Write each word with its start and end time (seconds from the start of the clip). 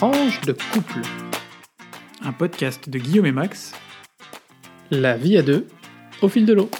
Tranche 0.00 0.40
de 0.46 0.52
couple. 0.72 1.00
Un 2.24 2.32
podcast 2.32 2.88
de 2.88 2.98
Guillaume 2.98 3.26
et 3.26 3.32
Max. 3.32 3.74
La 4.90 5.18
vie 5.18 5.36
à 5.36 5.42
deux, 5.42 5.66
au 6.22 6.28
fil 6.28 6.46
de 6.46 6.54
l'eau. 6.54 6.70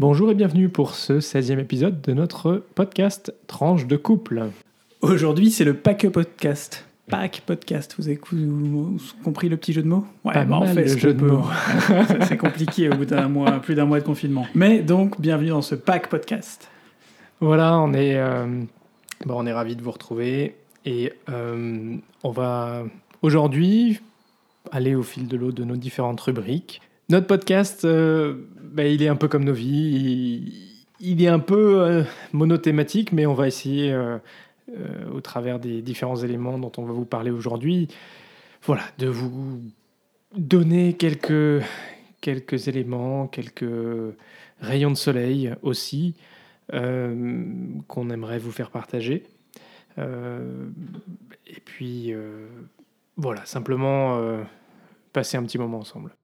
Bonjour 0.00 0.32
et 0.32 0.34
bienvenue 0.34 0.68
pour 0.68 0.96
ce 0.96 1.20
16e 1.20 1.60
épisode 1.60 2.00
de 2.00 2.12
notre 2.12 2.64
podcast 2.74 3.32
Tranche 3.46 3.86
de 3.86 3.96
couple. 3.96 4.46
Aujourd'hui, 5.00 5.50
c'est 5.52 5.64
le 5.64 5.74
Pack 5.74 6.08
Podcast. 6.08 6.86
Pack 7.08 7.44
Podcast, 7.46 7.94
vous 7.98 8.08
avez, 8.08 8.18
vous- 8.32 8.96
vous 8.96 8.98
compris 9.22 9.48
le 9.48 9.56
petit 9.56 9.72
jeu 9.72 9.82
de 9.82 9.86
mots 9.86 10.04
Ouais, 10.24 10.32
Pas 10.32 10.44
bah, 10.44 10.66
fait 10.66 10.82
le 10.82 10.96
jeu 10.98 11.14
de 11.14 11.20
peut. 11.20 11.26
mots. 11.30 11.44
C'est- 12.08 12.24
c'est 12.24 12.36
compliqué 12.36 12.88
au 12.90 12.96
bout 12.96 13.04
d'un 13.04 13.28
mois, 13.28 13.60
plus 13.60 13.76
d'un 13.76 13.84
mois 13.84 14.00
de 14.00 14.04
confinement. 14.04 14.44
Mais 14.56 14.80
donc, 14.80 15.20
bienvenue 15.20 15.50
dans 15.50 15.62
ce 15.62 15.76
Pack 15.76 16.08
Podcast. 16.08 16.68
Voilà, 17.40 17.78
on 17.78 17.92
est, 17.92 18.16
euh, 18.16 18.62
bon, 19.26 19.44
ravis 19.52 19.76
de 19.76 19.82
vous 19.82 19.90
retrouver 19.90 20.56
et 20.86 21.12
euh, 21.28 21.96
on 22.24 22.30
va 22.30 22.84
aujourd'hui 23.20 24.00
aller 24.72 24.94
au 24.94 25.02
fil 25.02 25.28
de 25.28 25.36
l'eau 25.36 25.52
de 25.52 25.62
nos 25.62 25.76
différentes 25.76 26.20
rubriques. 26.22 26.80
Notre 27.10 27.26
podcast, 27.26 27.84
euh, 27.84 28.48
bah, 28.62 28.84
il 28.84 29.02
est 29.02 29.08
un 29.08 29.16
peu 29.16 29.28
comme 29.28 29.44
nos 29.44 29.52
vies, 29.52 30.74
il, 30.98 31.22
est 31.22 31.28
un 31.28 31.38
peu 31.38 31.82
euh, 31.82 32.02
monothématique, 32.32 33.12
mais 33.12 33.26
on 33.26 33.34
va 33.34 33.46
essayer, 33.46 33.94
au 35.12 35.20
travers 35.20 35.60
des 35.60 35.82
différents 35.82 36.16
éléments 36.16 36.58
dont 36.58 36.72
on 36.78 36.84
va 36.84 36.92
vous 36.92 37.04
parler 37.04 37.30
aujourd'hui, 37.30 37.88
voilà, 38.62 38.82
de 38.98 39.08
vous 39.08 39.60
donner 40.34 40.94
quelques, 40.94 41.62
éléments, 42.66 43.26
quelques 43.26 43.64
rayons 44.60 44.90
de 44.90 44.96
soleil 44.96 45.52
aussi 45.62 46.14
qu'on 46.70 48.10
aimerait 48.10 48.38
vous 48.38 48.52
faire 48.52 48.70
partager. 48.70 49.24
Euh, 49.98 50.68
et 51.46 51.60
puis, 51.60 52.12
euh, 52.12 52.48
voilà, 53.16 53.44
simplement 53.46 54.18
euh, 54.18 54.42
passer 55.12 55.36
un 55.36 55.42
petit 55.42 55.58
moment 55.58 55.78
ensemble. 55.78 56.14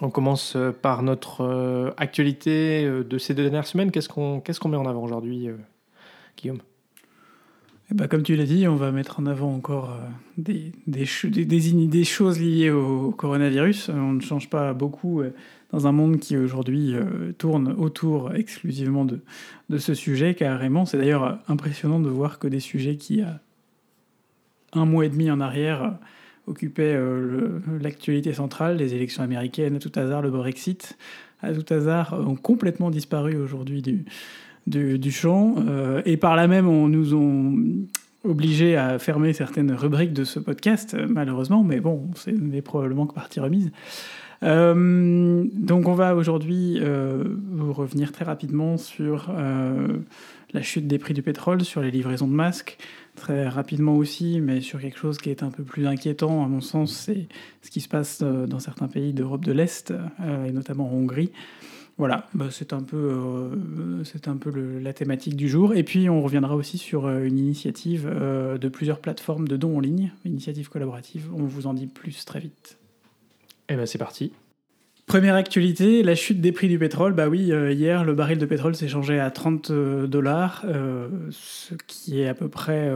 On 0.00 0.10
commence 0.10 0.54
euh, 0.56 0.70
par 0.70 1.02
notre 1.02 1.42
euh, 1.42 1.90
actualité 1.96 2.84
euh, 2.84 3.04
de 3.04 3.18
ces 3.18 3.34
deux 3.34 3.42
dernières 3.42 3.66
semaines. 3.66 3.90
Qu'est-ce 3.90 4.08
qu'on 4.08 4.68
met 4.68 4.76
en 4.76 4.86
avant 4.86 5.02
aujourd'hui, 5.02 5.48
euh, 5.48 5.56
Guillaume? 6.36 6.60
Et 7.90 7.94
bah, 7.94 8.06
comme 8.06 8.22
tu 8.22 8.36
l'as 8.36 8.44
dit, 8.44 8.68
on 8.68 8.76
va 8.76 8.92
mettre 8.92 9.18
en 9.18 9.24
avant 9.24 9.54
encore 9.54 9.92
euh, 9.92 10.08
des, 10.36 10.72
des, 10.86 11.06
choses 12.04 12.38
liées 12.38 12.70
au 12.70 13.12
coronavirus. 13.12 13.88
Euh, 13.88 13.94
On 13.94 14.12
ne 14.12 14.20
change 14.20 14.50
pas 14.50 14.74
beaucoup 14.74 15.22
euh, 15.22 15.32
dans 15.72 15.86
un 15.86 15.92
monde 15.92 16.18
qui 16.18 16.36
aujourd'hui 16.36 16.94
tourne 17.36 17.74
autour 17.76 18.34
exclusivement 18.34 19.04
de, 19.04 19.20
ce 19.78 19.92
sujet, 19.92 20.34
carrément. 20.34 20.86
C'est 20.86 20.96
d'ailleurs 20.96 21.40
impressionnant 21.46 22.00
de 22.00 22.08
voir 22.08 22.38
que 22.38 22.48
des 22.48 22.60
sujets 22.60 22.96
qui, 22.96 23.20
un 24.72 24.84
mois 24.86 25.04
et 25.04 25.10
demi 25.10 25.30
en 25.30 25.40
arrière, 25.40 25.98
occupaient 26.46 26.98
l'actualité 27.82 28.32
centrale, 28.32 28.78
les 28.78 28.94
élections 28.94 29.22
américaines, 29.22 29.76
à 29.76 29.78
tout 29.78 29.92
hasard, 29.94 30.22
le 30.22 30.30
Brexit, 30.30 30.96
à 31.42 31.52
tout 31.52 31.70
hasard, 31.74 32.14
ont 32.14 32.36
complètement 32.36 32.88
disparu 32.88 33.36
aujourd'hui 33.36 33.82
du, 33.82 34.06
du, 34.68 34.98
du 34.98 35.10
champ. 35.10 35.56
euh, 35.58 36.02
et 36.04 36.16
par 36.16 36.36
là 36.36 36.46
même, 36.46 36.68
on 36.68 36.88
nous 36.88 37.14
ont 37.14 37.56
obligés 38.24 38.76
à 38.76 38.98
fermer 38.98 39.32
certaines 39.32 39.72
rubriques 39.72 40.12
de 40.12 40.24
ce 40.24 40.38
podcast, 40.38 40.94
euh, 40.94 41.06
malheureusement, 41.08 41.62
mais 41.64 41.80
bon, 41.80 42.08
c'est 42.14 42.32
n'est 42.32 42.62
probablement 42.62 43.06
que 43.06 43.14
partie 43.14 43.40
remise. 43.40 43.70
Euh, 44.44 45.44
donc 45.52 45.88
on 45.88 45.94
va 45.94 46.14
aujourd'hui 46.14 46.78
euh, 46.80 47.24
revenir 47.58 48.12
très 48.12 48.24
rapidement 48.24 48.76
sur 48.76 49.30
euh, 49.30 49.98
la 50.52 50.62
chute 50.62 50.86
des 50.86 50.98
prix 50.98 51.14
du 51.14 51.22
pétrole, 51.22 51.64
sur 51.64 51.80
les 51.80 51.90
livraisons 51.90 52.28
de 52.28 52.34
masques, 52.34 52.78
très 53.16 53.48
rapidement 53.48 53.96
aussi, 53.96 54.40
mais 54.40 54.60
sur 54.60 54.80
quelque 54.80 54.98
chose 54.98 55.18
qui 55.18 55.30
est 55.30 55.42
un 55.42 55.50
peu 55.50 55.64
plus 55.64 55.86
inquiétant, 55.86 56.44
à 56.44 56.48
mon 56.48 56.60
sens, 56.60 56.92
c'est 56.92 57.26
ce 57.62 57.70
qui 57.70 57.80
se 57.80 57.88
passe 57.88 58.22
dans 58.22 58.60
certains 58.60 58.86
pays 58.86 59.12
d'Europe 59.12 59.44
de 59.44 59.52
l'Est, 59.52 59.92
et 60.46 60.52
notamment 60.52 60.88
en 60.88 60.94
Hongrie. 60.94 61.32
Voilà, 61.98 62.28
bah, 62.32 62.46
c'est 62.52 62.72
un 62.72 62.82
peu, 62.84 62.96
euh, 62.96 64.04
un 64.26 64.36
peu 64.36 64.50
la 64.78 64.92
thématique 64.92 65.34
du 65.34 65.48
jour. 65.48 65.74
Et 65.74 65.82
puis 65.82 66.08
on 66.08 66.22
reviendra 66.22 66.54
aussi 66.54 66.78
sur 66.78 67.06
euh, 67.06 67.24
une 67.24 67.38
initiative 67.38 68.08
euh, 68.08 68.56
de 68.56 68.68
plusieurs 68.68 69.00
plateformes 69.00 69.48
de 69.48 69.56
dons 69.56 69.76
en 69.76 69.80
ligne, 69.80 70.12
initiative 70.24 70.68
collaborative. 70.68 71.28
On 71.34 71.42
vous 71.42 71.66
en 71.66 71.74
dit 71.74 71.88
plus 71.88 72.24
très 72.24 72.38
vite. 72.38 72.78
Eh 73.68 73.74
ben 73.74 73.84
c'est 73.84 73.98
parti. 73.98 74.32
Première 75.08 75.36
actualité, 75.36 76.02
la 76.02 76.14
chute 76.14 76.42
des 76.42 76.52
prix 76.52 76.68
du 76.68 76.78
pétrole. 76.78 77.14
Bah 77.14 77.28
oui, 77.28 77.50
euh, 77.50 77.72
hier, 77.72 78.04
le 78.04 78.12
baril 78.14 78.36
de 78.36 78.44
pétrole 78.44 78.74
s'est 78.74 78.88
changé 78.88 79.18
à 79.18 79.30
30 79.30 79.72
dollars, 79.72 80.64
euh, 80.66 81.08
ce 81.30 81.74
qui 81.86 82.20
est 82.20 82.28
à 82.28 82.34
peu 82.34 82.48
près 82.48 82.92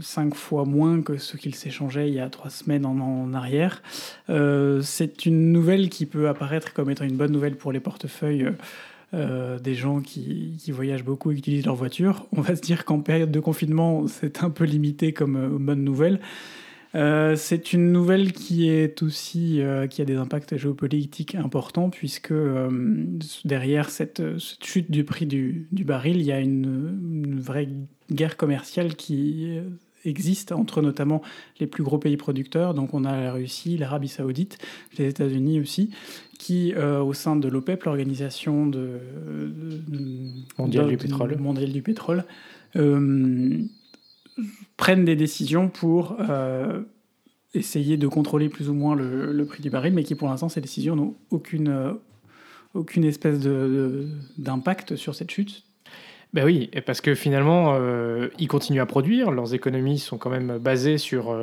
5 0.00 0.34
fois 0.34 0.64
moins 0.64 1.02
que 1.02 1.18
ce 1.18 1.36
qu'il 1.36 1.56
s'échangeait 1.56 2.08
il 2.08 2.14
y 2.14 2.20
a 2.20 2.30
3 2.30 2.50
semaines 2.50 2.86
en, 2.86 3.34
arrière. 3.34 3.82
Euh, 4.30 4.80
c'est 4.80 5.26
une 5.26 5.50
nouvelle 5.50 5.88
qui 5.88 6.06
peut 6.06 6.28
apparaître 6.28 6.72
comme 6.72 6.88
étant 6.88 7.04
une 7.04 7.16
bonne 7.16 7.32
nouvelle 7.32 7.56
pour 7.56 7.72
les 7.72 7.80
portefeuilles 7.80 8.44
euh, 8.44 8.52
euh, 9.14 9.58
des 9.60 9.74
gens 9.74 10.00
qui, 10.00 10.58
voyagent 10.68 11.04
beaucoup 11.04 11.30
et 11.30 11.34
qui 11.34 11.40
utilisent 11.40 11.66
leur 11.66 11.76
voiture. 11.76 12.26
On 12.32 12.40
va 12.40 12.56
se 12.56 12.60
dire 12.60 12.84
qu'en 12.84 13.00
période 13.00 13.30
de 13.30 13.40
confinement, 13.40 14.06
c'est 14.08 14.42
un 14.42 14.50
peu 14.50 14.64
limité 14.64 15.12
comme 15.12 15.36
euh, 15.36 15.58
bonne 15.58 15.84
nouvelle. 15.84 16.20
Euh, 16.94 17.36
c'est 17.36 17.72
une 17.72 17.92
nouvelle 17.92 18.32
qui 18.32 18.68
est 18.70 19.02
aussi 19.02 19.60
euh, 19.60 19.86
qui 19.86 20.00
a 20.00 20.04
des 20.04 20.16
impacts 20.16 20.56
géopolitiques 20.56 21.34
importants 21.34 21.90
puisque 21.90 22.30
euh, 22.32 22.70
derrière 23.44 23.90
cette, 23.90 24.38
cette 24.38 24.64
chute 24.64 24.90
du 24.90 25.04
prix 25.04 25.26
du, 25.26 25.66
du 25.72 25.84
baril, 25.84 26.16
il 26.16 26.22
y 26.22 26.32
a 26.32 26.40
une, 26.40 27.24
une 27.24 27.40
vraie 27.40 27.68
guerre 28.10 28.36
commerciale 28.36 28.94
qui 28.94 29.58
existe 30.04 30.52
entre 30.52 30.80
notamment 30.80 31.20
les 31.58 31.66
plus 31.66 31.82
gros 31.82 31.98
pays 31.98 32.16
producteurs. 32.16 32.72
Donc 32.72 32.94
on 32.94 33.04
a 33.04 33.20
la 33.20 33.32
Russie, 33.32 33.76
l'Arabie 33.76 34.08
Saoudite, 34.08 34.56
les 34.96 35.08
États-Unis 35.08 35.60
aussi, 35.60 35.90
qui 36.38 36.72
au 36.76 37.12
sein 37.12 37.34
de 37.34 37.48
l'OPEP, 37.48 37.82
l'organisation 37.84 38.66
de, 38.66 39.00
de- 39.88 40.30
Mondiale 40.58 40.84
de- 40.86 40.90
du 40.90 40.96
pétrole. 40.96 41.36
mondiale 41.38 41.72
du 41.72 41.82
pétrole, 41.82 42.24
prennent 44.76 45.04
des 45.04 45.16
décisions 45.16 45.68
pour 45.68 46.16
euh, 46.20 46.82
essayer 47.54 47.96
de 47.96 48.08
contrôler 48.08 48.48
plus 48.48 48.68
ou 48.68 48.74
moins 48.74 48.94
le, 48.94 49.44
prix 49.46 49.62
du 49.62 49.70
baril, 49.70 49.94
mais 49.94 50.04
qui 50.04 50.14
pour 50.14 50.28
l'instant, 50.28 50.48
ces 50.48 50.60
décisions 50.60 50.96
n'ont 50.96 51.14
aucune, 51.30 51.68
euh, 51.68 51.92
aucune 52.74 53.04
espèce 53.04 53.40
de- 53.40 53.50
de- 53.50 54.08
d'impact 54.38 54.96
sur 54.96 55.14
cette 55.14 55.30
chute. 55.30 55.64
Ben 56.34 56.44
oui, 56.44 56.70
parce 56.84 57.00
que 57.00 57.14
finalement, 57.14 57.74
euh, 57.74 58.28
ils 58.38 58.48
continuent 58.48 58.82
à 58.82 58.86
produire, 58.86 59.30
leurs 59.30 59.54
économies 59.54 59.98
sont 59.98 60.18
quand 60.18 60.28
même 60.30 60.58
basées 60.58 60.98
sur, 60.98 61.34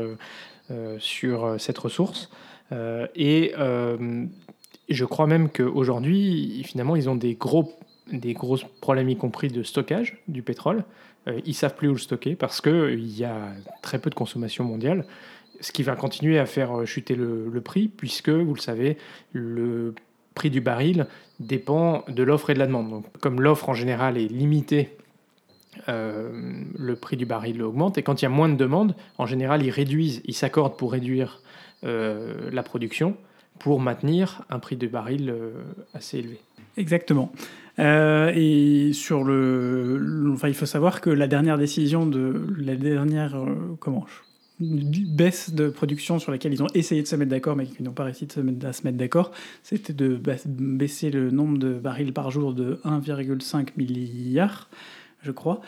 sur 1.00 1.56
cette 1.58 1.78
ressource. 1.80 2.30
Et 3.16 3.54
je 4.90 5.06
crois 5.06 5.28
même 5.28 5.50
qu'aujourd'hui, 5.50 6.64
finalement, 6.66 6.96
ils 6.96 7.10
ont 7.10 7.16
des 7.16 7.36
gros, 7.36 7.74
des 8.13 8.34
gros 8.34 8.57
problèmes, 8.79 9.09
y 9.09 9.18
compris 9.18 9.50
de 9.50 9.63
stockage 9.63 10.22
du 10.28 10.41
pétrole. 10.41 10.85
Euh, 11.28 11.41
ils 11.46 11.53
savent 11.53 11.75
plus 11.75 11.90
où 11.90 11.94
le 11.94 12.00
stocker 12.00 12.35
parce 12.35 12.62
qu'il 12.62 13.18
y 13.18 13.25
a 13.25 13.50
très 13.81 14.00
peu 14.00 14.09
de 14.09 14.16
consommation 14.16 14.63
mondiale, 14.63 15.06
ce 15.59 15.72
qui 15.72 15.84
va 15.84 15.96
continuer 15.96 16.40
à 16.40 16.46
faire 16.46 16.79
euh, 16.79 16.85
chuter 16.85 17.16
le, 17.16 17.62
prix, 17.62 17.88
puisque, 17.90 18.29
vous 18.29 18.53
le 18.53 18.62
savez, 18.62 18.97
le 19.34 19.94
prix 20.35 20.50
du 20.50 20.62
baril 20.62 21.07
dépend 21.40 22.06
de 22.07 22.23
l'offre 22.23 22.50
et 22.50 22.53
de 22.53 22.59
la 22.59 22.68
demande. 22.68 22.90
Donc, 22.90 23.06
comme 23.19 23.41
l'offre 23.41 23.69
en 23.69 23.73
général 23.73 24.18
est 24.18 24.28
limitée, 24.28 24.96
euh, 25.90 26.29
le 26.78 26.96
prix 26.96 27.18
du 27.18 27.25
baril 27.25 27.62
augmente. 27.62 27.97
Et 27.97 28.03
quand 28.03 28.22
il 28.22 28.25
y 28.25 28.28
a 28.28 28.29
moins 28.29 28.50
de 28.50 28.56
demande, 28.56 28.96
en 29.18 29.25
général, 29.25 29.63
ils 29.63 29.72
réduisent, 29.72 30.22
ils 30.25 30.34
s'accordent 30.34 30.78
pour 30.78 30.91
réduire 30.91 31.41
euh, 31.84 32.50
la 32.52 32.63
production 32.63 33.18
pour 33.59 33.79
maintenir 33.79 34.44
un 34.50 34.59
prix 34.59 34.75
de 34.75 34.88
baril 34.88 35.29
euh, 35.29 35.52
assez 35.94 36.19
élevé. 36.19 36.40
Exactement. 36.78 37.31
Euh, 37.79 38.31
et 38.35 38.94
sur 38.94 39.23
le, 39.23 40.31
enfin, 40.34 40.47
il 40.47 40.53
faut 40.53 40.66
savoir 40.66 41.02
que 41.02 41.09
la 41.09 41.28
dernière 41.28 41.58
décision 41.58 42.05
de 42.05 42.47
la 42.58 42.75
dernière 42.75 43.35
euh, 43.35 43.75
comment 43.79 44.05
baisse 44.59 45.53
de 45.53 45.70
production 45.70 46.20
sur 46.20 46.31
laquelle 46.31 46.53
ils 46.53 46.64
ont 46.64 46.67
essayé 46.73 47.02
de 47.02 47.08
se 47.08 47.16
mettre 47.16 47.31
d'accord, 47.31 47.55
mais 47.55 47.66
qui 47.66 47.84
n'ont 47.84 47.91
pas 47.91 48.03
réussi 48.03 48.28
à 48.64 48.73
se 48.73 48.84
mettre 48.84 48.97
d'accord, 48.97 49.31
c'était 49.64 49.93
de 49.93 50.20
baisser 50.46 51.09
le 51.09 51.31
nombre 51.31 51.58
de 51.58 51.73
barils 51.73 52.14
par 52.14 52.31
jour 52.31 52.53
de 52.53 52.79
1,5 52.85 53.70
milliard, 53.78 54.69
je 55.22 55.31
crois. 55.31 55.61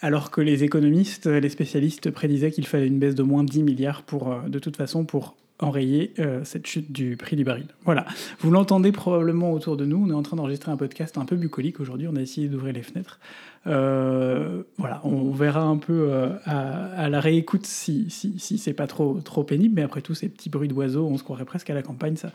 Alors 0.00 0.30
que 0.30 0.40
les 0.40 0.62
économistes, 0.62 1.26
les 1.26 1.48
spécialistes 1.48 2.10
prédisaient 2.10 2.52
qu'il 2.52 2.66
fallait 2.66 2.86
une 2.86 3.00
baisse 3.00 3.16
de 3.16 3.24
moins 3.24 3.42
10 3.42 3.62
milliards 3.64 4.02
pour, 4.02 4.30
euh, 4.30 4.42
de 4.48 4.58
toute 4.58 4.76
façon, 4.76 5.04
pour 5.04 5.34
enrayer 5.60 6.14
euh, 6.18 6.44
cette 6.44 6.66
chute 6.66 6.92
du 6.92 7.16
prix 7.16 7.36
du 7.36 7.44
baril. 7.44 7.66
Voilà. 7.84 8.06
Vous 8.40 8.50
l'entendez 8.50 8.92
probablement 8.92 9.52
autour 9.52 9.76
de 9.76 9.84
nous. 9.84 10.04
On 10.04 10.10
est 10.10 10.14
en 10.14 10.22
train 10.22 10.36
d'enregistrer 10.36 10.70
un 10.70 10.76
podcast 10.76 11.18
un 11.18 11.24
peu 11.24 11.36
bucolique 11.36 11.80
aujourd'hui. 11.80 12.06
On 12.08 12.16
a 12.16 12.20
essayé 12.20 12.48
d'ouvrir 12.48 12.72
les 12.74 12.82
fenêtres. 12.82 13.18
Euh, 13.66 14.62
voilà, 14.76 15.00
on 15.04 15.30
verra 15.32 15.62
un 15.62 15.76
peu 15.76 16.08
euh, 16.10 16.30
à, 16.44 16.86
à 16.92 17.08
la 17.08 17.20
réécoute 17.20 17.66
si, 17.66 18.08
si, 18.08 18.38
si 18.38 18.58
c'est 18.58 18.72
pas 18.72 18.86
trop, 18.86 19.20
trop 19.24 19.42
pénible. 19.42 19.74
Mais 19.74 19.82
après 19.82 20.00
tout, 20.00 20.14
ces 20.14 20.28
petits 20.28 20.48
bruits 20.48 20.68
d'oiseaux, 20.68 21.06
on 21.06 21.18
se 21.18 21.24
croirait 21.24 21.44
presque 21.44 21.70
à 21.70 21.74
la 21.74 21.82
campagne. 21.82 22.16
Ça, 22.16 22.30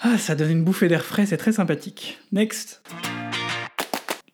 ah, 0.00 0.16
ça 0.16 0.36
donne 0.36 0.50
une 0.50 0.64
bouffée 0.64 0.88
d'air 0.88 1.04
frais. 1.04 1.26
C'est 1.26 1.38
très 1.38 1.52
sympathique. 1.52 2.18
Next. 2.30 2.82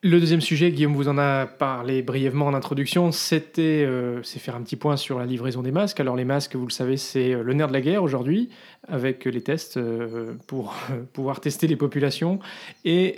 Le 0.07 0.21
deuxième 0.21 0.43
sujet, 0.43 0.71
Guillaume 0.71 0.93
vous 0.93 1.09
en 1.09 1.17
a 1.17 1.47
parlé 1.47 2.03
brièvement 2.03 2.49
en 2.49 2.53
introduction, 2.53 3.11
c'était 3.11 3.87
euh, 3.87 4.23
c'est 4.23 4.39
faire 4.39 4.55
un 4.55 4.61
petit 4.61 4.77
point 4.77 4.99
sur 4.99 5.19
la 5.19 5.25
livraison 5.25 5.63
des 5.63 5.73
masques. 5.73 5.99
Alors 5.99 6.15
les 6.15 6.27
masques, 6.27 6.57
vous 6.57 6.67
le 6.67 6.73
savez, 6.73 6.99
c'est 6.99 7.33
euh, 7.33 7.43
le 7.43 7.55
nerf 7.55 7.69
de 7.69 7.73
la 7.73 7.81
guerre 7.81 8.03
aujourd'hui, 8.03 8.51
avec 8.87 9.25
les 9.25 9.41
tests 9.41 9.79
euh, 9.79 10.35
pour 10.47 10.75
pouvoir 11.15 11.41
tester 11.41 11.67
les 11.69 11.77
populations. 11.77 12.39
Et 12.85 13.17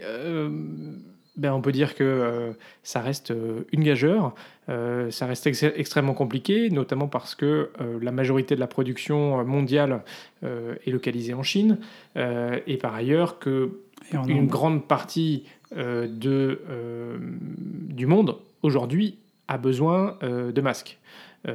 ben, 1.36 1.52
on 1.52 1.60
peut 1.60 1.72
dire 1.72 1.96
que 1.96 2.54
ça 2.84 3.00
reste 3.00 3.32
une 3.72 3.82
gageure, 3.82 4.34
ça 4.68 5.26
reste 5.26 5.48
extrêmement 5.76 6.14
compliqué, 6.14 6.70
notamment 6.70 7.08
parce 7.08 7.34
que 7.34 7.70
la 8.00 8.12
majorité 8.12 8.54
de 8.54 8.60
la 8.60 8.66
production 8.68 9.44
mondiale 9.44 10.02
est 10.42 10.90
localisée 10.90 11.34
en 11.34 11.42
Chine, 11.42 11.78
et 12.16 12.76
par 12.80 12.94
ailleurs 12.94 13.38
que 13.38 13.72
une 14.12 14.46
grande 14.46 14.86
partie 14.86 15.44
de, 15.74 16.60
euh, 16.68 17.18
du 17.20 18.06
monde 18.06 18.36
aujourd'hui 18.62 19.18
a 19.48 19.58
besoin 19.58 20.16
euh, 20.22 20.52
de 20.52 20.60
masques 20.60 20.98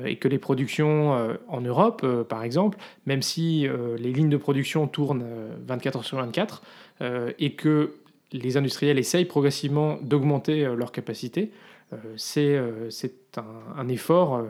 et 0.05 0.15
que 0.15 0.29
les 0.29 0.37
productions 0.37 1.35
en 1.49 1.59
Europe, 1.59 2.05
par 2.29 2.43
exemple, 2.43 2.77
même 3.05 3.21
si 3.21 3.67
les 3.97 4.13
lignes 4.13 4.29
de 4.29 4.37
production 4.37 4.87
tournent 4.87 5.25
24 5.67 5.97
heures 5.97 6.05
sur 6.05 6.15
24 6.15 6.61
et 7.37 7.55
que 7.55 7.95
les 8.31 8.55
industriels 8.55 8.97
essayent 8.97 9.25
progressivement 9.25 9.97
d'augmenter 10.01 10.63
leur 10.77 10.93
capacité, 10.93 11.51
c'est 12.15 12.57
un, 13.35 13.43
un, 13.75 13.87
effort 13.89 14.45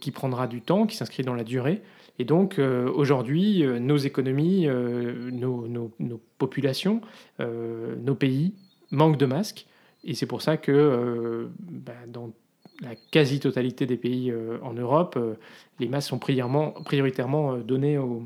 qui 0.00 0.10
prendra 0.10 0.48
du 0.48 0.60
temps, 0.60 0.88
qui 0.88 0.96
s'inscrit 0.96 1.22
dans 1.22 1.34
la 1.34 1.44
durée. 1.44 1.82
Et 2.18 2.24
donc 2.24 2.58
aujourd'hui, 2.58 3.62
nos 3.78 3.96
économies, 3.96 4.66
nos, 4.66 5.90
populations, 6.38 7.00
nos 7.38 8.14
pays 8.16 8.54
manque 8.90 9.16
de 9.16 9.26
masques. 9.26 9.66
Et 10.04 10.14
c'est 10.14 10.26
pour 10.26 10.42
ça 10.42 10.56
que 10.56 10.72
euh, 10.72 11.48
bah, 11.58 11.92
dans 12.06 12.30
la 12.80 12.94
quasi-totalité 13.10 13.86
des 13.86 13.96
pays 13.96 14.30
euh, 14.30 14.58
en 14.62 14.72
Europe, 14.72 15.16
euh, 15.18 15.34
les 15.78 15.88
masques 15.88 16.08
sont 16.08 16.18
prioritairement 16.18 17.56
donnés 17.58 17.98
aux, 17.98 18.22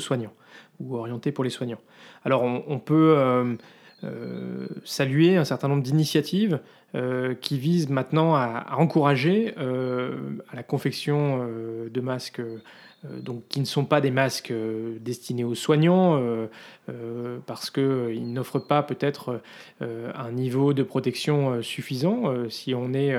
soignants 0.00 0.32
ou 0.80 0.96
orientés 0.96 1.32
pour 1.32 1.44
les 1.44 1.50
soignants. 1.50 1.80
Alors 2.24 2.42
on, 2.42 2.78
peut 2.78 3.56
saluer 4.84 5.36
un 5.36 5.44
certain 5.44 5.68
nombre 5.68 5.82
d'initiatives 5.82 6.60
qui 7.40 7.58
visent 7.58 7.88
maintenant 7.88 8.34
à, 8.34 8.46
à 8.46 8.76
encourager 8.76 9.54
à 9.56 10.56
la 10.56 10.62
confection 10.62 11.46
de 11.88 12.00
masques 12.00 12.40
donc, 13.04 13.46
qui 13.48 13.60
ne 13.60 13.64
sont 13.64 13.84
pas 13.84 14.00
des 14.00 14.10
masques 14.10 14.50
euh, 14.50 14.98
destinés 15.00 15.44
aux 15.44 15.54
soignants, 15.54 16.18
euh, 16.18 17.38
parce 17.46 17.70
qu'ils 17.70 18.32
n'offrent 18.32 18.58
pas 18.58 18.82
peut-être 18.82 19.40
un 19.80 20.32
niveau 20.32 20.72
de 20.72 20.82
protection 20.82 21.62
suffisant 21.62 22.48
si 22.48 22.74
on 22.74 22.94
est 22.94 23.14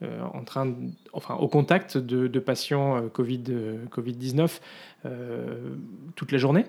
en 0.00 0.44
train 0.44 0.72
enfin, 1.12 1.34
au 1.34 1.48
contact 1.48 1.98
de, 1.98 2.38
patients 2.38 3.08
COVID, 3.12 3.42
Covid-19 3.90 4.60
toute 6.14 6.30
la 6.30 6.38
journée. 6.38 6.64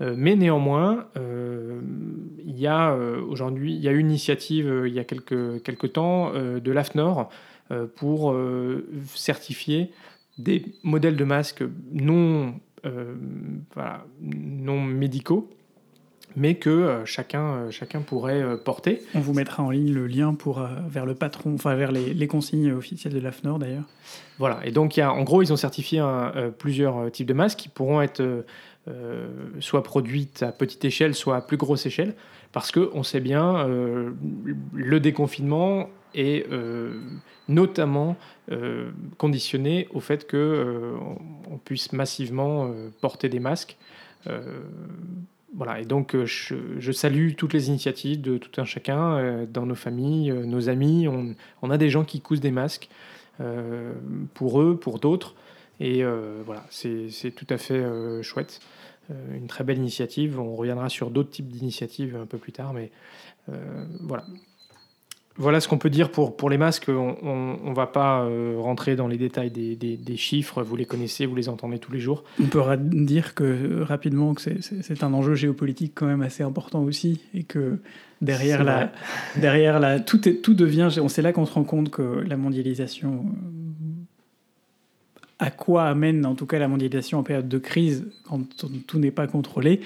mais 0.00 0.36
néanmoins, 0.36 1.06
il 1.16 2.58
y 2.58 2.66
a 2.66 2.94
aujourd'hui, 2.94 3.74
il 3.74 3.80
y 3.80 3.88
a 3.88 3.92
une 3.92 4.10
initiative 4.10 4.84
il 4.86 4.92
y 4.92 4.98
a 4.98 5.04
quelques, 5.04 5.62
quelques 5.62 5.94
temps 5.94 6.32
de 6.34 6.70
l'AFNOR 6.70 7.30
pour 7.96 8.36
certifier 9.14 9.90
des 10.38 10.64
modèles 10.82 11.16
de 11.16 11.24
masques 11.24 11.64
non, 11.92 12.54
euh, 12.84 13.14
non 14.20 14.80
médicaux, 14.80 15.50
mais 16.36 16.56
que 16.56 16.70
euh, 16.70 17.04
chacun, 17.04 17.44
euh, 17.44 17.70
chacun 17.70 18.00
pourrait 18.00 18.56
porter. 18.64 19.02
On 19.14 19.20
vous 19.20 19.34
mettra 19.34 19.62
en 19.62 19.70
ligne 19.70 19.92
le 19.92 20.06
lien 20.06 20.34
pour, 20.34 20.66
vers 20.88 21.06
le 21.06 21.14
patron, 21.14 21.54
enfin 21.54 21.74
vers 21.74 21.92
les, 21.92 22.14
les 22.14 22.26
consignes 22.26 22.72
officielles 22.72 23.14
de 23.14 23.20
l'AFNOR 23.20 23.58
d'ailleurs. 23.58 23.88
Voilà, 24.38 24.60
et 24.64 24.72
donc 24.72 24.96
y 24.96 25.00
a, 25.00 25.12
en 25.12 25.22
gros, 25.22 25.42
ils 25.42 25.52
ont 25.52 25.56
certifié 25.56 26.04
plusieurs 26.58 27.10
types 27.12 27.28
de 27.28 27.34
masques 27.34 27.60
qui 27.60 27.68
pourront 27.68 28.02
être 28.02 28.44
soit 29.60 29.82
produites 29.82 30.42
à 30.42 30.50
petite 30.52 30.84
échelle, 30.84 31.14
soit 31.14 31.36
à 31.36 31.40
plus 31.40 31.56
grosse 31.56 31.86
échelle, 31.86 32.14
parce 32.52 32.72
qu'on 32.72 33.02
sait 33.04 33.20
bien, 33.20 33.66
le 34.74 35.00
déconfinement 35.00 35.88
est 36.14 36.46
notamment 37.48 38.16
euh, 38.50 38.90
conditionné 39.18 39.88
au 39.92 40.00
fait 40.00 40.26
que 40.26 40.36
euh, 40.36 40.96
on 41.50 41.58
puisse 41.58 41.92
massivement 41.92 42.66
euh, 42.66 42.90
porter 43.00 43.28
des 43.28 43.40
masques. 43.40 43.76
voilà, 45.54 45.80
et 45.80 45.84
donc 45.84 46.16
je, 46.24 46.92
salue 46.92 47.34
toutes 47.36 47.52
les 47.52 47.68
initiatives 47.68 48.20
de 48.20 48.38
tout 48.38 48.60
un 48.60 48.64
chacun 48.64 49.46
dans 49.52 49.66
nos 49.66 49.74
familles, 49.74 50.32
nos 50.32 50.68
amis. 50.68 51.06
On, 51.08 51.70
a 51.70 51.78
des 51.78 51.90
gens 51.90 52.04
qui 52.04 52.20
cousent 52.20 52.40
des 52.40 52.50
masques 52.50 52.88
pour 54.32 54.60
eux, 54.62 54.76
pour 54.76 54.98
d'autres. 54.98 55.34
Et 55.78 56.02
voilà, 56.44 56.64
c'est 56.70 57.30
tout 57.36 57.46
à 57.50 57.58
fait 57.58 57.84
chouette. 58.22 58.60
une 59.10 59.46
très 59.46 59.62
belle 59.62 59.78
initiative. 59.78 60.40
On 60.40 60.56
reviendra 60.56 60.88
sur 60.88 61.10
d'autres 61.10 61.30
types 61.30 61.48
d'initiatives 61.48 62.16
un 62.16 62.26
peu 62.26 62.38
plus 62.38 62.52
tard, 62.52 62.72
mais 62.72 62.90
voilà. 64.00 64.24
Voilà 65.36 65.58
ce 65.58 65.66
qu'on 65.66 65.78
peut 65.78 65.90
dire 65.90 66.10
pour, 66.10 66.36
pour 66.36 66.48
les 66.48 66.58
masques. 66.58 66.88
On 66.88 67.58
ne 67.64 67.74
va 67.74 67.88
pas 67.88 68.22
euh, 68.22 68.54
rentrer 68.56 68.94
dans 68.94 69.08
les 69.08 69.16
détails 69.16 69.50
des, 69.50 69.74
des, 69.74 70.16
chiffres. 70.16 70.62
Vous 70.62 70.76
les 70.76 70.84
connaissez, 70.84 71.26
vous 71.26 71.34
les 71.34 71.48
entendez 71.48 71.78
tous 71.78 71.90
les 71.90 71.98
jours. 71.98 72.22
On 72.40 72.46
peut 72.46 72.62
dire 72.78 73.34
que 73.34 73.82
rapidement 73.82 74.34
que 74.34 74.42
c'est 74.60 75.02
un 75.02 75.12
enjeu 75.12 75.34
géopolitique 75.34 75.92
quand 75.96 76.06
même 76.06 76.22
assez 76.22 76.44
important 76.44 76.82
aussi 76.84 77.20
et 77.34 77.42
que 77.42 77.80
derrière 78.22 78.62
la, 78.62 78.92
derrière 79.36 79.80
la, 79.80 79.98
tout, 79.98 80.28
est, 80.28 80.36
tout 80.36 80.54
devient. 80.54 80.88
C'est 81.08 81.22
là 81.22 81.32
qu'on 81.32 81.46
se 81.46 81.52
rend 81.52 81.64
compte 81.64 81.90
que 81.90 82.02
la 82.02 82.36
mondialisation. 82.36 83.26
À 85.40 85.50
quoi 85.50 85.86
amène 85.86 86.26
en 86.26 86.36
tout 86.36 86.46
cas 86.46 86.60
la 86.60 86.68
mondialisation 86.68 87.18
en 87.18 87.24
période 87.24 87.48
de 87.48 87.58
crise 87.58 88.06
quand 88.22 88.44
tout 88.86 88.98
n'est 89.00 89.10
pas 89.10 89.26
contrôlé 89.26 89.80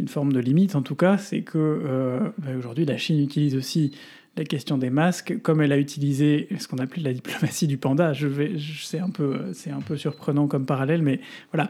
Une 0.00 0.08
forme 0.08 0.32
de 0.32 0.40
limite 0.40 0.74
en 0.74 0.82
tout 0.82 0.96
cas, 0.96 1.16
c'est 1.16 1.42
que 1.42 1.58
euh, 1.58 2.18
bah, 2.38 2.48
aujourd'hui 2.58 2.86
la 2.86 2.96
Chine 2.96 3.20
utilise 3.20 3.54
aussi 3.54 3.92
la 4.36 4.44
question 4.44 4.78
des 4.78 4.90
masques, 4.90 5.40
comme 5.42 5.60
elle 5.60 5.72
a 5.72 5.78
utilisé 5.78 6.48
ce 6.58 6.68
qu'on 6.68 6.78
appelle 6.78 7.02
la 7.02 7.12
diplomatie 7.12 7.66
du 7.66 7.78
panda. 7.78 8.12
Je 8.12 8.26
vais, 8.26 8.52
c'est 8.82 9.00
un 9.00 9.10
peu, 9.10 9.52
c'est 9.52 9.70
un 9.70 9.80
peu 9.80 9.96
surprenant 9.96 10.46
comme 10.46 10.66
parallèle, 10.66 11.02
mais 11.02 11.20
voilà. 11.52 11.68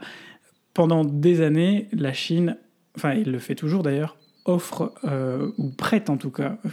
Pendant 0.73 1.03
des 1.03 1.41
années, 1.41 1.89
la 1.91 2.13
Chine, 2.13 2.57
enfin, 2.95 3.13
il 3.13 3.29
le 3.29 3.39
fait 3.39 3.55
toujours 3.55 3.83
d'ailleurs, 3.83 4.15
offre 4.45 4.93
euh, 5.03 5.51
ou 5.57 5.69
prête 5.69 6.09
en 6.09 6.17
tout 6.17 6.31
cas 6.31 6.57
euh, 6.65 6.69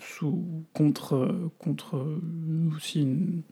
sous 0.00 0.64
contre 0.72 1.50
contre 1.58 2.18
aussi 2.76 3.02
une 3.02 3.42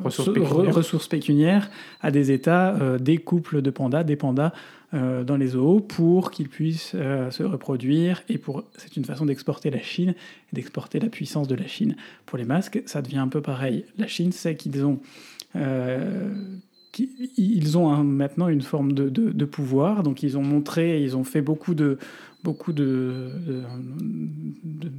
ressources 0.00 1.08
pécuniaires. 1.08 1.70
à 2.00 2.10
des 2.10 2.30
États, 2.30 2.74
euh, 2.76 2.98
des 2.98 3.18
couples 3.18 3.62
de 3.62 3.70
pandas, 3.70 4.04
des 4.04 4.16
pandas 4.16 4.52
euh, 4.94 5.24
dans 5.24 5.36
les 5.36 5.48
zoos 5.48 5.80
pour 5.80 6.30
qu'ils 6.30 6.48
puissent 6.48 6.92
euh, 6.94 7.30
se 7.30 7.42
reproduire. 7.42 8.22
Et 8.28 8.38
pour 8.38 8.64
c'est 8.76 8.96
une 8.96 9.04
façon 9.04 9.26
d'exporter 9.26 9.70
la 9.70 9.80
Chine 9.80 10.10
et 10.10 10.56
d'exporter 10.56 11.00
la 11.00 11.08
puissance 11.08 11.48
de 11.48 11.54
la 11.54 11.66
Chine. 11.66 11.96
Pour 12.26 12.38
les 12.38 12.44
masques, 12.44 12.82
ça 12.86 13.02
devient 13.02 13.18
un 13.18 13.28
peu 13.28 13.40
pareil. 13.40 13.84
La 13.98 14.06
Chine 14.06 14.32
sait 14.32 14.56
qu'ils 14.56 14.84
ont 14.84 15.00
ils 17.36 17.78
ont 17.78 18.02
maintenant 18.02 18.48
une 18.48 18.60
forme 18.60 18.92
de, 18.92 19.08
de, 19.08 19.44
pouvoir, 19.44 20.02
donc 20.02 20.22
ils 20.22 20.36
ont 20.36 20.42
montré, 20.42 21.02
ils 21.02 21.16
ont 21.16 21.24
fait 21.24 21.42
beaucoup 21.42 21.74
de, 21.74 21.98
beaucoup 22.42 22.72
de, 22.72 23.30
de 24.64 24.90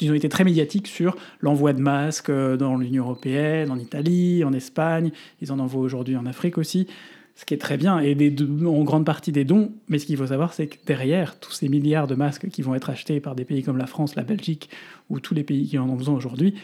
ils 0.00 0.10
ont 0.10 0.14
été 0.14 0.28
très 0.28 0.44
médiatiques 0.44 0.88
sur 0.88 1.16
l'envoi 1.40 1.72
de 1.72 1.80
masques 1.80 2.30
euh, 2.30 2.56
dans 2.56 2.76
l'Union 2.76 3.04
européenne, 3.04 3.70
en 3.70 3.78
Italie, 3.78 4.44
en 4.44 4.52
Espagne. 4.52 5.10
Ils 5.40 5.52
en 5.52 5.58
envoient 5.58 5.80
aujourd'hui 5.80 6.16
en 6.16 6.26
Afrique 6.26 6.58
aussi, 6.58 6.86
ce 7.34 7.44
qui 7.44 7.54
est 7.54 7.58
très 7.58 7.76
bien, 7.76 8.00
et 8.00 8.16
en 8.66 8.84
grande 8.84 9.04
partie 9.04 9.32
des 9.32 9.44
dons. 9.44 9.72
Mais 9.88 9.98
ce 9.98 10.06
qu'il 10.06 10.16
faut 10.16 10.26
savoir, 10.26 10.52
c'est 10.52 10.66
que 10.66 10.76
derrière 10.86 11.38
tous 11.38 11.52
ces 11.52 11.68
milliards 11.68 12.06
de 12.06 12.14
masques 12.14 12.48
qui 12.48 12.62
vont 12.62 12.74
être 12.74 12.90
achetés 12.90 13.20
par 13.20 13.34
des 13.34 13.44
pays 13.44 13.62
comme 13.62 13.78
la 13.78 13.86
France, 13.86 14.14
la 14.16 14.24
Belgique 14.24 14.70
ou 15.08 15.20
tous 15.20 15.34
les 15.34 15.44
pays 15.44 15.66
qui 15.66 15.78
en 15.78 15.88
ont 15.88 15.96
besoin 15.96 16.14
aujourd'hui, 16.14 16.54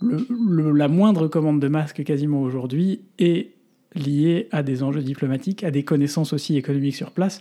la 0.00 0.88
moindre 0.88 1.28
commande 1.28 1.60
de 1.60 1.68
masques 1.68 2.02
quasiment 2.02 2.42
aujourd'hui 2.42 3.00
est 3.18 3.50
liée 3.94 4.48
à 4.50 4.62
des 4.62 4.82
enjeux 4.82 5.02
diplomatiques, 5.02 5.64
à 5.64 5.70
des 5.70 5.84
connaissances 5.84 6.32
aussi 6.32 6.56
économiques 6.56 6.96
sur 6.96 7.10
place. 7.10 7.40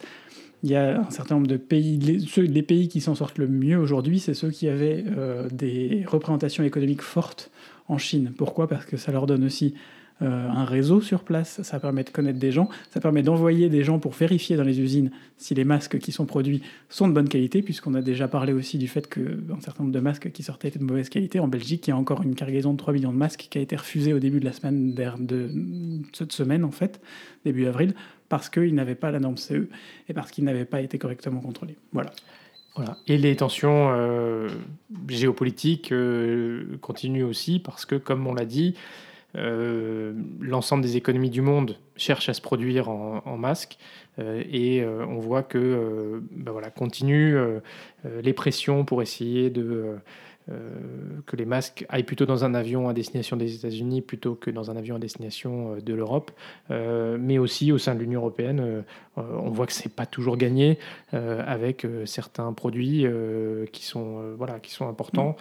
Il 0.64 0.70
y 0.70 0.76
a 0.76 1.00
un 1.00 1.10
certain 1.10 1.36
nombre 1.36 1.48
de 1.48 1.58
pays, 1.58 1.98
les, 1.98 2.62
pays 2.62 2.88
qui 2.88 3.02
s'en 3.02 3.16
sortent 3.16 3.40
le 3.40 3.48
mieux 3.48 3.78
aujourd'hui, 3.78 4.20
c'est 4.20 4.36
ceux 4.36 4.52
qui 4.52 4.68
avaient 4.68 5.04
euh, 5.08 5.48
des 5.52 6.04
représentations 6.08 6.64
économiques 6.64 7.02
fortes 7.02 7.50
en 7.88 7.98
Chine. 7.98 8.32
Pourquoi? 8.38 8.68
Parce 8.68 8.86
que 8.86 8.96
ça 8.96 9.12
leur 9.12 9.26
donne 9.26 9.44
aussi 9.44 9.74
euh, 10.22 10.48
un 10.50 10.66
réseau 10.66 11.02
sur 11.02 11.24
place, 11.24 11.64
ça 11.64 11.80
permet 11.80 12.04
de 12.04 12.12
connaître 12.12 12.38
des 12.38 12.52
gens, 12.52 12.70
ça 12.92 13.00
permet 13.00 13.24
d'envoyer 13.24 13.70
des 13.70 13.84
gens 13.84 13.98
pour 13.98 14.12
vérifier 14.12 14.56
dans 14.56 14.64
les 14.64 14.80
usines 14.80 15.10
si 15.38 15.56
les 15.56 15.64
masques 15.64 15.98
qui 15.98 16.12
sont 16.12 16.28
produits 16.28 16.62
sont 16.90 17.08
de 17.08 17.14
bonne 17.14 17.28
qualité, 17.28 17.64
puisqu'on 17.64 17.96
a 17.96 18.04
déjà 18.04 18.28
parlé 18.28 18.54
aussi 18.54 18.78
du 18.78 18.88
fait 18.88 19.12
qu'un 19.12 19.60
certain 19.62 19.82
nombre 19.82 19.96
de 19.96 20.00
masques 20.00 20.32
qui 20.32 20.44
sortaient 20.44 20.68
étaient 20.68 20.78
de 20.78 20.84
mauvaise 20.84 21.10
qualité. 21.10 21.40
En 21.40 21.48
Belgique, 21.48 21.88
il 21.88 21.90
y 21.90 21.94
a 21.94 21.98
encore 21.98 22.22
une 22.22 22.36
cargaison 22.36 22.74
de 22.74 22.78
3 22.78 22.94
millions 22.94 23.12
de 23.12 23.18
masques 23.18 23.48
qui 23.50 23.58
a 23.58 23.62
été 23.62 23.76
refusée 23.76 24.14
au 24.14 24.20
début 24.20 24.40
de 24.40 24.46
la 24.46 24.54
semaine 24.54 24.94
de 24.94 25.50
cette 26.14 26.34
semaine, 26.34 26.64
en 26.64 26.72
fait, 26.72 27.02
début 27.44 27.66
avril, 27.66 27.96
parce 28.32 28.50
qu'ils 28.50 28.74
n'avaient 28.74 28.96
pas 28.96 29.12
la 29.12 29.20
norme 29.20 29.38
CE 29.38 29.68
et 30.08 30.14
parce 30.14 30.32
qu'ils 30.32 30.46
n'avaient 30.46 30.66
pas 30.66 30.80
été 30.80 30.98
correctement 30.98 31.42
contrôlés. 31.42 31.78
Voilà. 31.92 32.12
Voilà. 32.78 32.98
Et 33.06 33.18
les 33.18 33.36
tensions 33.36 33.94
géopolitiques 35.10 35.94
continuent 36.80 37.26
aussi 37.26 37.60
parce 37.60 37.86
que, 37.86 37.96
comme 37.96 38.26
on 38.28 38.34
l'a 38.34 38.46
dit, 38.46 38.76
l'ensemble 39.34 40.84
des 40.84 40.98
économies 40.98 41.30
du 41.30 41.42
monde 41.42 41.78
cherchent 41.96 42.30
à 42.30 42.34
se 42.34 42.42
produire 42.42 42.90
en, 42.90 43.38
masque. 43.38 43.78
Euh, 44.20 44.44
et 44.52 44.82
euh, 44.82 45.06
on 45.08 45.20
voit 45.20 45.44
que 45.44 45.58
euh, 45.58 46.20
ben 46.32 46.52
voilà, 46.52 46.70
continuent 46.70 47.38
les 48.04 48.34
pressions 48.34 48.84
pour 48.84 49.02
essayer 49.02 49.50
de 49.50 49.96
que 50.48 51.36
les 51.36 51.46
masques 51.46 51.86
aillent 51.90 52.04
plutôt 52.04 52.26
dans 52.26 52.44
un 52.44 52.54
avion 52.54 52.90
à 52.90 52.94
destination 52.94 53.38
des 53.38 53.56
États-Unis 53.56 54.02
plutôt 54.02 54.36
que 54.36 54.50
dans 54.50 54.72
un 54.72 54.76
avion 54.76 54.96
à 54.96 55.00
destination 55.00 55.78
de 55.78 55.94
l'Europe, 55.94 56.32
mais 56.70 57.38
aussi 57.38 57.72
au 57.72 57.78
sein 57.78 57.96
de 57.96 58.00
l'Union 58.00 58.20
européenne, 58.20 58.84
on 59.16 59.50
voit 59.50 59.68
que 59.68 59.74
c'est 59.74 59.94
pas 59.94 60.06
toujours 60.06 60.38
gagné 60.38 60.78
avec 61.14 61.86
certains 62.06 62.52
produits 62.54 63.06
qui 63.72 63.86
sont 63.86 64.34
voilà 64.38 64.60
qui 64.60 64.72
sont 64.72 64.88
importants, 64.88 65.36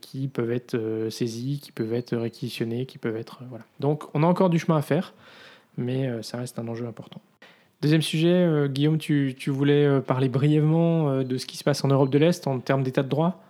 qui 0.00 0.28
peuvent 0.28 0.52
être 0.52 1.08
saisis, 1.10 1.60
qui 1.60 1.72
peuvent 1.72 1.94
être 1.94 2.16
réquisitionnés, 2.16 2.86
qui 2.86 2.98
peuvent 2.98 3.16
être 3.16 3.40
voilà. 3.48 3.64
Donc 3.80 4.04
on 4.14 4.22
a 4.22 4.26
encore 4.26 4.50
du 4.50 4.58
chemin 4.58 4.78
à 4.78 4.82
faire, 4.82 5.14
mais 5.76 6.22
ça 6.22 6.38
reste 6.38 6.58
un 6.58 6.68
enjeu 6.68 6.86
important. 6.86 7.20
Deuxième 7.82 8.02
sujet, 8.02 8.28
euh, 8.28 8.68
Guillaume, 8.68 8.96
tu, 8.96 9.34
voulais 9.48 9.84
euh, 9.84 10.00
parler 10.00 10.30
brièvement 10.30 11.10
euh, 11.10 11.24
de 11.24 11.36
ce 11.36 11.44
qui 11.44 11.58
se 11.58 11.64
passe 11.64 11.84
en 11.84 11.88
Europe 11.88 12.08
de 12.08 12.16
l'Est 12.16 12.46
en 12.46 12.58
termes 12.58 12.82
d'état 12.82 13.02
de 13.02 13.08
droit? 13.08 13.42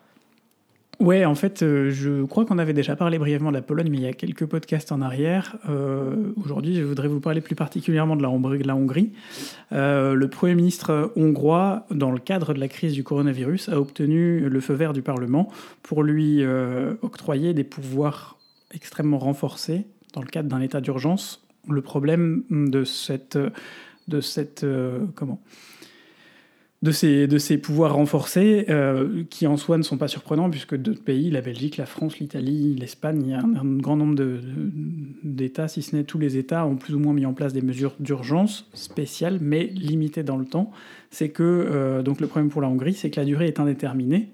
Ouais, 0.98 1.24
en 1.24 1.34
fait, 1.34 1.60
je 1.60 2.24
crois 2.24 2.46
qu'on 2.46 2.58
avait 2.58 2.72
déjà 2.72 2.96
parlé 2.96 3.18
brièvement 3.18 3.50
de 3.50 3.56
la 3.56 3.62
Pologne, 3.62 3.88
mais 3.90 3.98
il 3.98 4.02
y 4.02 4.08
a 4.08 4.12
quelques 4.12 4.46
podcasts 4.46 4.92
en 4.92 5.02
arrière. 5.02 5.56
Aujourd'hui, 6.42 6.74
je 6.74 6.82
voudrais 6.82 7.08
vous 7.08 7.20
parler 7.20 7.42
plus 7.42 7.54
particulièrement 7.54 8.16
de 8.16 8.22
la, 8.22 8.30
Hongrie. 8.30 9.12
le 9.70 10.26
Premier 10.26 10.54
ministre 10.54 11.12
hongrois, 11.14 11.86
dans 11.90 12.10
le 12.10 12.18
cadre 12.18 12.54
de 12.54 12.60
la 12.60 12.68
crise 12.68 12.94
du 12.94 13.04
coronavirus, 13.04 13.68
a 13.68 13.78
obtenu 13.78 14.48
le 14.48 14.60
feu 14.60 14.72
vert 14.72 14.94
du 14.94 15.02
Parlement 15.02 15.52
pour 15.82 16.02
lui 16.02 16.42
octroyer 17.02 17.52
des 17.52 17.64
pouvoirs 17.64 18.38
extrêmement 18.72 19.18
renforcés 19.18 19.86
dans 20.14 20.22
le 20.22 20.28
cadre 20.28 20.48
d'un 20.48 20.60
état 20.60 20.80
d'urgence. 20.80 21.46
Le 21.68 21.82
problème 21.82 22.42
de 22.50 22.84
cette 22.84 23.38
de 24.08 24.20
cette 24.20 24.64
euh, 24.64 25.00
comment? 25.14 25.40
De 26.82 26.90
ces, 26.90 27.26
de 27.26 27.38
ces 27.38 27.58
pouvoirs 27.58 27.94
renforcés, 27.94 28.66
euh, 28.68 29.24
qui 29.30 29.46
en 29.46 29.56
soi 29.56 29.78
ne 29.78 29.82
sont 29.82 29.96
pas 29.96 30.08
surprenants, 30.08 30.50
puisque 30.50 30.76
d'autres 30.76 31.02
pays, 31.02 31.30
la 31.30 31.40
Belgique, 31.40 31.78
la 31.78 31.86
France, 31.86 32.18
l'Italie, 32.18 32.74
l'Espagne, 32.74 33.22
il 33.24 33.30
y 33.30 33.34
a 33.34 33.40
un, 33.40 33.76
grand 33.78 33.96
nombre 33.96 34.22
d'États, 35.22 35.68
si 35.68 35.82
ce 35.82 35.96
n'est 35.96 36.04
tous 36.04 36.18
les 36.18 36.36
États, 36.36 36.66
ont 36.66 36.76
plus 36.76 36.94
ou 36.94 36.98
moins 36.98 37.14
mis 37.14 37.26
en 37.26 37.32
place 37.32 37.52
des 37.52 37.62
mesures 37.62 37.94
d'urgence 37.98 38.68
spéciales, 38.74 39.38
mais 39.40 39.64
limitées 39.74 40.22
dans 40.22 40.36
le 40.36 40.44
temps. 40.44 40.70
C'est 41.10 41.30
que, 41.30 41.42
euh, 41.42 42.02
donc 42.02 42.20
le 42.20 42.26
problème 42.26 42.50
pour 42.50 42.60
la 42.60 42.68
Hongrie, 42.68 42.94
c'est 42.94 43.10
que 43.10 43.20
la 43.20 43.26
durée 43.26 43.46
est 43.46 43.60
indéterminée, 43.60 44.28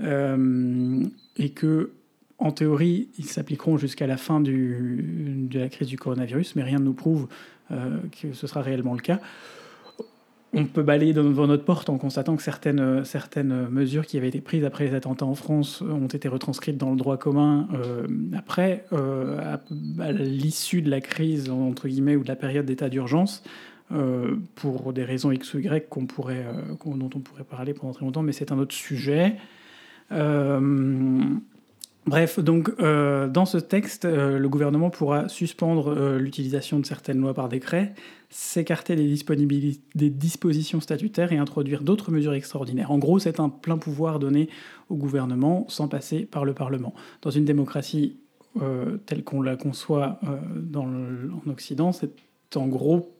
et 0.00 1.48
que, 1.50 1.90
en 2.38 2.52
théorie, 2.52 3.08
ils 3.18 3.24
s'appliqueront 3.24 3.78
jusqu'à 3.78 4.06
la 4.06 4.16
fin 4.16 4.40
du, 4.40 5.48
de 5.50 5.58
la 5.58 5.68
crise 5.68 5.88
du 5.88 5.98
coronavirus, 5.98 6.54
mais 6.54 6.62
rien 6.62 6.78
ne 6.78 6.84
nous 6.84 6.92
prouve 6.92 7.26
euh, 7.70 7.98
que 8.22 8.32
ce 8.32 8.46
sera 8.46 8.62
réellement 8.62 8.94
le 8.94 9.00
cas. 9.00 9.20
On 10.54 10.64
peut 10.64 10.82
balayer 10.82 11.12
devant 11.12 11.46
notre 11.46 11.64
porte 11.64 11.90
en 11.90 11.98
constatant 11.98 12.34
que 12.34 12.42
certaines, 12.42 13.04
certaines 13.04 13.68
mesures 13.68 14.06
qui 14.06 14.16
avaient 14.16 14.28
été 14.28 14.40
prises 14.40 14.64
après 14.64 14.86
les 14.86 14.94
attentats 14.94 15.26
en 15.26 15.34
France 15.34 15.82
ont 15.82 16.06
été 16.06 16.26
retranscrites 16.26 16.78
dans 16.78 16.90
le 16.90 16.96
droit 16.96 17.18
commun 17.18 17.68
euh, 17.74 18.06
après, 18.34 18.86
euh, 18.94 19.56
à, 20.00 20.12
l'issue 20.12 20.80
de 20.80 20.90
la 20.90 21.02
crise, 21.02 21.50
entre 21.50 21.86
guillemets, 21.86 22.16
ou 22.16 22.22
de 22.22 22.28
la 22.28 22.36
période 22.36 22.64
d'état 22.64 22.88
d'urgence, 22.88 23.42
pour 24.54 24.92
des 24.92 25.04
raisons 25.04 25.32
X 25.32 25.54
ou 25.54 25.60
Y 25.60 25.88
dont 25.90 27.10
on 27.14 27.20
pourrait 27.20 27.44
parler 27.48 27.72
pendant 27.72 27.94
très 27.94 28.04
longtemps, 28.04 28.22
mais 28.22 28.32
c'est 28.32 28.52
un 28.52 28.58
autre 28.58 28.74
sujet. 28.74 29.36
Bref, 32.06 32.40
donc 32.40 32.70
euh, 32.80 33.28
dans 33.28 33.44
ce 33.44 33.58
texte, 33.58 34.06
euh, 34.06 34.38
le 34.38 34.48
gouvernement 34.48 34.88
pourra 34.88 35.28
suspendre 35.28 35.88
euh, 35.88 36.18
l'utilisation 36.18 36.78
de 36.78 36.86
certaines 36.86 37.20
lois 37.20 37.34
par 37.34 37.50
décret, 37.50 37.92
s'écarter 38.30 38.96
des, 38.96 40.10
dispositions 40.10 40.80
statutaires 40.80 41.32
et 41.32 41.36
introduire 41.36 41.82
d'autres 41.82 42.10
mesures 42.10 42.32
extraordinaires. 42.32 42.92
En 42.92 42.98
gros, 42.98 43.18
c'est 43.18 43.40
un 43.40 43.50
plein 43.50 43.76
pouvoir 43.76 44.20
donné 44.20 44.48
au 44.88 44.96
gouvernement 44.96 45.66
sans 45.68 45.86
passer 45.86 46.20
par 46.20 46.46
le 46.46 46.54
Parlement. 46.54 46.94
Dans 47.20 47.30
une 47.30 47.44
démocratie 47.44 48.16
telle 49.06 49.22
qu'on 49.22 49.40
la 49.40 49.56
conçoit 49.56 50.18
en 50.74 51.50
Occident, 51.50 51.92
c'est 51.92 52.10
en 52.56 52.66
gros 52.66 53.14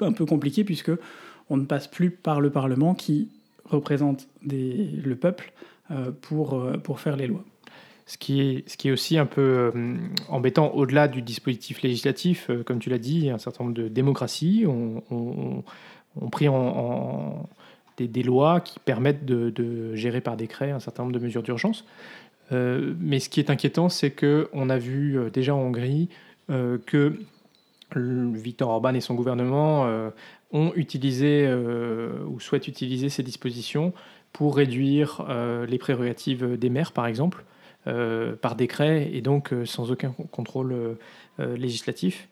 un 0.00 0.12
peu 0.12 0.26
compliqué 0.26 0.64
puisque 0.64 0.90
on 1.48 1.56
ne 1.56 1.64
passe 1.64 1.88
plus 1.88 2.10
par 2.10 2.40
le 2.40 2.50
Parlement 2.50 2.94
qui 2.94 3.30
représente 3.64 4.28
le 4.42 5.14
peuple 5.14 5.52
pour 6.20 7.00
faire 7.00 7.16
les 7.16 7.26
lois. 7.26 7.44
Ce 8.10 8.18
qui, 8.18 8.40
est, 8.40 8.90
aussi 8.90 9.18
un 9.18 9.26
peu 9.26 9.70
euh, 9.72 9.96
embêtant 10.28 10.72
au-delà 10.74 11.06
du 11.06 11.22
dispositif 11.22 11.80
législatif, 11.80 12.50
euh, 12.50 12.64
comme 12.64 12.80
tu 12.80 12.90
l'as 12.90 12.98
dit, 12.98 13.30
un 13.30 13.38
certain 13.38 13.62
nombre 13.62 13.76
de 13.76 13.86
démocraties 13.86 14.66
ont, 14.66 15.62
pris 16.32 16.48
en, 16.48 17.48
des, 17.98 18.24
lois 18.24 18.62
qui 18.62 18.80
permettent 18.80 19.24
de, 19.24 19.94
gérer 19.94 20.20
par 20.20 20.36
décret 20.36 20.72
un 20.72 20.80
certain 20.80 21.04
nombre 21.04 21.14
de 21.14 21.20
mesures 21.20 21.44
d'urgence. 21.44 21.84
Euh, 22.50 22.94
mais 22.98 23.20
ce 23.20 23.28
qui 23.28 23.38
est 23.38 23.48
inquiétant, 23.48 23.88
c'est 23.88 24.10
qu'on 24.10 24.70
a 24.70 24.78
vu 24.78 25.16
déjà 25.32 25.54
en 25.54 25.60
Hongrie 25.60 26.08
que 26.48 27.14
Viktor 27.94 28.70
Orban 28.70 28.94
et 28.94 29.00
son 29.00 29.14
gouvernement 29.14 29.88
ont 30.50 30.72
utilisé 30.74 31.48
ou 32.26 32.40
souhaitent 32.40 32.66
utiliser 32.66 33.08
ces 33.08 33.22
dispositions 33.22 33.92
pour 34.32 34.56
réduire 34.56 35.24
les 35.68 35.78
prérogatives 35.78 36.58
des 36.58 36.70
maires, 36.70 36.90
par 36.90 37.06
exemple. 37.06 37.44
Euh, 37.86 38.36
par 38.36 38.56
décret 38.56 39.08
et 39.10 39.22
donc 39.22 39.54
euh, 39.54 39.64
sans 39.64 39.90
aucun 39.90 40.12
contrôle 40.32 40.74
euh, 41.40 41.56
législatif. 41.56 42.28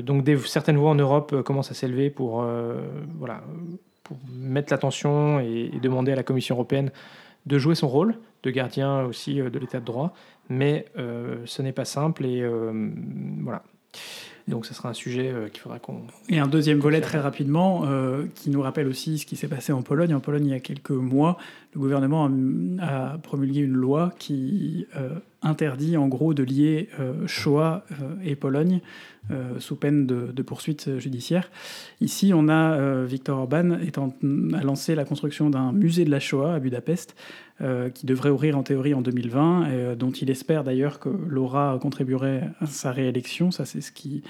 donc 0.00 0.28
certaines 0.44 0.76
voix 0.76 0.90
en 0.90 0.94
Europe 0.94 1.40
commencent 1.42 1.70
à 1.70 1.74
s'élever 1.74 2.10
pour, 2.10 2.46
voilà, 3.18 3.42
pour 4.02 4.18
mettre 4.30 4.70
l'attention 4.72 5.40
et, 5.40 5.70
demander 5.82 6.12
à 6.12 6.16
la 6.16 6.22
Commission 6.22 6.54
européenne 6.54 6.90
de 7.46 7.58
jouer 7.58 7.74
son 7.74 7.88
rôle 7.88 8.14
de 8.42 8.50
gardien 8.50 9.04
aussi 9.04 9.36
de 9.36 9.58
l'état 9.58 9.80
de 9.80 9.84
droit, 9.84 10.14
mais 10.48 10.86
ce 10.94 11.62
n'est 11.62 11.72
pas 11.72 11.86
simple 11.86 12.26
et 12.26 12.46
voilà. 13.40 13.62
Donc 14.46 14.66
ce 14.66 14.74
sera 14.74 14.90
un 14.90 14.94
sujet 14.94 15.30
euh, 15.30 15.48
qu'il 15.48 15.60
faudra 15.62 15.78
qu'on... 15.78 16.02
Et 16.28 16.38
un 16.38 16.46
deuxième 16.46 16.78
volet 16.78 17.00
très 17.00 17.18
rapidement, 17.18 17.84
euh, 17.86 18.26
qui 18.34 18.50
nous 18.50 18.60
rappelle 18.60 18.86
aussi 18.86 19.18
ce 19.18 19.24
qui 19.24 19.36
s'est 19.36 19.48
passé 19.48 19.72
en 19.72 19.82
Pologne. 19.82 20.14
En 20.14 20.20
Pologne, 20.20 20.46
il 20.46 20.50
y 20.50 20.54
a 20.54 20.60
quelques 20.60 20.90
mois, 20.90 21.38
le 21.72 21.80
gouvernement 21.80 22.30
a, 22.80 23.16
promulgué 23.18 23.60
une 23.60 23.72
loi 23.72 24.12
qui 24.18 24.86
euh, 24.96 25.08
interdit 25.40 25.96
en 25.96 26.08
gros 26.08 26.34
de 26.34 26.42
lier 26.42 26.88
Shoah 27.26 27.84
et 28.22 28.34
Pologne 28.34 28.80
sous 29.58 29.76
peine 29.76 30.06
de, 30.06 30.42
poursuites 30.42 30.98
judiciaires. 30.98 31.50
Ici, 32.00 32.32
on 32.34 32.48
a 32.48 33.04
Viktor 33.04 33.38
Orban 33.38 33.78
étant, 33.80 34.14
a 34.54 34.62
lancé 34.62 34.94
la 34.94 35.04
construction 35.04 35.50
d'un 35.50 35.72
musée 35.72 36.06
de 36.06 36.10
la 36.10 36.20
Shoah 36.20 36.54
à 36.54 36.60
Budapest, 36.60 37.14
qui 37.94 38.04
devrait 38.06 38.30
ouvrir 38.30 38.58
en 38.58 38.62
théorie 38.62 38.94
en 38.94 39.00
2020, 39.00 39.94
dont 39.96 40.10
il 40.10 40.28
espère 40.30 40.64
d'ailleurs 40.64 40.98
que 40.98 41.08
Laura 41.08 41.78
contribuerait 41.80 42.50
à 42.60 42.66
sa 42.66 42.90
réélection. 42.90 43.50
Ça, 43.50 43.64
c'est 43.64 43.80
ce 43.80 43.92
qui 43.92 44.22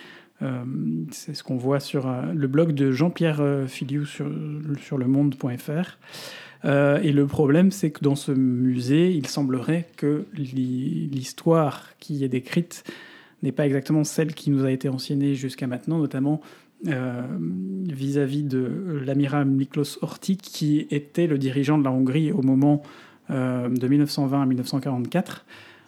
euh, 0.42 0.64
c'est 1.10 1.34
ce 1.34 1.44
qu'on 1.44 1.56
voit 1.56 1.80
sur 1.80 2.08
euh, 2.08 2.32
le 2.34 2.48
blog 2.48 2.72
de 2.72 2.90
Jean-Pierre 2.90 3.40
euh, 3.40 3.66
Filiou 3.66 4.04
sur, 4.04 4.26
sur 4.82 4.98
le 4.98 5.06
monde.fr. 5.06 5.98
et 6.64 7.12
le 7.12 7.26
problème, 7.26 7.70
c'est 7.70 7.90
que 7.90 8.02
dans 8.02 8.16
ce 8.16 8.32
musée, 8.32 9.12
il 9.12 9.26
semblerait 9.26 9.86
que 9.96 10.24
l'histoire 10.34 11.90
qui 12.00 12.24
est 12.24 12.28
décrite 12.28 12.84
n'est 13.42 13.52
pas 13.52 13.66
exactement 13.66 14.02
celle 14.02 14.34
qui 14.34 14.50
nous 14.50 14.64
a 14.64 14.70
été 14.70 14.88
enseignée 14.88 15.34
jusqu'à 15.34 15.66
maintenant, 15.66 15.98
notamment 15.98 16.40
vis-à-vis 16.82 18.42
de 18.42 19.02
l'amiral 19.04 19.46
Miklos 19.46 19.98
Horthy, 20.02 20.36
qui 20.36 20.86
était 20.90 21.26
le 21.26 21.38
dirigeant 21.38 21.78
de 21.78 21.84
la 21.84 21.90
Hongrie 21.90 22.32
au 22.32 22.42
moment 22.42 22.82
de 23.30 23.88
1920 23.88 24.42
à 24.42 24.46
1944. 24.46 25.44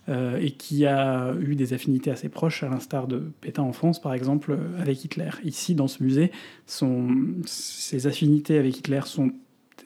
Euh, 0.09 0.39
et 0.41 0.53
qui 0.53 0.87
a 0.87 1.35
eu 1.41 1.57
des 1.57 1.73
affinités 1.73 2.13
assez 2.13 2.29
proches, 2.29 2.63
à 2.63 2.69
l'instar 2.69 3.09
de 3.09 3.25
Pétain 3.41 3.65
en 3.65 3.73
France, 3.73 4.01
par 4.01 4.15
exemple, 4.15 4.53
euh, 4.53 4.81
avec 4.81 5.05
Hitler. 5.05 5.31
Ici, 5.43 5.75
dans 5.75 5.89
ce 5.89 6.01
musée, 6.01 6.31
son, 6.65 7.09
ses 7.45 8.07
affinités 8.07 8.57
avec 8.57 8.79
Hitler 8.79 9.01
sont 9.05 9.33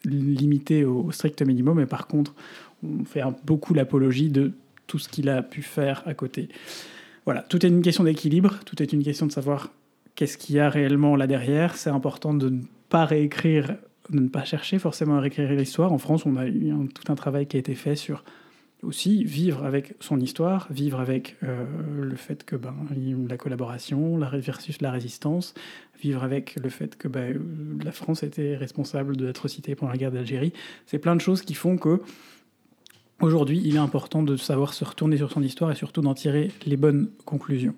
limitées 0.04 0.84
au 0.84 1.10
strict 1.10 1.40
minimum, 1.40 1.80
et 1.80 1.86
par 1.86 2.06
contre, 2.06 2.34
on 2.84 3.06
fait 3.06 3.22
beaucoup 3.46 3.72
l'apologie 3.72 4.28
de 4.28 4.52
tout 4.86 4.98
ce 4.98 5.08
qu'il 5.08 5.30
a 5.30 5.42
pu 5.42 5.62
faire 5.62 6.02
à 6.04 6.12
côté. 6.12 6.50
Voilà, 7.24 7.40
tout 7.40 7.64
est 7.64 7.70
une 7.70 7.80
question 7.80 8.04
d'équilibre, 8.04 8.60
tout 8.66 8.82
est 8.82 8.92
une 8.92 9.02
question 9.02 9.24
de 9.24 9.32
savoir 9.32 9.70
qu'est-ce 10.16 10.36
qu'il 10.36 10.56
y 10.56 10.60
a 10.60 10.68
réellement 10.68 11.16
là 11.16 11.26
derrière. 11.26 11.76
C'est 11.76 11.90
important 11.90 12.34
de 12.34 12.50
ne 12.50 12.60
pas 12.90 13.06
réécrire, 13.06 13.76
de 14.10 14.20
ne 14.20 14.28
pas 14.28 14.44
chercher 14.44 14.78
forcément 14.78 15.16
à 15.16 15.20
réécrire 15.20 15.50
l'histoire. 15.52 15.92
En 15.92 15.98
France, 15.98 16.26
on 16.26 16.36
a 16.36 16.46
eu 16.46 16.72
tout 16.94 17.10
un 17.12 17.14
travail 17.14 17.46
qui 17.46 17.56
a 17.56 17.60
été 17.60 17.74
fait 17.74 17.96
sur 17.96 18.24
aussi 18.82 19.24
vivre 19.24 19.64
avec 19.64 19.94
son 20.00 20.18
histoire, 20.20 20.66
vivre 20.70 21.00
avec 21.00 21.36
le 21.42 22.16
fait 22.16 22.44
que 22.44 22.56
ben, 22.56 22.74
la 23.28 23.36
collaboration 23.36 24.16
la 24.16 24.30
versus 24.38 24.80
la 24.80 24.90
résistance, 24.90 25.54
vivre 26.00 26.22
avec 26.22 26.56
le 26.56 26.70
fait 26.70 26.96
que 26.96 27.08
ben, 27.08 27.38
la 27.84 27.92
France 27.92 28.22
était 28.22 28.56
responsable 28.56 29.16
de 29.16 29.26
l'atrocité 29.26 29.74
pendant 29.74 29.92
la 29.92 29.98
guerre 29.98 30.12
d'Algérie. 30.12 30.52
C'est 30.86 30.98
plein 30.98 31.14
de 31.14 31.20
choses 31.20 31.42
qui 31.42 31.54
font 31.54 31.76
que 31.76 32.00
aujourd'hui, 33.20 33.60
il 33.64 33.76
est 33.76 33.80
important 33.80 34.22
de 34.22 34.36
savoir 34.36 34.72
se 34.72 34.84
retourner 34.84 35.18
sur 35.18 35.30
son 35.30 35.42
histoire 35.42 35.70
et 35.70 35.74
surtout 35.74 36.00
d'en 36.00 36.14
tirer 36.14 36.50
les 36.66 36.76
bonnes 36.76 37.10
conclusions. 37.24 37.74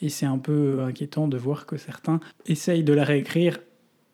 Et 0.00 0.08
c'est 0.08 0.26
un 0.26 0.38
peu 0.38 0.82
inquiétant 0.82 1.26
de 1.26 1.36
voir 1.36 1.66
que 1.66 1.76
certains 1.76 2.20
essayent 2.46 2.84
de 2.84 2.92
la 2.92 3.04
réécrire 3.04 3.58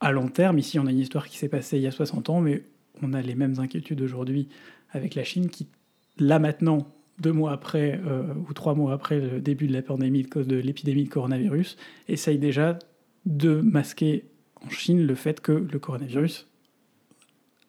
à 0.03 0.13
long 0.13 0.29
terme. 0.29 0.59
Ici, 0.59 0.79
on 0.79 0.87
a 0.87 0.91
une 0.91 0.99
histoire 0.99 1.27
qui 1.29 1.39
s'est 1.39 1.49
passée 1.49 1.79
il 1.79 1.83
y 1.83 1.87
a 1.87 1.93
60 1.93 2.29
ans, 2.29 2.41
mais 2.41 2.65
on 3.03 3.15
a 3.15 3.23
les 3.23 3.35
mêmes 3.35 3.59
inquiétudes 3.59 4.03
aujourd'hui 4.03 4.49
avec 4.91 5.15
la 5.15 5.25
Chine 5.25 5.49
qui, 5.49 5.69
là 6.19 6.39
maintenant, 6.39 6.87
deux 7.21 7.33
mois 7.33 7.53
après 7.53 8.01
euh, 8.07 8.35
ou 8.49 8.53
trois 8.53 8.75
mois 8.75 8.93
après 8.93 9.21
le 9.21 9.41
début 9.41 9.69
de 9.69 9.73
de 9.73 10.57
l'épidémie 10.57 11.05
de 11.05 11.09
coronavirus, 11.09 11.77
essaye 12.09 12.39
déjà 12.39 12.79
de 13.25 13.61
masquer 13.61 14.25
en 14.65 14.69
Chine 14.69 15.07
le 15.07 15.15
fait 15.15 15.41
que 15.41 15.53
le 15.53 15.79
coronavirus 15.79 16.49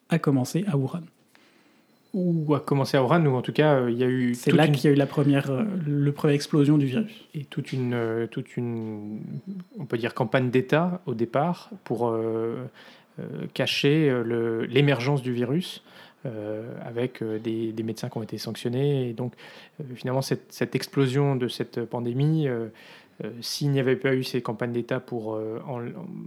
a 0.08 0.18
commencé 0.18 0.64
à 0.66 0.76
Wuhan 0.76 1.02
ou 2.14 2.54
a 2.54 2.60
commencé 2.60 2.96
à 2.96 3.02
Wuhan, 3.02 3.26
ou 3.26 3.34
en 3.34 3.42
tout 3.42 3.52
cas, 3.52 3.74
euh, 3.74 3.90
il 3.90 3.98
y 3.98 4.04
a 4.04 4.06
eu. 4.06 4.34
C'est 4.34 4.52
là 4.52 4.68
qu'il 4.68 4.84
y 4.84 4.86
a 4.86 4.90
eu 4.92 4.98
la 4.98 5.06
première, 5.06 5.50
euh, 5.50 5.64
le 5.84 6.12
première 6.12 6.36
explosion 6.36 6.78
du 6.78 6.86
virus. 6.86 7.26
Et 7.34 7.44
toute 7.44 7.72
une, 7.72 7.92
euh, 7.92 8.26
toute 8.28 8.56
une, 8.56 9.20
on 9.78 9.84
peut 9.84 9.98
dire, 9.98 10.14
campagne 10.14 10.48
d'État 10.48 11.02
au 11.06 11.14
départ 11.14 11.70
pour 11.82 12.16
cacher 13.52 14.22
l'émergence 14.68 15.22
du 15.22 15.32
virus. 15.32 15.82
avec 16.86 17.22
des, 17.22 17.72
des, 17.72 17.82
médecins 17.82 18.08
qui 18.08 18.16
ont 18.16 18.22
été 18.22 18.38
sanctionnés. 18.38 19.10
Et 19.10 19.12
donc, 19.12 19.34
finalement, 19.94 20.22
cette, 20.22 20.52
cette, 20.52 20.74
explosion 20.74 21.36
de 21.36 21.48
cette 21.48 21.84
pandémie, 21.84 22.48
s'il 23.42 23.70
n'y 23.72 23.80
avait 23.80 23.96
pas 23.96 24.14
eu 24.14 24.24
ces 24.24 24.40
campagnes 24.40 24.72
d'État 24.72 25.00
pour 25.00 25.38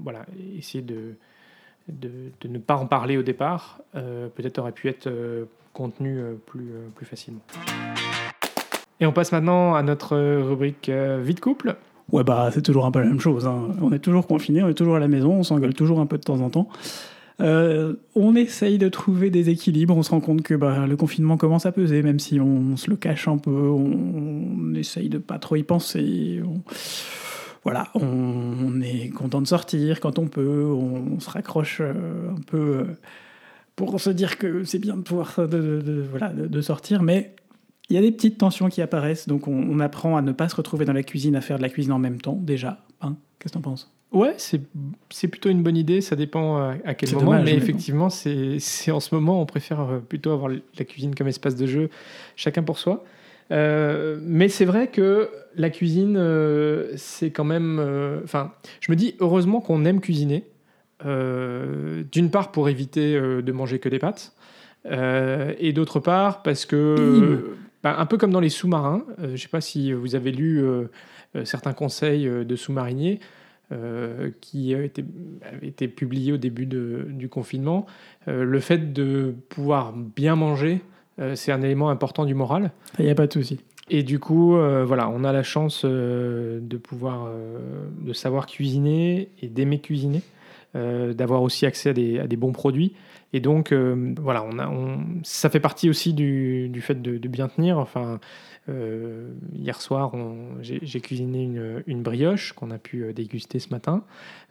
voilà, 0.03 0.25
essayer 0.56 0.84
de, 0.84 1.15
de, 1.89 2.12
de, 2.41 2.48
ne 2.48 2.60
pas 2.60 2.75
en 2.75 2.86
parler 2.86 3.17
au 3.17 3.24
départ, 3.24 3.82
peut-être 3.94 4.60
aurait 4.60 4.72
pu 4.72 4.88
être 4.88 5.10
contenu 5.77 6.19
euh, 6.19 6.34
plus, 6.46 6.72
euh, 6.72 6.88
plus 6.96 7.05
facilement. 7.05 7.41
Et 9.00 9.05
on 9.05 9.13
passe 9.13 9.31
maintenant 9.31 9.75
à 9.75 9.84
notre 9.84 10.15
euh, 10.15 10.43
rubrique 10.43 10.89
vie 10.89 11.36
de 11.36 11.39
couple. 11.39 11.75
Ouais, 12.12 12.24
bah 12.24 12.50
c'est 12.51 12.63
toujours 12.63 12.86
un 12.86 12.91
peu 12.91 13.00
la 13.00 13.05
même 13.05 13.19
chose. 13.19 13.46
Hein. 13.46 13.69
On 13.81 13.91
est 13.91 14.00
toujours 14.00 14.27
confiné, 14.27 14.63
on 14.63 14.69
est 14.69 14.74
toujours 14.74 14.96
à 14.96 15.00
la 15.00 15.07
maison, 15.07 15.34
on 15.34 15.43
s'engueule 15.43 15.74
toujours 15.74 16.00
un 16.00 16.05
peu 16.05 16.17
de 16.17 16.24
temps 16.24 16.39
en 16.39 16.50
temps. 16.50 16.67
on 17.39 18.36
essaye 18.36 18.77
de 18.77 18.89
trouver 18.89 19.29
des 19.29 19.50
équilibres, 19.50 19.96
on 19.96 20.03
se 20.03 20.12
rend 20.12 20.22
compte 20.22 20.41
que 20.41 20.55
bah, 20.55 20.88
le 20.88 20.96
confinement 20.96 21.38
commence 21.38 21.65
à 21.65 21.72
peser, 21.72 22.01
même 22.01 22.19
si 22.19 22.39
on, 22.39 22.75
se 22.77 22.89
le 22.89 22.96
cache 22.96 23.27
un 23.27 23.38
peu, 23.38 23.51
on, 23.51 24.74
essaye 24.74 25.10
de 25.10 25.17
pas 25.17 25.38
trop 25.38 25.57
y 25.57 25.63
penser. 25.63 26.41
voilà, 27.63 27.89
on, 27.93 28.81
est 28.81 29.10
content 29.10 29.41
de 29.41 29.48
sortir 29.48 30.00
quand 30.00 30.17
on 30.17 30.27
peut, 30.27 30.63
on, 30.65 31.19
se 31.19 31.29
raccroche 31.29 31.81
un 31.81 32.41
peu 32.48 32.86
pour 33.77 34.01
se 34.01 34.10
dire 34.10 34.38
que 34.38 34.65
c'est 34.65 34.79
bien 34.79 34.98
de 34.98 35.03
pouvoir 35.03 35.48
de, 35.48 36.03
voilà, 36.10 36.34
de, 36.34 36.62
sortir, 36.62 37.03
mais 37.03 37.36
il 37.89 37.96
y 37.96 38.00
a 38.00 38.01
des 38.01 38.12
petites 38.12 38.39
tensions 38.39 38.69
qui 38.69 38.81
apparaissent, 38.81 39.27
donc 39.27 39.48
on, 39.48 39.79
apprend 39.79 40.17
à 40.17 40.22
ne 40.22 40.34
pas 40.34 40.50
se 40.50 40.55
retrouver 40.55 40.84
dans 40.84 40.93
la 40.93 41.03
cuisine, 41.03 41.36
à 41.36 41.41
faire 41.41 41.57
de 41.57 41.62
la 41.62 41.69
cuisine 41.69 41.93
en 41.93 42.00
même 42.00 42.19
temps, 42.19 42.38
déjà. 42.41 42.84
Hein 43.01 43.15
Qu'est-ce 43.39 43.53
que 43.53 43.60
tu 43.60 43.60
en 43.60 43.62
penses? 43.62 43.93
Ouais, 44.12 44.34
c'est 44.38 45.27
plutôt 45.27 45.50
une 45.50 45.62
bonne 45.62 45.77
idée, 45.77 46.01
ça 46.01 46.15
dépend 46.15 46.57
à, 46.57 46.93
quel 46.96 47.13
moment, 47.13 47.41
mais 47.43 47.53
effectivement, 47.53 48.10
c'est 48.10 48.91
en 48.91 49.00
ce 49.00 49.13
moment, 49.13 49.41
on 49.41 49.46
préfère 49.46 49.81
euh, 49.81 50.00
plutôt 50.00 50.31
avoir 50.31 50.50
la 50.50 50.86
cuisine 50.86 51.13
comme 51.13 51.27
espace 51.27 51.55
de 51.55 51.67
jeu, 51.67 51.89
chacun 52.36 52.63
pour 52.63 52.79
soi. 52.79 53.05
Euh, 53.51 54.17
mais 54.24 54.50
c'est 54.50 54.65
vrai 54.65 54.88
que 54.88 55.29
la 55.55 55.69
cuisine, 55.69 56.15
euh, 56.17 56.93
c'est 56.96 57.29
quand 57.29 57.46
même. 57.46 57.79
Enfin, 58.24 58.53
je 58.81 58.91
me 58.91 58.96
dis 58.96 59.15
heureusement 59.19 59.62
qu'on 59.62 59.86
aime 59.86 60.01
cuisiner, 60.01 60.46
euh, 60.46 60.56
d'une 61.04 62.32
part 62.32 62.51
pour 62.51 62.70
éviter 62.70 63.16
euh, 63.16 63.42
de 63.42 63.51
manger 63.51 63.80
que 63.80 63.89
des 63.89 64.00
pâtes, 64.00 64.34
euh, 64.86 65.54
et 65.60 65.74
d'autre 65.74 66.00
part 66.00 66.44
parce 66.44 66.66
que, 66.66 67.56
bah, 67.84 67.96
un 68.00 68.06
peu 68.06 68.18
comme 68.18 68.32
dans 68.32 68.39
les 68.39 68.50
sous-marins, 68.50 69.04
je 69.20 69.27
ne 69.27 69.38
sais 69.38 69.48
pas 69.48 69.62
si 69.62 69.94
vous 69.94 70.16
avez 70.16 70.32
lu 70.32 70.63
certains 71.44 71.74
conseils 71.74 72.25
de 72.25 72.55
sous-mariniers. 72.55 73.20
qui 74.40 74.74
avaient 74.74 74.86
été, 74.86 75.03
été, 75.62 75.88
publiés 75.90 76.31
au 76.31 76.38
début 76.38 76.66
de, 76.66 77.05
du 77.10 77.27
confinement, 77.27 77.86
le 78.27 78.60
fait 78.60 78.94
de 78.94 79.36
pouvoir 79.50 79.94
bien 79.94 80.36
manger, 80.36 80.81
c'est 81.36 81.51
un 81.51 81.62
élément 81.62 81.90
important 81.90 82.24
du 82.24 82.33
moral. 82.33 82.72
Il 82.98 83.05
n'y 83.05 83.12
a 83.12 83.16
pas 83.16 83.27
de 83.27 83.33
souci. 83.33 83.60
Et 83.90 84.03
du 84.03 84.20
coup, 84.20 84.51
voilà, 84.86 85.10
on 85.10 85.25
a 85.25 85.33
la 85.33 85.44
chance 85.44 85.83
de 85.83 86.77
pouvoir, 86.81 87.29
de 88.00 88.14
savoir 88.14 88.48
cuisiner 88.48 89.29
et 89.42 89.48
d'aimer 89.50 89.79
cuisiner. 89.79 90.22
Euh, 90.77 91.13
d'avoir 91.13 91.42
aussi 91.42 91.66
accès 91.66 91.90
à 91.90 92.27
des, 92.27 92.35
bons 92.35 92.51
produits. 92.51 92.94
Et 93.33 93.40
donc, 93.40 93.72
euh, 93.72 94.13
voilà, 94.22 94.44
on 94.44 94.59
a, 94.59 94.72
ça 95.24 95.50
fait 95.50 95.59
partie 95.59 95.90
aussi 95.90 96.13
du, 96.13 96.72
fait 96.81 97.01
de, 97.01 97.27
bien 97.27 97.48
tenir. 97.48 97.79
Enfin, 97.79 98.20
euh, 98.70 99.31
hier 99.55 99.81
soir, 99.81 100.11
j'ai 100.61 101.00
cuisiné 101.00 101.50
une, 101.87 102.03
brioche 102.03 102.53
qu'on 102.53 102.70
a 102.70 102.77
pu 102.77 103.11
déguster 103.13 103.59
ce 103.59 103.70
matin. 103.70 104.03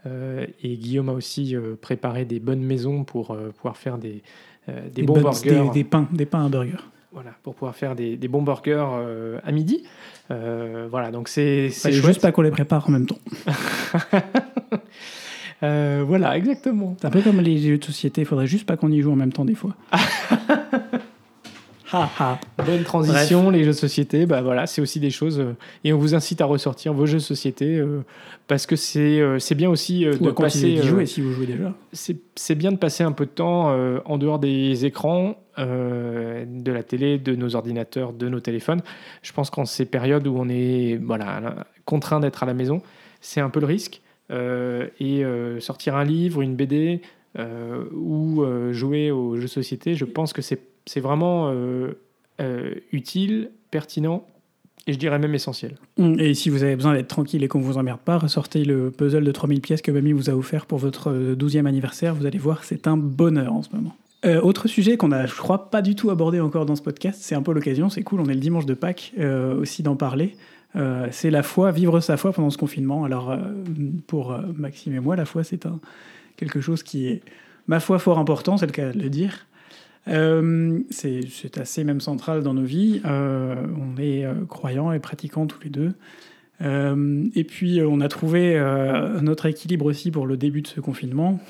et 0.04 0.76
Guillaume 0.76 1.10
a 1.10 1.12
aussi 1.12 1.54
préparé 1.80 2.24
des 2.24 2.40
bonnes 2.40 2.62
maisons 2.62 3.04
pour 3.04 3.36
pouvoir 3.56 3.76
faire 3.76 3.98
des, 3.98 4.22
des, 4.92 5.02
bons 5.02 5.20
burgers. 5.20 5.70
Des, 5.72 5.84
pains, 5.84 6.08
des 6.10 6.26
pains 6.26 6.46
à 6.46 6.48
burger. 6.48 6.78
Voilà, 7.12 7.30
pour 7.44 7.54
pouvoir 7.54 7.76
faire 7.76 7.94
des, 7.94 8.16
bons 8.28 8.42
burgers 8.42 9.38
à 9.44 9.52
midi. 9.52 9.84
voilà, 10.28 11.12
donc 11.12 11.28
c'est. 11.28 11.68
C'est 11.70 11.92
juste 11.92 12.20
pas 12.20 12.32
qu'on 12.32 12.42
les 12.42 12.50
prépare 12.50 12.88
en 12.88 12.92
même 12.92 13.06
temps. 13.06 13.20
Euh, 15.62 16.04
voilà, 16.06 16.36
exactement. 16.36 16.96
C'est 17.00 17.06
un 17.06 17.10
peu 17.10 17.22
comme 17.22 17.40
les 17.40 17.58
jeux 17.58 17.78
de 17.78 17.84
société, 17.84 18.22
il 18.22 18.26
faudrait 18.26 18.46
juste 18.46 18.66
pas 18.66 18.76
qu'on 18.76 18.90
y 18.90 19.00
joue 19.00 19.12
en 19.12 19.16
même 19.16 19.32
temps 19.32 19.44
des 19.44 19.54
fois. 19.54 19.74
ha, 21.92 22.10
ha. 22.18 22.38
Bonne 22.64 22.82
transition, 22.82 23.48
les 23.50 23.60
jeux 23.64 23.70
de 23.70 23.76
société, 23.76 24.26
bah 24.26 24.42
voilà, 24.42 24.66
c'est 24.66 24.82
aussi 24.82 25.00
des 25.00 25.10
choses. 25.10 25.40
Euh, 25.40 25.56
et 25.84 25.92
on 25.94 25.98
vous 25.98 26.14
incite 26.14 26.40
à 26.40 26.44
ressortir 26.44 26.92
vos 26.92 27.06
jeux 27.06 27.18
de 27.18 27.22
société 27.22 27.78
euh, 27.78 28.04
parce 28.48 28.66
que 28.66 28.76
c'est 28.76 29.22
c'est 29.38 29.54
bien 29.54 29.70
aussi 29.70 30.04
de 30.04 30.30
passer. 30.30 30.76
jouer 30.82 31.06
si 31.06 31.22
vous 31.22 31.32
jouez 31.32 31.46
déjà. 31.46 31.72
C'est 31.92 32.54
bien 32.54 32.72
de 32.72 32.76
passer 32.76 33.02
un 33.02 33.12
peu 33.12 33.24
de 33.24 33.30
temps 33.30 33.74
en 34.04 34.18
dehors 34.18 34.38
des 34.38 34.84
écrans, 34.84 35.36
de 35.58 36.70
la 36.70 36.82
télé, 36.82 37.18
de 37.18 37.34
nos 37.34 37.56
ordinateurs, 37.56 38.12
de 38.12 38.28
nos 38.28 38.40
téléphones. 38.40 38.82
Je 39.22 39.32
pense 39.32 39.48
qu'en 39.48 39.64
ces 39.64 39.86
périodes 39.86 40.26
où 40.26 40.36
on 40.38 40.48
est 40.48 41.00
voilà, 41.02 41.66
contraint 41.86 42.20
d'être 42.20 42.42
à 42.42 42.46
la 42.46 42.54
maison, 42.54 42.82
c'est 43.20 43.40
un 43.40 43.48
peu 43.48 43.60
le 43.60 43.66
risque. 43.66 44.02
Euh, 44.30 44.88
et 44.98 45.24
euh, 45.24 45.60
sortir 45.60 45.94
un 45.94 46.04
livre, 46.04 46.42
une 46.42 46.56
BD 46.56 47.00
euh, 47.38 47.84
ou 47.92 48.44
jouer 48.72 49.10
aux 49.10 49.36
jeux 49.36 49.42
de 49.42 49.46
société, 49.46 49.94
je 49.94 50.04
pense 50.04 50.32
que 50.32 50.42
c'est 50.42 51.00
vraiment 51.00 51.52
utile, 52.92 53.50
pertinent 53.70 54.26
et 54.88 54.92
je 54.92 54.98
dirais 54.98 55.18
même 55.18 55.34
essentiel. 55.34 55.76
Mmh, 55.98 56.20
et 56.20 56.34
si 56.34 56.48
vous 56.48 56.62
avez 56.62 56.76
besoin 56.76 56.94
d'être 56.94 57.08
tranquille 57.08 57.42
et 57.42 57.48
qu'on 57.48 57.58
ne 57.58 57.64
vous 57.64 57.76
emmerde 57.76 58.00
pas, 58.00 58.18
ressortez 58.18 58.64
le 58.64 58.92
puzzle 58.92 59.24
de 59.24 59.32
3000 59.32 59.60
pièces 59.60 59.82
que 59.82 59.90
Mamie 59.90 60.12
vous 60.12 60.30
a 60.30 60.34
offert 60.34 60.66
pour 60.66 60.78
votre 60.78 61.12
12e 61.34 61.66
anniversaire. 61.66 62.14
Vous 62.14 62.24
allez 62.24 62.38
voir, 62.38 62.62
c'est 62.62 62.86
un 62.86 62.96
bonheur 62.96 63.52
en 63.52 63.62
ce 63.62 63.70
moment. 63.74 63.96
autre 64.42 64.68
sujet 64.68 64.96
qu'on 64.96 65.12
a, 65.12 65.26
je 65.26 65.34
crois, 65.34 65.70
pas 65.70 65.82
du 65.82 65.94
tout 65.94 66.10
abordé 66.10 66.40
encore 66.40 66.66
dans 66.66 66.76
ce 66.76 66.82
podcast, 66.82 67.18
c'est 67.20 67.34
un 67.34 67.42
peu 67.42 67.52
l'occasion, 67.52 67.90
c'est 67.90 68.02
cool, 68.02 68.20
on 68.20 68.26
est 68.26 68.34
le 68.34 68.40
dimanche 68.40 68.66
de 68.66 68.74
Pâques 68.74 69.12
aussi 69.60 69.82
d'en 69.82 69.96
parler. 69.96 70.36
Euh, 70.76 71.08
c'est 71.10 71.30
la 71.30 71.42
foi, 71.42 71.72
vivre 71.72 72.00
sa 72.00 72.16
foi 72.16 72.32
pendant 72.32 72.50
ce 72.50 72.58
confinement. 72.58 73.04
Alors, 73.04 73.30
euh, 73.30 73.38
pour 74.06 74.32
euh, 74.32 74.42
Maxime 74.56 74.94
et 74.94 75.00
moi, 75.00 75.16
la 75.16 75.24
foi, 75.24 75.42
c'est 75.42 75.66
quelque 76.36 76.60
chose 76.60 76.82
qui 76.82 77.08
est, 77.08 77.22
ma 77.66 77.80
foi, 77.80 77.98
fort 77.98 78.18
important, 78.18 78.56
c'est 78.56 78.66
le 78.66 78.72
cas 78.72 78.92
de 78.92 78.98
le 78.98 79.08
dire. 79.08 79.46
c'est 80.06 81.58
assez 81.58 81.84
même 81.84 82.00
central 82.00 82.42
dans 82.42 82.54
nos 82.54 82.64
vies. 82.64 83.00
on 83.04 83.96
est 83.98 84.26
croyants 84.48 84.92
et 84.92 85.00
pratiquants 85.00 85.46
tous 85.46 85.60
les 85.62 85.70
deux. 85.70 85.94
et 86.60 87.44
puis, 87.44 87.80
on 87.82 88.00
a 88.00 88.08
trouvé 88.08 88.60
notre 89.22 89.46
équilibre 89.46 89.86
aussi 89.86 90.10
pour 90.10 90.26
le 90.26 90.36
début 90.36 90.62
de 90.62 90.68
ce 90.68 90.80
confinement. 90.80 91.40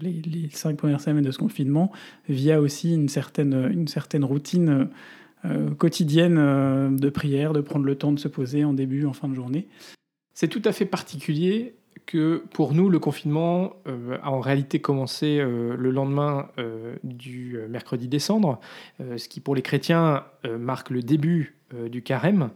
Les, 0.00 0.22
les, 0.24 0.48
cinq 0.50 0.76
premières 0.76 1.00
semaines 1.00 1.24
de 1.24 1.32
ce 1.32 1.38
confinement, 1.38 1.90
via 2.28 2.60
aussi 2.60 2.94
une 2.94 3.08
certaine, 3.08 3.68
une 3.72 3.88
certaine 3.88 4.24
routine 4.24 4.88
quotidienne 5.78 6.38
euh, 6.38 6.90
de 6.90 7.08
prière, 7.08 7.52
de 7.52 7.60
prendre 7.60 7.84
le 7.84 7.96
temps 7.96 8.12
de 8.12 8.18
se 8.18 8.28
poser 8.28 8.64
en 8.64 8.72
début, 8.72 9.06
en 9.06 9.12
fin 9.12 9.28
de 9.28 9.34
journée. 9.34 9.68
C'est 10.34 10.48
tout 10.48 10.62
à 10.64 10.72
fait 10.72 10.86
particulier 10.86 11.74
que 12.06 12.44
pour 12.52 12.74
nous, 12.74 12.88
le 12.88 12.98
confinement 12.98 13.74
euh, 13.86 14.18
a 14.22 14.30
en 14.30 14.40
réalité 14.40 14.80
commencé 14.80 15.38
le 15.38 15.90
lendemain 15.90 16.48
du 17.04 17.58
mercredi 17.68 18.08
décembre, 18.08 18.60
ce 18.98 19.28
qui 19.28 19.40
pour 19.40 19.54
les 19.54 19.62
chrétiens 19.62 20.24
marque 20.58 20.90
le 20.90 21.00
début 21.00 21.54
du 21.90 22.02
carême. 22.02 22.50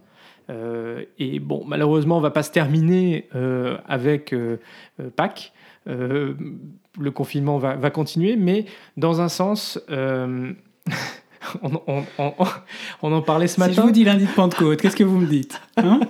et 0.49 1.39
bon, 1.39 1.63
malheureusement, 1.65 2.17
on 2.17 2.21
va 2.21 2.31
pas 2.31 2.43
se 2.43 2.51
terminer 2.51 3.29
avec 3.85 4.35
Pâques. 5.15 5.53
le 5.85 7.11
confinement 7.13 7.57
va, 7.57 7.89
continuer, 7.89 8.35
mais 8.35 8.65
dans 8.97 9.21
un 9.21 9.29
sens, 9.29 9.79
on, 13.01 13.11
en 13.11 13.21
parlait 13.21 13.47
ce 13.47 13.59
matin. 13.59 13.73
Si 13.73 13.77
je 13.77 13.81
vous 13.81 13.91
dis 13.91 14.03
lundi 14.03 14.25
de 14.25 14.31
Pentecôte, 14.31 14.81
qu'est-ce 14.81 14.95
que 14.95 15.03
vous 15.03 15.17
me 15.19 15.27
dites 15.27 15.61
hein 15.77 15.99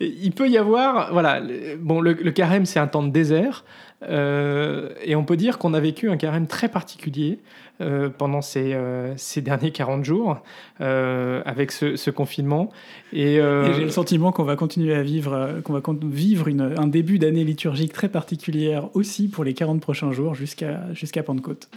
Il 0.00 0.32
peut 0.32 0.48
y 0.48 0.58
avoir, 0.58 1.12
voilà, 1.12 1.40
bon, 1.78 2.00
le, 2.00 2.14
carême, 2.30 2.66
c'est 2.66 2.80
un 2.80 2.86
temps 2.86 3.02
de 3.02 3.10
désert. 3.10 3.64
Euh, 4.08 4.88
et 5.04 5.14
on 5.14 5.24
peut 5.24 5.36
dire 5.36 5.58
qu'on 5.58 5.74
a 5.74 5.80
vécu 5.80 6.10
un 6.10 6.16
carême 6.16 6.48
très 6.48 6.68
particulier 6.68 7.38
euh, 7.80 8.08
pendant 8.10 8.42
ces, 8.42 8.74
euh, 8.74 9.14
ces, 9.16 9.42
derniers 9.42 9.70
40 9.70 10.04
jours 10.04 10.38
avec 10.80 11.70
ce, 11.70 12.10
confinement. 12.10 12.70
Et, 13.12 13.36
j'ai 13.36 13.84
le 13.84 13.90
sentiment 13.90 14.32
qu'on 14.32 14.44
va 14.44 14.56
continuer 14.56 14.94
à 14.94 15.02
vivre, 15.02 15.60
qu'on 15.62 15.72
va 15.72 15.82
vivre 16.02 16.48
une, 16.48 16.74
un 16.76 16.88
début 16.88 17.18
d'année 17.18 17.44
liturgique 17.44 17.92
très 17.92 18.08
particulière 18.08 18.88
aussi 18.94 19.28
pour 19.28 19.44
les 19.44 19.54
40 19.54 19.80
prochains 19.80 20.10
jours 20.10 20.34
jusqu'à 20.34 20.92
jusqu'à 20.94 21.22
Pentecôte. 21.22 21.68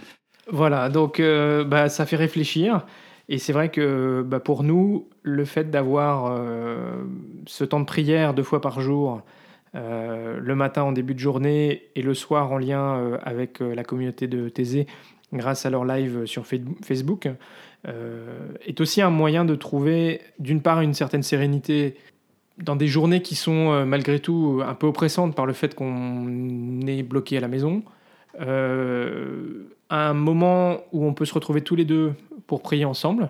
Voilà, 0.48 0.90
donc 0.90 1.22
bah, 1.22 1.90
ça 1.90 2.06
fait 2.06 2.16
réfléchir. 2.16 2.86
Et 3.28 3.38
c'est 3.40 3.54
vrai 3.54 3.70
que 3.70 4.24
bah, 4.26 4.40
pour 4.40 4.64
nous, 4.64 5.08
le 5.24 5.46
fait 5.46 5.72
d'avoir 5.72 6.28
euh, 6.28 7.04
ce 7.48 7.64
temps 7.64 7.80
de 7.80 7.86
prière 7.86 8.34
deux 8.34 8.44
fois 8.44 8.62
par 8.62 8.82
jour, 8.82 9.22
euh, 9.74 10.40
le 10.40 10.56
matin 10.56 10.84
en 10.84 10.92
début 10.92 11.16
de 11.16 11.20
journée 11.20 11.84
et 11.96 12.02
le 12.02 12.14
soir 12.14 12.52
en 12.52 12.58
lien 12.58 12.98
euh, 12.98 13.18
avec 13.24 13.60
la 13.60 13.84
communauté 13.84 14.28
de 14.28 14.48
Thésée, 14.50 14.86
grâce 15.34 15.66
à 15.66 15.70
leur 15.70 15.86
live 15.86 16.26
sur 16.26 16.46
Facebook, 16.46 17.28
est 18.68 18.82
aussi 18.82 19.02
un 19.02 19.12
moyen 19.12 19.46
de 19.46 19.54
trouver 19.54 20.22
d'une 20.40 20.62
part 20.62 20.82
une 20.82 20.96
certaine 20.96 21.22
sérénité 21.22 21.96
dans 22.58 22.76
des 22.76 22.88
journées 22.88 23.22
qui 23.22 23.36
sont 23.36 23.86
malgré 23.86 24.20
tout 24.20 24.62
un 24.66 24.74
peu 24.74 24.88
oppressantes 24.88 25.36
par 25.36 25.46
le 25.46 25.54
fait 25.54 25.76
qu'on 25.76 26.82
est 26.88 27.04
bloqué 27.04 27.38
à 27.38 27.42
la 27.42 27.48
maison, 27.48 27.84
un 28.40 30.14
moment 30.14 30.78
où 30.92 31.06
on 31.06 31.14
peut 31.14 31.26
se 31.26 31.34
retrouver 31.34 31.62
tous 31.62 31.76
les 31.76 31.86
deux 31.86 32.14
pour 32.48 32.62
prier 32.62 32.86
ensemble. 32.86 33.30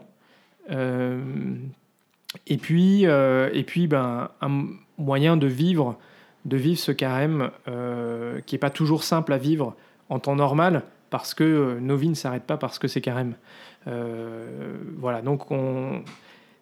Euh, 0.72 1.22
et 2.48 2.58
puis, 2.58 3.06
euh, 3.06 3.50
et 3.54 3.64
puis 3.64 3.88
ben, 3.88 4.30
un 4.42 4.66
moyen 4.98 5.38
de 5.38 5.48
vivre, 5.48 5.98
de 6.46 6.58
vivre 6.58 6.80
ce 6.80 6.92
carême 6.92 7.52
euh, 7.68 8.40
qui 8.46 8.56
n'est 8.56 8.60
pas 8.60 8.70
toujours 8.70 9.04
simple 9.04 9.34
à 9.34 9.38
vivre 9.38 9.76
en 10.10 10.20
temps 10.20 10.36
normal, 10.36 10.84
parce 11.10 11.34
que 11.34 11.78
nos 11.80 11.98
vies 11.98 12.10
ne 12.10 12.16
s'arrêtent 12.16 12.44
pas 12.44 12.58
parce 12.58 12.80
que 12.80 12.88
c'est 12.88 13.02
carême. 13.02 13.36
voilà, 13.86 15.22
donc 15.22 15.50
on, 15.52 16.04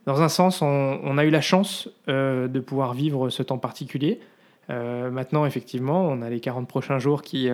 dans 0.05 0.21
un 0.21 0.29
sens, 0.29 0.61
on 0.61 1.17
a 1.17 1.25
eu 1.25 1.29
la 1.29 1.41
chance 1.41 1.89
de 2.07 2.59
pouvoir 2.59 2.93
vivre 2.93 3.29
ce 3.29 3.43
temps 3.43 3.57
particulier. 3.57 4.19
Maintenant, 4.69 5.45
effectivement, 5.45 6.07
on 6.07 6.21
a 6.21 6.29
les 6.29 6.39
40 6.39 6.67
prochains 6.67 6.99
jours 6.99 7.21
qui, 7.21 7.49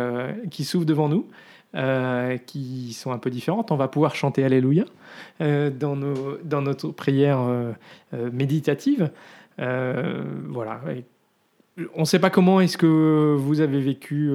qui 0.52 0.64
s'ouvrent 0.64 0.86
devant 0.86 1.10
nous. 1.10 1.26
Euh, 1.76 2.38
qui 2.38 2.94
sont 2.94 3.12
un 3.12 3.20
peu 3.20 3.30
différentes. 3.30 3.72
On 3.72 3.76
va 3.76 3.88
pouvoir 3.88 4.16
chanter 4.16 4.44
Alléluia 4.44 4.86
euh, 5.40 5.70
dans, 5.70 5.96
nos, 5.96 6.40
dans 6.44 6.64
notre 6.64 6.90
prière 6.90 7.42
euh, 7.42 7.74
méditative. 8.32 9.12
voilà. 9.60 10.82
on 11.94 12.00
ne 12.00 12.06
sait 12.06 12.18
pas 12.18 12.32
comment 12.32 12.60
est-ce 12.60 12.76
que 12.76 13.36
vous 13.38 13.62
avez 13.62 13.80
vécu 13.82 14.34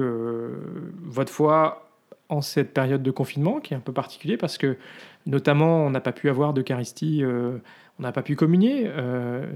votre 1.03 1.29
foi 1.29 1.89
en 2.29 2.39
cette 2.39 2.73
période 2.73 3.03
de 3.03 3.11
confinement, 3.11 3.59
qui 3.59 3.73
est 3.73 3.77
un 3.77 3.81
peu 3.81 3.91
particulier 3.91 4.37
parce 4.37 4.57
que, 4.57 4.77
notamment, 5.25 5.85
on 5.85 5.89
n'a 5.89 5.99
pas 5.99 6.13
pu 6.13 6.29
avoir 6.29 6.53
d'Eucharistie, 6.53 7.21
on 7.25 8.01
n'a 8.01 8.13
pas 8.13 8.21
pu 8.23 8.37
communier 8.37 8.89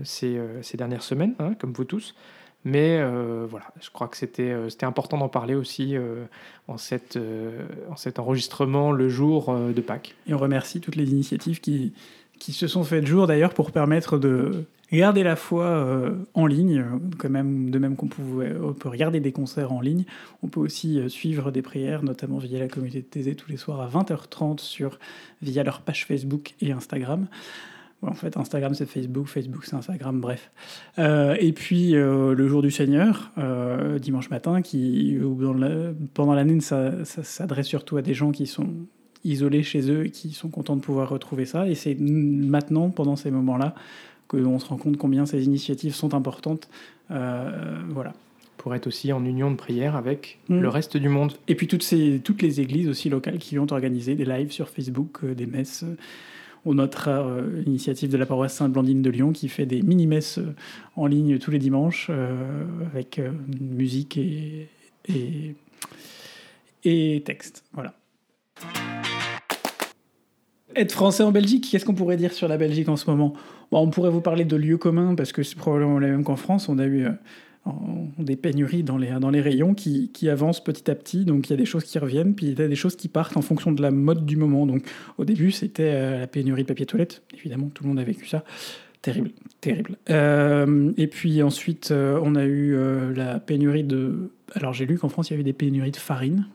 ces, 0.04 0.38
ces, 0.64 0.76
dernières 0.76 1.04
semaines, 1.04 1.36
hein, 1.40 1.54
comme 1.58 1.72
vous 1.72 1.86
tous. 1.86 2.14
Mais 2.66 3.00
euh, 3.00 3.46
voilà, 3.50 3.68
je 3.82 3.90
crois 3.90 4.08
que 4.08 4.18
c'était 4.18 4.52
euh, 4.52 4.68
important 4.82 5.18
d'en 5.18 5.30
parler 5.30 5.56
aussi 5.56 5.96
euh, 5.96 6.26
en, 6.68 6.78
cette, 6.78 7.18
en 7.90 7.96
cet 7.96 8.20
enregistrement 8.20 8.92
le 8.92 9.08
jour 9.08 9.56
de 9.56 9.82
Pâques. 9.82 10.16
Et 10.28 10.34
on 10.34 10.38
remercie 10.38 10.82
toutes 10.82 10.96
les 10.96 11.10
initiatives 11.10 11.62
qui, 11.62 11.94
qui 12.38 12.52
se 12.52 12.68
sont 12.68 12.84
faites 12.84 13.08
jour 13.08 13.28
d'ailleurs 13.28 13.54
pour 13.54 13.72
permettre 13.72 14.18
de 14.18 14.66
garder 14.92 15.24
la 15.24 15.36
foi 15.36 15.86
en 16.34 16.48
ligne, 16.48 16.84
quand 17.18 17.30
même, 17.30 17.70
de 17.70 17.78
même 17.78 17.96
qu'on 17.96 18.08
peut 18.08 18.90
regarder 18.90 19.20
des 19.20 19.32
concerts 19.32 19.72
en 19.72 19.82
ligne, 19.82 20.04
on 20.42 20.48
peut 20.48 20.60
aussi 20.60 21.00
suivre 21.10 21.52
des 21.52 21.62
prières, 21.62 22.04
notamment 22.04 22.40
via 22.40 22.60
la 22.60 22.68
communauté 22.68 23.02
de 23.02 23.06
Thésée 23.06 23.36
tous 23.36 23.52
les 23.52 23.58
soirs 23.58 23.82
à 23.82 23.88
20h30 23.88 24.60
sur, 24.60 24.98
via 25.44 25.64
leur 25.64 25.82
page 25.82 26.06
Facebook 26.06 26.56
et 26.60 26.72
Instagram 26.72 27.28
en 28.02 28.14
fait, 28.14 28.38
Instagram 28.38 28.74
c'est 28.74 28.86
Facebook, 28.86 29.28
Facebook 29.28 29.66
c'est 29.66 29.76
Instagram, 29.76 30.22
bref. 30.22 30.52
Euh, 30.98 31.36
et 31.40 31.52
puis 31.52 31.96
euh, 31.96 32.34
le 32.34 32.48
jour 32.48 32.62
du 32.62 32.72
Seigneur, 32.72 33.32
euh, 33.38 34.00
dimanche 34.00 34.30
matin, 34.30 34.62
qui 34.62 35.18
pendant 36.14 36.34
l'année 36.34 36.62
ça, 36.62 37.04
s'adresse 37.04 37.68
surtout 37.68 37.98
à 37.98 38.02
des 38.02 38.14
gens 38.14 38.32
qui 38.32 38.48
sont 38.48 38.70
isolés 39.26 39.64
chez 39.64 39.92
eux 39.92 40.06
et 40.06 40.12
qui 40.12 40.32
sont 40.32 40.50
contents 40.50 40.78
de 40.78 40.82
pouvoir 40.82 41.10
retrouver 41.10 41.46
ça. 41.46 41.68
Et 41.68 41.76
c'est 41.76 41.96
maintenant, 41.96 42.90
pendant 42.90 43.18
ces 43.18 43.32
moments-là, 43.32 43.76
qu'on 44.30 44.60
se 44.60 44.68
rend 44.68 44.78
compte 44.78 44.98
combien 44.98 45.26
ces 45.26 45.44
initiatives 45.44 45.94
sont 45.94 46.14
importantes. 46.14 46.70
voilà 47.10 48.14
pour 48.58 48.76
être 48.76 48.88
aussi 48.88 49.14
en 49.14 49.24
union 49.24 49.52
de 49.52 49.56
prière 49.56 49.96
avec 49.96 50.38
mm. 50.50 50.60
le 50.60 50.68
reste 50.68 50.98
du 50.98 51.08
monde. 51.08 51.32
Et 51.48 51.56
puis 51.56 51.68
toutes, 51.68 51.82
ces, 51.82 52.20
toutes 52.22 52.42
les 52.42 52.60
églises 52.60 52.90
aussi 52.90 53.10
locales 53.10 53.38
qui 53.38 53.58
ont 53.58 53.68
organisé 53.72 54.16
des 54.16 54.26
lives 54.26 54.52
sur 54.52 54.68
Facebook, 54.68 55.26
des 55.26 55.46
messes, 55.46 55.86
on 56.66 56.76
notera 56.76 57.20
euh, 57.20 57.62
l'initiative 57.66 58.10
de 58.10 58.18
la 58.18 58.26
paroisse 58.26 58.54
Sainte-Blandine 58.54 59.02
de 59.02 59.10
Lyon 59.10 59.32
qui 59.32 59.50
fait 59.50 59.66
des 59.66 59.82
mini-messes 59.82 60.40
euh, 60.40 60.56
en 60.96 61.06
ligne 61.06 61.38
tous 61.40 61.52
les 61.52 61.60
dimanches 61.60 62.08
euh, 62.10 62.66
avec 62.94 63.22
musique 63.60 64.18
et, 64.18 64.70
et, 66.84 67.22
texte. 67.26 67.64
Voilà. 67.74 67.94
Être 70.76 70.92
français 70.92 71.24
en 71.24 71.32
Belgique, 71.32 71.68
qu'est-ce 71.70 71.86
qu'on 71.86 71.96
pourrait 71.96 72.18
dire 72.18 72.34
sur 72.34 72.48
la 72.48 72.58
Belgique 72.58 72.90
en 72.90 72.96
ce 72.96 73.10
moment? 73.10 73.34
On 73.72 73.90
pourrait 73.90 74.12
vous 74.12 74.22
parler 74.22 74.46
de 74.46 74.56
lieux 74.56 74.78
communs 74.78 75.16
parce 75.16 75.32
que 75.32 75.44
c'est 75.44 75.58
probablement 75.58 76.00
le 76.00 76.08
même 76.08 76.24
qu'en 76.24 76.36
France. 76.36 76.70
On 76.70 76.78
a 76.80 76.86
eu 76.86 77.08
des 78.18 78.36
pénuries 78.36 78.84
dans 78.84 78.98
les, 78.98 79.42
rayons 79.42 79.74
qui, 79.74 80.30
avancent 80.30 80.64
petit 80.64 80.90
à 80.90 80.96
petit. 80.96 81.26
Donc 81.26 81.48
il 81.48 81.52
y 81.52 81.54
a 81.54 81.58
des 81.58 81.66
choses 81.66 81.84
qui 81.84 82.00
reviennent, 82.00 82.36
puis 82.36 82.48
il 82.48 82.60
y 82.60 82.62
a 82.62 82.68
des 82.68 82.76
choses 82.76 82.96
qui 82.96 83.08
partent 83.08 83.38
en 83.38 83.42
fonction 83.42 83.72
de 83.72 83.82
la 83.82 83.92
mode 83.92 84.26
du 84.26 84.36
moment. 84.36 84.66
Donc 84.66 84.84
au 85.18 85.26
début, 85.26 85.52
c'était 85.52 85.92
euh, 85.94 86.20
la 86.20 86.28
pénurie 86.28 86.64
de 86.64 86.68
papier 86.68 86.86
toilette. 86.86 87.24
Évidemment, 87.38 87.70
tout 87.74 87.84
le 87.84 87.90
monde 87.90 88.00
a 88.00 88.04
vécu 88.04 88.28
ça. 88.28 88.44
Terrible, 89.02 89.32
terrible. 89.62 89.98
Euh, 90.10 90.92
et 90.98 91.08
puis 91.08 91.42
ensuite, 91.42 91.92
euh, 91.92 92.20
on 92.22 92.36
a 92.36 92.44
eu 92.44 92.76
la 93.14 93.40
pénurie 93.40 93.84
de... 93.84 94.32
Alors 94.54 94.74
j'ai 94.74 94.86
lu 94.86 94.98
qu'en 94.98 95.10
France, 95.10 95.30
il 95.30 95.34
y 95.34 95.36
avait 95.36 95.44
des 95.44 95.54
pénuries 95.54 95.92
de 95.92 95.98
farine. 95.98 96.48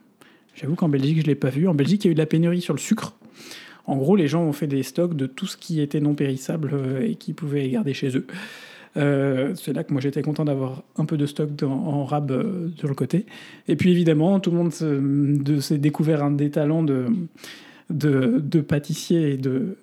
J'avoue 0.55 0.75
qu'en 0.75 0.89
Belgique, 0.89 1.17
je 1.17 1.23
ne 1.23 1.27
l'ai 1.29 1.35
pas 1.35 1.51
vu. 1.51 1.67
En 1.67 1.75
Belgique, 1.75 2.05
il 2.05 2.09
y 2.09 2.11
a 2.11 2.13
eu 2.13 2.15
de 2.15 2.21
la 2.21 2.27
pénurie 2.27 2.61
sur 2.61 2.75
le 2.75 2.81
sucre. 2.81 3.17
En 3.87 3.97
gros, 3.97 4.17
les 4.17 4.29
gens 4.29 4.43
ont 4.43 4.53
fait 4.53 4.67
des 4.67 4.83
stocks 4.83 5.15
de 5.15 5.27
tout 5.27 5.47
ce 5.47 5.57
qui 5.57 5.81
était 5.81 6.01
non 6.01 6.15
périssable 6.15 6.75
et 7.03 7.17
qui 7.17 7.33
pouvaient 7.35 7.69
garder 7.69 7.93
chez 7.93 8.17
eux. 8.17 8.27
Euh, 8.97 9.55
c'est 9.57 9.73
là 9.73 9.83
que 9.83 9.93
moi 9.93 10.01
j'étais 10.01 10.23
content 10.23 10.45
d'avoir 10.45 10.85
un 10.97 11.05
peu 11.05 11.17
de 11.17 11.27
stock 11.27 11.51
en 11.63 12.05
rab 12.05 12.31
euh, 12.31 12.69
sur 12.77 12.89
le 12.89 12.95
côté. 12.95 13.27
Et 13.69 13.77
puis 13.77 13.91
évidemment, 13.91 14.39
tout 14.41 14.51
le 14.51 14.57
monde 14.57 14.73
s'est 15.61 15.79
découvert 15.79 16.23
un 16.23 16.31
des 16.31 16.51
talents 16.51 16.83
de, 16.83 17.07
de, 17.91 18.61
pâtissier 18.61 19.33
et 19.33 19.37
de, 19.37 19.77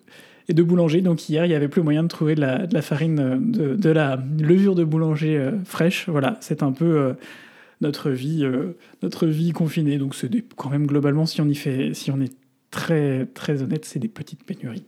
et 0.47 0.53
de 0.53 0.63
boulanger. 0.63 1.01
Donc 1.01 1.27
hier, 1.27 1.45
il 1.45 1.49
n'y 1.49 1.55
avait 1.55 1.67
plus 1.67 1.81
moyen 1.81 2.03
de 2.03 2.07
trouver 2.07 2.35
de 2.35 2.41
la, 2.41 2.81
farine, 2.81 3.51
de, 3.51 3.75
de, 3.75 3.89
la 3.89 4.21
levure 4.39 4.75
de 4.75 4.83
boulanger 4.83 5.37
euh, 5.37 5.51
fraîche. 5.65 6.07
Voilà, 6.07 6.37
c'est 6.39 6.63
un 6.63 6.71
peu 6.71 7.13
notre 7.81 8.11
vie, 8.11 8.45
notre 9.03 9.27
vie 9.27 9.51
confinée. 9.51 9.97
Donc 9.97 10.15
c'est 10.15 10.29
quand 10.55 10.69
même 10.69 10.87
globalement, 10.87 11.25
si 11.25 11.41
on 11.41 11.49
y 11.49 11.55
fait, 11.55 11.93
si 11.93 12.11
on 12.11 12.21
est 12.21 12.33
très 12.69 13.25
très 13.33 13.61
honnête, 13.61 13.83
c'est 13.83 13.99
des 13.99 14.07
petites 14.07 14.45
pénuries. 14.45 14.85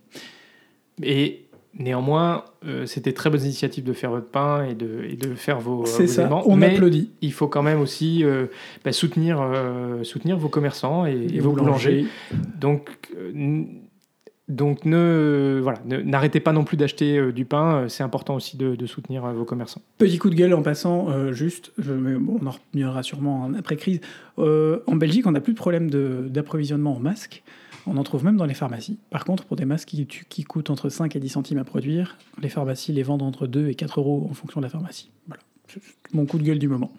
Et 1.02 1.46
Néanmoins, 1.80 2.46
euh, 2.68 2.86
c'était 2.86 3.14
très 3.14 3.32
bonne 3.32 3.42
initiative 3.42 3.84
de 3.84 3.94
faire 3.94 4.12
votre 4.12 4.28
pain 4.28 4.64
et 4.64 4.76
de, 4.76 5.06
et 5.10 5.16
de 5.16 5.34
faire 5.34 5.60
vos, 5.60 5.88
C'est 5.88 6.06
ça, 6.06 6.30
on 6.46 6.62
applaudit. 6.62 7.12
Il 7.22 7.34
faut 7.34 7.48
quand 7.48 7.64
même 7.64 7.80
aussi 7.80 8.24
euh, 8.24 8.46
bah, 8.86 8.92
soutenir, 8.92 9.42
euh, 9.42 10.04
soutenir 10.04 10.38
vos 10.38 10.50
commerçants 10.50 11.08
et, 11.08 11.40
vos 11.40 11.54
boulangers. 11.54 12.06
Donc, 12.60 12.92
donc 14.48 14.86
ne, 14.86 15.62
voilà, 15.64 15.80
n'arrêtez 15.88 16.40
pas 16.40 16.52
non 16.52 16.64
plus 16.64 16.78
d'acheter 16.78 17.32
du 17.32 17.46
pain. 17.46 17.86
C'est 17.88 18.04
important 18.04 18.36
aussi 18.36 18.56
de, 18.56 18.86
soutenir 18.86 19.26
vos 19.34 19.46
commerçants. 19.46 19.82
Petit 19.98 20.20
coup 20.20 20.30
de 20.30 20.36
gueule 20.36 20.54
en 20.54 20.62
passant, 20.62 21.34
juste, 21.34 21.72
on 21.80 22.46
en 22.46 22.54
reviendra 22.72 23.02
sûrement 23.02 23.50
après 23.58 23.78
crise. 23.78 24.00
en 24.38 24.96
Belgique, 24.96 25.26
on 25.26 25.32
n'a 25.32 25.42
plus 25.42 25.54
de 25.54 25.58
problème 25.58 25.90
d'approvisionnement 25.90 26.96
en 26.96 27.00
masques. 27.00 27.42
On 27.86 27.98
en 27.98 28.04
trouve 28.04 28.24
même 28.24 28.38
dans 28.38 28.46
les 28.46 28.54
pharmacies. 28.54 28.98
Par 29.10 29.26
contre, 29.26 29.46
pour 29.46 29.58
des 29.58 29.66
masques 29.66 29.90
qui, 30.30 30.44
coûtent 30.44 30.70
entre 30.70 30.90
5 30.90 31.16
et 31.16 31.20
10 31.20 31.30
centimes 31.30 31.58
à 31.58 31.64
produire, 31.64 32.18
les 32.42 32.50
pharmacies 32.50 32.94
les 32.94 33.04
vendent 33.04 33.24
entre 33.24 33.46
2 33.46 33.68
et 33.68 33.76
4 33.76 34.00
euros 34.00 34.28
en 34.30 34.34
fonction 34.34 34.62
de 34.62 34.66
la 34.66 34.70
pharmacie. 34.70 35.12
Voilà. 35.28 35.44
Mon 36.14 36.26
coup 36.26 36.38
de 36.38 36.44
gueule 36.44 36.60
du 36.60 36.68
moment. 36.68 36.92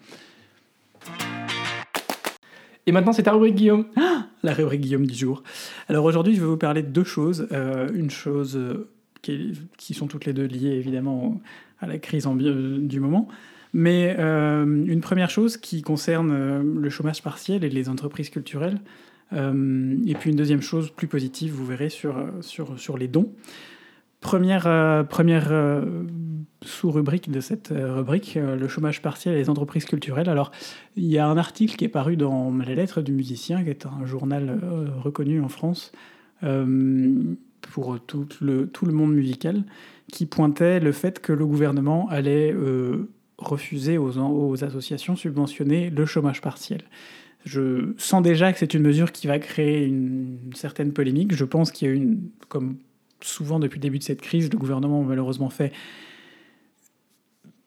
Et 2.85 2.91
maintenant, 2.91 3.13
c'est 3.13 3.23
ta 3.23 3.31
rubrique 3.31 3.55
Guillaume. 3.55 3.85
Ah, 3.95 4.27
la 4.43 4.53
rubrique 4.53 4.81
Guillaume 4.81 5.07
du 5.07 5.15
jour. 5.15 5.41
Alors 5.89 6.05
aujourd'hui, 6.05 6.35
je 6.35 6.41
vais 6.41 6.45
vous 6.45 6.57
parler 6.57 6.83
de 6.83 6.89
deux 6.89 7.03
choses. 7.03 7.47
Euh, 7.51 7.89
une 7.93 8.11
chose 8.11 8.55
euh, 8.55 8.89
qui, 9.23 9.93
sont 9.93 10.05
toutes 10.05 10.25
les 10.25 10.33
deux 10.33 10.45
liées 10.45 10.75
évidemment 10.75 11.41
à 11.79 11.87
la 11.87 11.97
crise 11.97 12.27
du 12.27 12.99
moment. 12.99 13.27
Mais 13.73 14.15
euh, 14.19 14.63
une 14.63 15.01
première 15.01 15.31
chose 15.31 15.57
qui 15.57 15.81
concerne 15.81 16.79
le 16.79 16.89
chômage 16.89 17.23
partiel 17.23 17.63
et 17.63 17.69
les 17.69 17.89
entreprises 17.89 18.29
culturelles. 18.29 18.79
Et 19.31 20.15
puis 20.15 20.29
une 20.29 20.35
deuxième 20.35 20.61
chose 20.61 20.91
plus 20.91 21.07
positive, 21.07 21.53
vous 21.53 21.65
verrez 21.65 21.89
sur, 21.89 22.15
sur, 22.41 22.79
sur 22.79 22.97
les 22.97 23.07
dons. 23.07 23.33
Première, 24.21 25.05
première 25.07 25.83
sous-rubrique 26.63 27.29
de 27.29 27.39
cette 27.39 27.73
rubrique, 27.75 28.35
le 28.35 28.67
chômage 28.67 29.01
partiel 29.01 29.35
et 29.35 29.37
les 29.37 29.49
entreprises 29.49 29.85
culturelles. 29.85 30.29
Alors, 30.29 30.51
il 30.95 31.05
y 31.05 31.17
a 31.17 31.27
un 31.27 31.37
article 31.37 31.75
qui 31.75 31.85
est 31.85 31.89
paru 31.89 32.17
dans 32.17 32.51
Les 32.57 32.75
Lettres 32.75 33.01
du 33.01 33.11
musicien, 33.11 33.63
qui 33.63 33.69
est 33.69 33.85
un 33.85 34.05
journal 34.05 34.59
reconnu 35.03 35.41
en 35.41 35.49
France 35.49 35.91
pour 37.61 37.99
tout 37.99 38.27
le, 38.41 38.67
tout 38.67 38.85
le 38.85 38.93
monde 38.93 39.13
musical, 39.13 39.63
qui 40.11 40.25
pointait 40.25 40.79
le 40.79 40.91
fait 40.91 41.19
que 41.19 41.33
le 41.33 41.45
gouvernement 41.45 42.07
allait 42.09 42.55
refuser 43.37 43.97
aux, 43.97 44.17
aux 44.17 44.63
associations 44.63 45.15
subventionner 45.15 45.89
le 45.89 46.05
chômage 46.05 46.41
partiel. 46.41 46.81
Je 47.45 47.93
sens 47.97 48.21
déjà 48.21 48.51
que 48.51 48.59
c'est 48.59 48.73
une 48.73 48.81
mesure 48.81 49.11
qui 49.11 49.27
va 49.27 49.39
créer 49.39 49.85
une, 49.85 50.37
certaine 50.55 50.91
polémique. 50.91 51.33
Je 51.33 51.45
pense 51.45 51.71
qu'il 51.71 51.87
y 51.87 51.91
a 51.91 51.93
une, 51.93 52.21
comme 52.49 52.77
souvent 53.21 53.59
depuis 53.59 53.77
le 53.77 53.81
début 53.81 53.99
de 53.99 54.03
cette 54.03 54.21
crise, 54.21 54.51
le 54.51 54.57
gouvernement 54.57 55.03
malheureusement 55.03 55.49
fait 55.49 55.71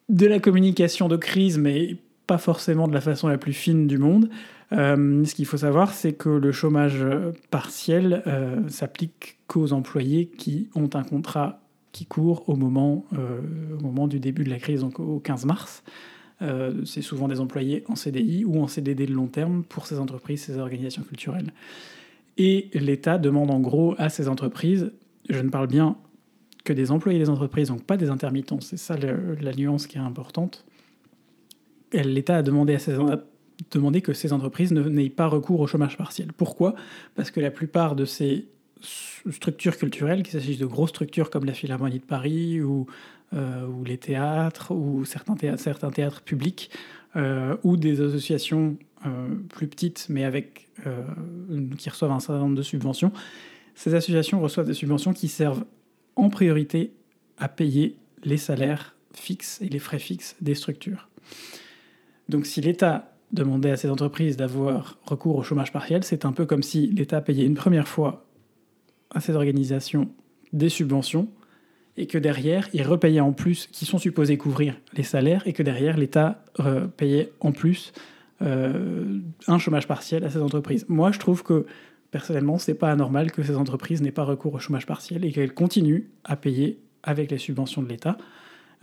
de 0.08 0.26
la 0.26 0.40
communication 0.40 1.08
de 1.08 1.16
crise, 1.16 1.58
mais 1.58 1.96
pas 2.26 2.38
forcément 2.38 2.88
de 2.88 2.94
la 2.94 3.00
façon 3.00 3.28
la 3.28 3.38
plus 3.38 3.52
fine 3.52 3.86
du 3.86 3.98
monde. 3.98 4.28
Euh, 4.72 5.24
ce 5.24 5.34
qu'il 5.34 5.46
faut 5.46 5.58
savoir, 5.58 5.92
c'est 5.92 6.12
que 6.12 6.28
le 6.28 6.52
chômage 6.52 7.04
partiel 7.50 8.22
euh, 8.26 8.68
s'applique 8.68 9.38
qu'aux 9.46 9.72
employés 9.72 10.26
qui 10.26 10.68
ont 10.74 10.90
un 10.94 11.04
contrat 11.04 11.60
qui 11.92 12.06
court 12.06 12.48
au 12.48 12.56
moment, 12.56 13.04
euh, 13.14 13.40
au 13.78 13.82
moment 13.82 14.06
du 14.06 14.20
début 14.20 14.44
de 14.44 14.50
la 14.50 14.58
crise, 14.58 14.80
donc 14.80 15.00
au 15.00 15.18
15 15.18 15.46
mars. 15.46 15.82
Euh, 16.40 16.84
c'est 16.84 17.02
souvent 17.02 17.26
des 17.26 17.40
employés 17.40 17.84
en 17.88 17.96
CDI 17.96 18.44
ou 18.44 18.62
en 18.62 18.68
CDD 18.68 19.06
de 19.06 19.12
long 19.12 19.26
terme 19.26 19.64
pour 19.64 19.86
ces 19.86 19.98
entreprises, 19.98 20.42
ces 20.42 20.58
organisations 20.58 21.02
culturelles. 21.02 21.52
Et 22.36 22.70
l'État 22.74 23.18
demande 23.18 23.50
en 23.50 23.58
gros 23.58 23.94
à 23.98 24.08
ces 24.08 24.28
entreprises, 24.28 24.92
je 25.28 25.40
ne 25.40 25.50
parle 25.50 25.66
bien 25.66 25.96
que 26.64 26.72
des 26.72 26.92
employés 26.92 27.18
des 27.18 27.30
entreprises, 27.30 27.68
donc 27.68 27.82
pas 27.82 27.96
des 27.96 28.10
intermittents, 28.10 28.60
c'est 28.60 28.76
ça 28.76 28.96
la 28.96 29.52
nuance 29.52 29.86
qui 29.86 29.96
est 29.96 30.00
importante. 30.00 30.64
L'État 31.92 32.36
a 32.36 32.42
demandé, 32.42 32.74
à 32.74 32.78
ces, 32.78 32.96
demandé 33.70 34.02
que 34.02 34.12
ces 34.12 34.32
entreprises 34.32 34.72
n'aient 34.72 35.10
pas 35.10 35.26
recours 35.26 35.60
au 35.60 35.66
chômage 35.66 35.96
partiel. 35.96 36.32
Pourquoi? 36.32 36.74
Parce 37.16 37.30
que 37.30 37.40
la 37.40 37.50
plupart 37.50 37.96
de 37.96 38.04
ces 38.04 38.46
structures 38.80 39.76
culturelles, 39.76 40.22
qu'il 40.22 40.32
s'agisse 40.32 40.58
de 40.58 40.66
grosses 40.66 40.90
structures 40.90 41.30
comme 41.30 41.44
la 41.44 41.52
Philharmonie 41.52 41.98
de 41.98 42.04
Paris 42.04 42.60
ou, 42.60 42.86
euh, 43.34 43.66
ou 43.66 43.84
les 43.84 43.98
théâtres 43.98 44.72
ou 44.72 45.04
certains 45.04 45.34
théâtres, 45.34 45.62
certains 45.62 45.90
théâtres 45.90 46.22
publics 46.22 46.70
euh, 47.16 47.56
ou 47.62 47.76
des 47.76 48.00
associations 48.00 48.76
euh, 49.06 49.34
plus 49.48 49.68
petites 49.68 50.06
mais 50.08 50.24
avec, 50.24 50.68
qui 51.76 51.90
reçoivent 51.90 52.12
un 52.12 52.20
certain 52.20 52.40
nombre 52.40 52.56
de 52.56 52.62
subventions. 52.62 53.12
Ces 53.74 53.94
associations 53.94 54.40
reçoivent 54.40 54.66
des 54.66 54.74
subventions 54.74 55.12
qui 55.12 55.28
servent 55.28 55.64
en 56.16 56.28
priorité 56.30 56.92
à 57.36 57.48
payer 57.48 57.96
les 58.24 58.36
salaires 58.36 58.94
fixes 59.12 59.60
et 59.60 59.68
les 59.68 59.78
frais 59.78 59.98
fixes 59.98 60.36
des 60.40 60.54
structures. 60.54 61.08
Donc 62.28 62.46
si 62.46 62.60
l'État 62.60 63.12
demandait 63.32 63.70
à 63.70 63.76
ces 63.76 63.90
entreprises 63.90 64.36
d'avoir 64.36 64.98
recours 65.04 65.36
au 65.36 65.42
chômage 65.42 65.72
partiel, 65.72 66.04
c'est 66.04 66.24
un 66.24 66.32
peu 66.32 66.46
comme 66.46 66.62
si 66.62 66.86
l'État 66.88 67.20
payait 67.20 67.44
une 67.44 67.54
première 67.54 67.88
fois 67.88 68.27
à 69.10 69.20
ces 69.20 69.34
organisations 69.34 70.08
des 70.52 70.68
subventions 70.68 71.28
et 71.98 72.06
que 72.06 72.16
derrière, 72.16 72.68
ils 72.72 72.86
repayaient 72.86 73.20
en 73.20 73.32
plus, 73.32 73.66
qui 73.66 73.84
sont 73.84 73.98
supposés 73.98 74.38
couvrir 74.38 74.76
les 74.94 75.02
salaires, 75.02 75.42
et 75.46 75.52
que 75.52 75.64
derrière, 75.64 75.96
l'État 75.96 76.44
euh, 76.60 76.86
payait 76.86 77.32
en 77.40 77.50
plus 77.50 77.92
euh, 78.40 79.18
un 79.48 79.58
chômage 79.58 79.88
partiel 79.88 80.24
à 80.24 80.30
ces 80.30 80.38
entreprises. 80.38 80.86
Moi, 80.88 81.10
je 81.10 81.18
trouve 81.18 81.42
que 81.42 81.66
personnellement, 82.12 82.56
c'est 82.56 82.74
pas 82.74 82.92
anormal 82.92 83.32
que 83.32 83.42
ces 83.42 83.56
entreprises 83.56 84.00
n'aient 84.00 84.12
pas 84.12 84.22
recours 84.22 84.54
au 84.54 84.60
chômage 84.60 84.86
partiel 84.86 85.24
et 85.24 85.32
qu'elles 85.32 85.52
continuent 85.52 86.04
à 86.24 86.36
payer 86.36 86.78
avec 87.02 87.32
les 87.32 87.38
subventions 87.38 87.82
de 87.82 87.88
l'État, 87.88 88.16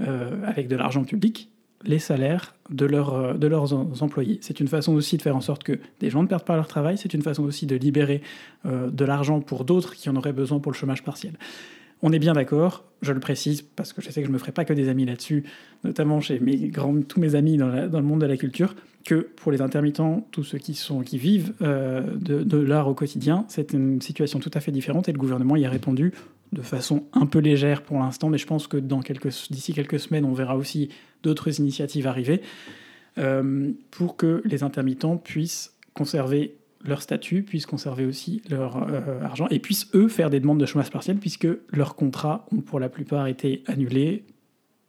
euh, 0.01 0.41
avec 0.45 0.67
de 0.67 0.75
l'argent 0.75 1.05
public, 1.05 1.49
les 1.85 1.99
salaires 1.99 2.55
de, 2.69 2.87
euh, 2.91 3.33
de 3.33 3.47
leurs 3.47 3.73
employés. 4.03 4.39
C'est 4.41 4.59
une 4.59 4.67
façon 4.67 4.93
aussi 4.93 5.17
de 5.17 5.21
faire 5.21 5.35
en 5.35 5.41
sorte 5.41 5.63
que 5.63 5.79
des 5.99 6.09
gens 6.09 6.23
ne 6.23 6.27
perdent 6.27 6.45
pas 6.45 6.55
leur 6.55 6.67
travail, 6.67 6.97
c'est 6.97 7.13
une 7.13 7.21
façon 7.21 7.43
aussi 7.43 7.65
de 7.65 7.75
libérer 7.75 8.21
euh, 8.65 8.89
de 8.89 9.05
l'argent 9.05 9.39
pour 9.41 9.65
d'autres 9.65 9.95
qui 9.95 10.09
en 10.09 10.15
auraient 10.15 10.33
besoin 10.33 10.59
pour 10.59 10.71
le 10.71 10.77
chômage 10.77 11.03
partiel. 11.03 11.33
On 12.01 12.11
est 12.11 12.19
bien 12.19 12.33
d'accord, 12.33 12.83
je 13.01 13.13
le 13.13 13.19
précise 13.19 13.61
parce 13.61 13.93
que 13.93 14.01
je 14.01 14.09
sais 14.09 14.21
que 14.21 14.25
je 14.25 14.31
ne 14.31 14.33
me 14.33 14.39
ferai 14.39 14.51
pas 14.51 14.65
que 14.65 14.73
des 14.73 14.89
amis 14.89 15.05
là-dessus, 15.05 15.43
notamment 15.83 16.19
chez 16.19 16.39
mes 16.39 16.57
grands, 16.67 17.01
tous 17.01 17.19
mes 17.19 17.35
amis 17.35 17.57
dans, 17.57 17.69
le 17.69 18.01
monde 18.01 18.21
de 18.21 18.25
la 18.25 18.37
culture, 18.37 18.75
que 19.05 19.27
pour 19.35 19.51
les 19.51 19.61
intermittents, 19.61 20.27
tous 20.31 20.43
ceux 20.43 20.57
qui, 20.57 20.73
sont, 20.73 21.01
qui 21.01 21.17
vivent 21.17 21.53
euh, 21.61 22.01
de, 22.15 22.43
de 22.43 22.57
l'art 22.57 22.87
au 22.87 22.93
quotidien, 22.93 23.45
c'est 23.47 23.73
une 23.73 24.01
situation 24.01 24.39
tout 24.39 24.51
à 24.53 24.59
fait 24.59 24.71
différente 24.71 25.07
et 25.07 25.13
le 25.13 25.17
gouvernement 25.17 25.55
y 25.55 25.65
a 25.65 25.69
répondu 25.69 26.13
de 26.51 26.61
façon 26.61 27.03
un 27.13 27.25
peu 27.25 27.39
légère 27.39 27.81
pour 27.81 27.99
l'instant, 27.99 28.29
mais 28.29 28.37
je 28.37 28.47
pense 28.47 28.67
que 28.67 28.77
d'ici 28.77 29.73
quelques 29.73 29.99
semaines, 29.99 30.25
on 30.25 30.33
verra 30.33 30.55
aussi 30.55 30.89
d'autres 31.23 31.59
initiatives 31.59 32.07
arriver 32.07 32.41
euh, 33.17 33.71
pour 33.91 34.15
que 34.15 34.41
les 34.45 34.63
intermittents 34.63 35.17
puissent 35.17 35.73
conserver 35.93 36.55
leur 36.83 37.01
statut, 37.01 37.43
puissent 37.43 37.65
conserver 37.65 38.05
aussi 38.05 38.41
leur 38.49 38.77
euh, 38.77 39.21
argent 39.23 39.47
et 39.49 39.59
puissent 39.59 39.87
eux 39.95 40.07
faire 40.07 40.29
des 40.29 40.39
demandes 40.39 40.59
de 40.59 40.65
chômage 40.65 40.91
partiel 40.91 41.17
puisque 41.17 41.47
leurs 41.71 41.95
contrats 41.95 42.45
ont 42.51 42.61
pour 42.61 42.79
la 42.79 42.89
plupart 42.89 43.27
été 43.27 43.63
annulés 43.65 44.23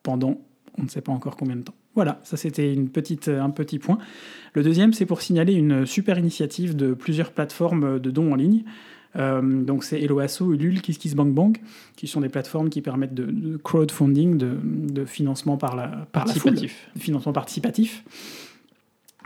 pendant 0.02 0.40
on 0.78 0.82
ne 0.82 0.88
sait 0.88 1.00
pas 1.00 1.12
encore 1.12 1.36
combien 1.36 1.56
de 1.56 1.62
temps. 1.62 1.74
Voilà, 1.94 2.20
ça 2.22 2.36
c'était 2.36 2.76
un 2.76 3.50
petit 3.50 3.78
point. 3.78 3.98
Le 4.52 4.62
deuxième, 4.62 4.92
c'est 4.92 5.06
pour 5.06 5.22
signaler 5.22 5.54
une 5.54 5.86
super 5.86 6.18
initiative 6.18 6.76
de 6.76 6.92
plusieurs 6.92 7.32
plateformes 7.32 7.98
de 7.98 8.10
dons 8.10 8.32
en 8.32 8.34
ligne. 8.34 8.64
Euh, 9.18 9.40
donc 9.42 9.85
c'est 9.85 10.00
Eloasso, 10.00 10.52
Ulule, 10.52 10.81
KissKissBankBank, 10.83 11.61
qui 11.96 12.07
sont 12.07 12.20
des 12.20 12.29
plateformes 12.29 12.68
qui 12.68 12.83
permettent 12.83 13.14
de, 13.14 13.57
crowdfunding, 13.57 14.38
de, 14.38 15.05
financement 15.05 15.57
par 15.57 15.76
la, 15.76 15.87
par 16.12 16.24
participatif. 16.24 16.90
financement 16.98 17.33
participatif. 17.33 18.05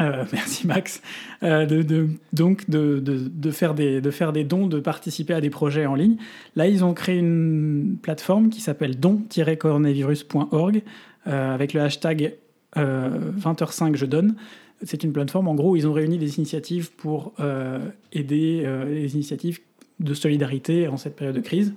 Euh, 0.00 0.24
merci 0.32 0.66
Max. 0.66 1.02
Euh, 1.42 1.66
de, 1.66 2.08
donc 2.32 2.68
de, 2.70 3.50
faire 3.50 3.74
des, 3.74 4.00
de 4.00 4.10
faire 4.10 4.32
des 4.32 4.44
dons, 4.44 4.66
de 4.66 4.80
participer 4.80 5.34
à 5.34 5.40
des 5.40 5.50
projets 5.50 5.86
en 5.86 5.94
ligne. 5.94 6.16
Là, 6.56 6.66
ils 6.66 6.84
ont 6.84 6.94
créé 6.94 7.18
une 7.18 7.98
plateforme 8.00 8.50
qui 8.50 8.60
s'appelle 8.60 8.98
don-coronavirus.org 8.98 10.82
avec 11.26 11.74
le 11.74 11.82
hashtag 11.82 12.34
20h5 12.76 13.94
je 13.94 14.06
donne. 14.06 14.36
C'est 14.82 15.04
une 15.04 15.12
plateforme, 15.12 15.48
en 15.48 15.54
gros, 15.54 15.72
où 15.72 15.76
ils 15.76 15.86
ont 15.86 15.92
réuni 15.92 16.16
des 16.16 16.38
initiatives 16.38 16.90
pour 16.92 17.34
aider 18.12 18.66
les 18.88 19.14
initiatives 19.14 19.60
de 20.00 20.14
solidarité 20.14 20.88
en 20.88 20.96
cette 20.96 21.14
période 21.14 21.36
de 21.36 21.40
crise. 21.40 21.72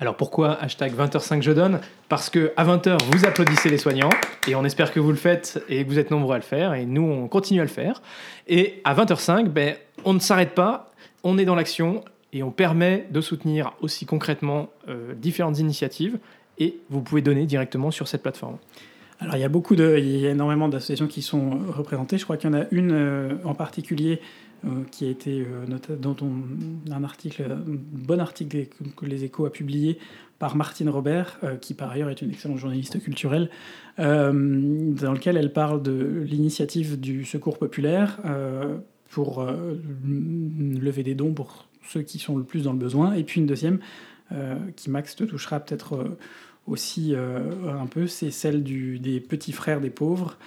Alors 0.00 0.16
pourquoi 0.16 0.54
hashtag 0.54 0.94
20h5 0.94 1.42
je 1.42 1.52
donne? 1.52 1.80
Parce 2.08 2.30
que 2.30 2.52
à 2.56 2.64
20h 2.64 2.98
vous 3.10 3.26
applaudissez 3.26 3.68
les 3.68 3.76
soignants 3.76 4.10
et 4.48 4.54
on 4.54 4.64
espère 4.64 4.92
que 4.92 5.00
vous 5.00 5.10
le 5.10 5.16
faites 5.16 5.62
et 5.68 5.84
que 5.84 5.90
vous 5.90 5.98
êtes 5.98 6.10
nombreux 6.10 6.34
à 6.34 6.38
le 6.38 6.42
faire 6.42 6.72
et 6.72 6.86
nous 6.86 7.02
on 7.02 7.28
continue 7.28 7.60
à 7.60 7.64
le 7.64 7.68
faire. 7.68 8.00
Et 8.48 8.80
à 8.84 8.94
20h05, 8.94 9.48
ben, 9.48 9.76
on 10.04 10.14
ne 10.14 10.18
s'arrête 10.18 10.54
pas, 10.54 10.90
on 11.22 11.36
est 11.36 11.44
dans 11.44 11.54
l'action 11.54 12.02
et 12.32 12.42
on 12.42 12.50
permet 12.50 13.06
de 13.10 13.20
soutenir 13.20 13.72
aussi 13.82 14.06
concrètement 14.06 14.70
euh, 14.88 15.12
différentes 15.14 15.58
initiatives 15.58 16.18
et 16.58 16.78
vous 16.88 17.02
pouvez 17.02 17.20
donner 17.20 17.44
directement 17.44 17.90
sur 17.90 18.08
cette 18.08 18.22
plateforme. 18.22 18.56
Alors 19.18 19.36
il 19.36 19.40
y 19.40 19.44
a 19.44 19.50
beaucoup 19.50 19.76
de, 19.76 19.96
il 19.98 20.18
y 20.18 20.26
a 20.26 20.30
énormément 20.30 20.70
d'associations 20.70 21.08
qui 21.08 21.20
sont 21.20 21.58
représentées. 21.68 22.16
Je 22.16 22.24
crois 22.24 22.38
qu'il 22.38 22.50
y 22.50 22.54
en 22.54 22.58
a 22.58 22.64
une 22.70 22.92
euh, 22.92 23.34
en 23.44 23.54
particulier 23.54 24.20
euh, 24.66 24.84
qui 24.90 25.06
a 25.06 25.08
été 25.08 25.40
euh, 25.40 25.64
un 26.90 27.02
article, 27.02 27.44
un 27.44 27.62
bon 27.66 28.20
article 28.20 28.66
que, 28.94 29.06
les 29.06 29.24
Échos 29.24 29.46
a 29.46 29.50
publié 29.50 29.98
par 30.38 30.54
Martine 30.54 30.90
Robert, 30.90 31.38
euh, 31.44 31.56
qui 31.56 31.72
par 31.72 31.90
ailleurs 31.90 32.10
est 32.10 32.20
une 32.20 32.30
excellente 32.30 32.58
journaliste 32.58 33.02
culturelle, 33.02 33.48
dans 33.96 35.12
lequel 35.12 35.38
elle 35.38 35.52
parle 35.54 35.82
de 35.82 36.24
l'initiative 36.26 37.00
du 37.00 37.24
Secours 37.24 37.58
populaire 37.58 38.18
pour 39.10 39.46
lever 40.06 41.02
des 41.02 41.14
dons 41.14 41.34
pour 41.34 41.66
ceux 41.86 42.02
qui 42.02 42.18
sont 42.18 42.36
le 42.36 42.44
plus 42.44 42.64
dans 42.64 42.72
le 42.72 42.78
besoin, 42.78 43.12
et 43.12 43.24
puis 43.24 43.40
une 43.40 43.46
deuxième 43.46 43.78
qui 44.76 44.88
Max 44.88 45.16
te 45.16 45.24
touchera 45.24 45.60
peut-être 45.60 46.16
aussi 46.66 47.14
un 47.14 47.86
peu, 47.86 48.06
c'est 48.06 48.30
celle 48.30 48.62
du, 48.62 48.98
des 48.98 49.20
petits 49.20 49.52
frères 49.52 49.82
des 49.82 49.90
pauvres, 49.90 50.38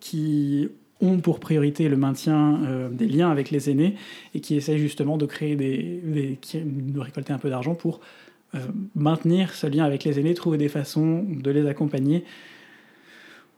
qui 0.00 0.68
ont 1.00 1.18
pour 1.18 1.40
priorité 1.40 1.88
le 1.88 1.96
maintien 1.96 2.60
euh, 2.64 2.88
des 2.88 3.06
liens 3.06 3.30
avec 3.30 3.50
les 3.50 3.70
aînés 3.70 3.94
et 4.34 4.40
qui 4.40 4.56
essayent 4.56 4.78
justement 4.78 5.16
de 5.16 5.26
créer 5.26 5.56
des, 5.56 6.00
de 6.54 7.00
récolter 7.00 7.32
un 7.32 7.38
peu 7.38 7.50
d'argent 7.50 7.74
pour 7.74 8.00
euh, 8.54 8.58
maintenir 8.94 9.52
ce 9.54 9.66
lien 9.66 9.84
avec 9.84 10.04
les 10.04 10.18
aînés, 10.18 10.34
trouver 10.34 10.58
des 10.58 10.68
façons 10.68 11.24
de 11.28 11.50
les 11.50 11.66
accompagner. 11.66 12.24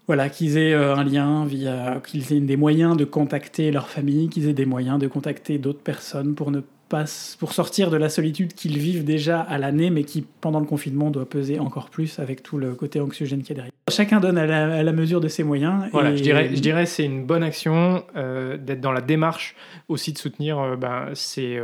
Voilà, 0.07 0.29
qu'ils 0.29 0.57
aient 0.59 0.75
euh, 0.75 0.97
un 0.97 1.05
lien 1.05 1.45
via, 1.47 2.03
qu'ils 2.05 2.33
aient 2.33 2.41
des 2.41 2.57
moyens 2.57 2.97
de 2.97 3.05
contacter 3.05 3.71
leur 3.71 3.89
famille, 3.89 4.29
qu'ils 4.29 4.49
aient 4.49 4.55
des 4.55 4.67
moyens 4.67 4.99
de 4.99 5.07
contacter 5.07 5.59
d'autres 5.59 5.83
personnes 5.83 6.35
pour 6.35 6.51
ne 6.51 6.61
passe, 6.91 7.37
pour 7.41 7.55
sortir 7.55 7.89
de 7.91 7.97
la 7.97 8.11
solitude 8.11 8.53
qu'ils 8.53 8.77
vivent 8.77 9.05
déjà 9.05 9.41
à 9.41 9.57
l'année, 9.57 9.89
mais 9.89 10.05
qui 10.05 10.27
pendant 10.43 10.61
le 10.61 10.67
confinement 10.67 11.11
doit 11.11 11.25
peser 11.25 11.59
encore 11.59 11.89
plus 11.89 12.19
avec 12.19 12.43
tout 12.43 12.59
le 12.59 12.75
côté 12.75 13.01
anxiogène 13.01 13.43
qui 13.43 13.53
est 13.53 13.55
derrière. 13.55 13.73
Chacun 13.89 14.21
donne 14.21 14.37
à 14.37 14.83
la, 14.83 14.93
mesure 14.93 15.21
de 15.21 15.29
ses 15.29 15.43
moyens. 15.43 15.85
Voilà, 15.93 16.15
je 16.15 16.23
dirais, 16.23 16.51
je 16.55 16.61
dirais 16.61 16.85
c'est 16.85 17.05
une 17.05 17.25
bonne 17.25 17.43
action 17.43 18.05
euh, 18.17 18.59
d'être 18.59 18.81
dans 18.81 18.93
la 18.93 19.01
démarche 19.01 19.57
aussi 19.89 20.13
de 20.13 20.19
soutenir 20.19 20.59
euh, 20.59 20.77
ben, 20.77 21.09
ces, 21.15 21.59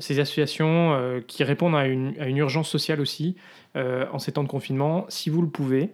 ces, 0.00 0.20
associations 0.20 1.22
qui 1.26 1.44
répondent 1.44 1.76
à 1.76 1.86
une, 1.86 2.14
à 2.20 2.26
une, 2.26 2.36
urgence 2.36 2.68
sociale 2.68 3.00
aussi 3.00 3.36
en 3.76 4.18
ces 4.18 4.32
temps 4.32 4.44
de 4.44 4.48
confinement, 4.48 5.06
si 5.08 5.30
vous 5.30 5.42
le 5.42 5.48
pouvez. 5.48 5.90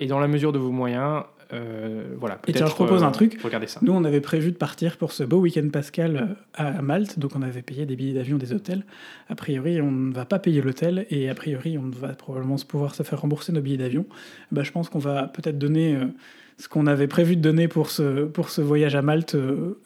et 0.00 0.06
dans 0.06 0.20
la 0.20 0.28
mesure 0.28 0.52
de 0.52 0.58
vos 0.58 0.70
moyens, 0.70 1.24
euh, 1.52 2.14
voilà, 2.18 2.38
et 2.46 2.52
tiens, 2.52 2.66
je 2.66 2.72
propose 2.72 3.02
un 3.02 3.08
euh, 3.08 3.12
truc. 3.12 3.38
Regardez 3.42 3.66
ça. 3.66 3.80
Nous, 3.82 3.92
on 3.92 4.04
avait 4.04 4.20
prévu 4.20 4.52
de 4.52 4.56
partir 4.56 4.96
pour 4.96 5.12
ce 5.12 5.22
beau 5.22 5.38
week-end 5.38 5.68
pascal 5.72 6.36
euh, 6.60 6.76
à 6.76 6.82
Malte, 6.82 7.18
donc 7.18 7.36
on 7.36 7.42
avait 7.42 7.62
payé 7.62 7.86
des 7.86 7.96
billets 7.96 8.14
d'avion, 8.14 8.38
des 8.38 8.52
hôtels. 8.52 8.84
A 9.28 9.34
priori, 9.34 9.80
on 9.80 9.90
ne 9.90 10.12
va 10.12 10.24
pas 10.24 10.38
payer 10.38 10.60
l'hôtel 10.60 11.06
et 11.10 11.28
a 11.28 11.34
priori, 11.34 11.78
on 11.78 11.88
va 11.88 12.08
probablement 12.08 12.56
pouvoir 12.66 12.94
se 12.94 13.02
faire 13.02 13.20
rembourser 13.20 13.52
nos 13.52 13.60
billets 13.60 13.76
d'avion. 13.76 14.06
Bah, 14.52 14.62
je 14.62 14.70
pense 14.70 14.88
qu'on 14.88 14.98
va 14.98 15.28
peut-être 15.28 15.58
donner 15.58 15.98
ce 16.58 16.68
qu'on 16.68 16.86
avait 16.86 17.08
prévu 17.08 17.36
de 17.36 17.42
donner 17.42 17.68
pour 17.68 17.90
ce, 17.90 18.24
pour 18.24 18.50
ce 18.50 18.60
voyage 18.60 18.94
à 18.94 19.02
Malte 19.02 19.36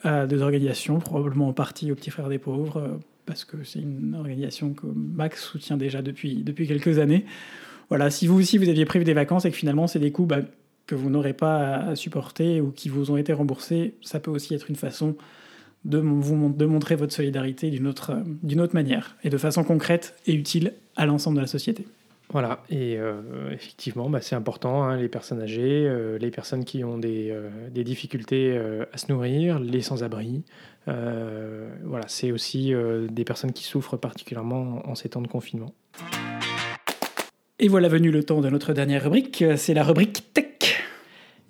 à 0.03 0.27
des 0.27 0.41
organisations, 0.41 0.99
probablement 0.99 1.49
en 1.49 1.53
partie 1.53 1.91
aux 1.91 1.95
Petits 1.95 2.11
Frères 2.11 2.29
des 2.29 2.39
Pauvres, 2.39 2.99
parce 3.25 3.45
que 3.45 3.63
c'est 3.63 3.79
une 3.79 4.15
organisation 4.15 4.73
que 4.73 4.87
Max 4.87 5.43
soutient 5.43 5.77
déjà 5.77 6.01
depuis, 6.01 6.43
depuis 6.43 6.67
quelques 6.67 6.99
années. 6.99 7.25
Voilà, 7.89 8.11
si 8.11 8.27
vous 8.27 8.39
aussi 8.39 8.57
vous 8.57 8.69
aviez 8.69 8.85
prévu 8.85 9.03
des 9.03 9.13
vacances 9.13 9.45
et 9.45 9.51
que 9.51 9.57
finalement 9.57 9.87
c'est 9.87 9.99
des 9.99 10.11
coûts 10.11 10.27
bah, 10.27 10.41
que 10.89 10.95
vous 10.95 11.11
n'aurez 11.11 11.33
pas 11.33 11.75
à 11.75 11.95
supporter 11.95 12.61
ou 12.61 12.71
qui 12.71 12.89
vous 12.89 13.11
ont 13.11 13.17
été 13.17 13.31
remboursés, 13.31 13.93
ça 14.01 14.19
peut 14.19 14.31
aussi 14.31 14.55
être 14.55 14.71
une 14.71 14.75
façon 14.75 15.15
de, 15.85 15.99
vous, 15.99 16.51
de 16.51 16.65
montrer 16.65 16.95
votre 16.95 17.13
solidarité 17.13 17.69
d'une 17.69 17.85
autre, 17.85 18.17
d'une 18.41 18.59
autre 18.59 18.73
manière 18.73 19.15
et 19.23 19.29
de 19.29 19.37
façon 19.37 19.63
concrète 19.63 20.15
et 20.25 20.33
utile 20.33 20.73
à 20.95 21.05
l'ensemble 21.05 21.37
de 21.37 21.41
la 21.41 21.47
société. 21.47 21.85
Voilà, 22.31 22.63
et 22.71 22.97
euh, 22.97 23.51
effectivement, 23.51 24.09
bah, 24.09 24.19
c'est 24.21 24.35
important, 24.35 24.83
hein, 24.83 24.97
les 24.97 25.09
personnes 25.09 25.41
âgées, 25.41 25.85
euh, 25.87 26.17
les 26.17 26.31
personnes 26.31 26.65
qui 26.65 26.83
ont 26.83 26.97
des, 26.97 27.29
euh, 27.29 27.49
des 27.69 27.83
difficultés 27.83 28.59
à 28.91 28.97
se 28.97 29.11
nourrir, 29.11 29.59
les 29.59 29.81
sans-abri. 29.81 30.43
voilà, 30.87 32.07
c'est 32.07 32.31
aussi 32.31 32.73
des 33.11 33.23
personnes 33.25 33.53
qui 33.53 33.63
souffrent 33.63 33.97
particulièrement 33.97 34.81
en 34.89 34.95
ces 34.95 35.09
temps 35.09 35.21
de 35.21 35.27
confinement. 35.27 35.71
Et 37.59 37.67
voilà 37.67 37.89
venu 37.89 38.09
le 38.09 38.23
temps 38.23 38.41
de 38.41 38.49
notre 38.49 38.73
dernière 38.73 39.03
rubrique, 39.03 39.43
c'est 39.55 39.75
la 39.75 39.83
rubrique 39.83 40.33
Tech. 40.33 40.58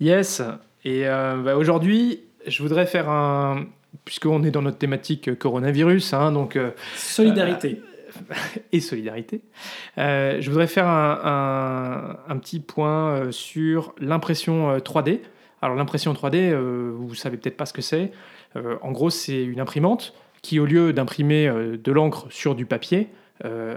Yes. 0.00 0.42
Et 0.84 1.06
euh, 1.06 1.36
bah, 1.36 1.56
aujourd'hui, 1.56 2.20
je 2.46 2.62
voudrais 2.62 2.86
faire 2.86 3.08
un. 3.08 3.66
Puisqu'on 4.04 4.44
est 4.44 4.50
dans 4.50 4.62
notre 4.62 4.78
thématique 4.78 5.38
coronavirus, 5.38 6.14
hein, 6.14 6.32
donc. 6.32 6.56
Euh, 6.56 6.70
solidarité. 6.96 7.82
Euh, 7.82 8.34
et 8.72 8.80
solidarité. 8.80 9.40
je 9.96 10.48
voudrais 10.48 10.66
faire 10.66 10.88
un, 10.88 12.18
un, 12.26 12.36
petit 12.38 12.60
point 12.60 13.30
sur 13.30 13.94
l'impression 14.00 14.76
3D. 14.78 15.20
Alors, 15.62 15.76
l'impression 15.76 16.12
3D, 16.12 16.52
vous 16.52 17.14
savez 17.14 17.36
peut-être 17.36 17.56
pas 17.56 17.66
ce 17.66 17.72
que 17.72 17.82
c'est. 17.82 18.10
en 18.56 18.90
gros, 18.90 19.10
c'est 19.10 19.42
une 19.42 19.60
imprimante 19.60 20.12
qui, 20.42 20.58
au 20.58 20.66
lieu 20.66 20.92
d'imprimer 20.92 21.48
de 21.48 21.92
l'encre 21.92 22.26
sur 22.30 22.56
du 22.56 22.66
papier, 22.66 23.08
euh, 23.10 23.19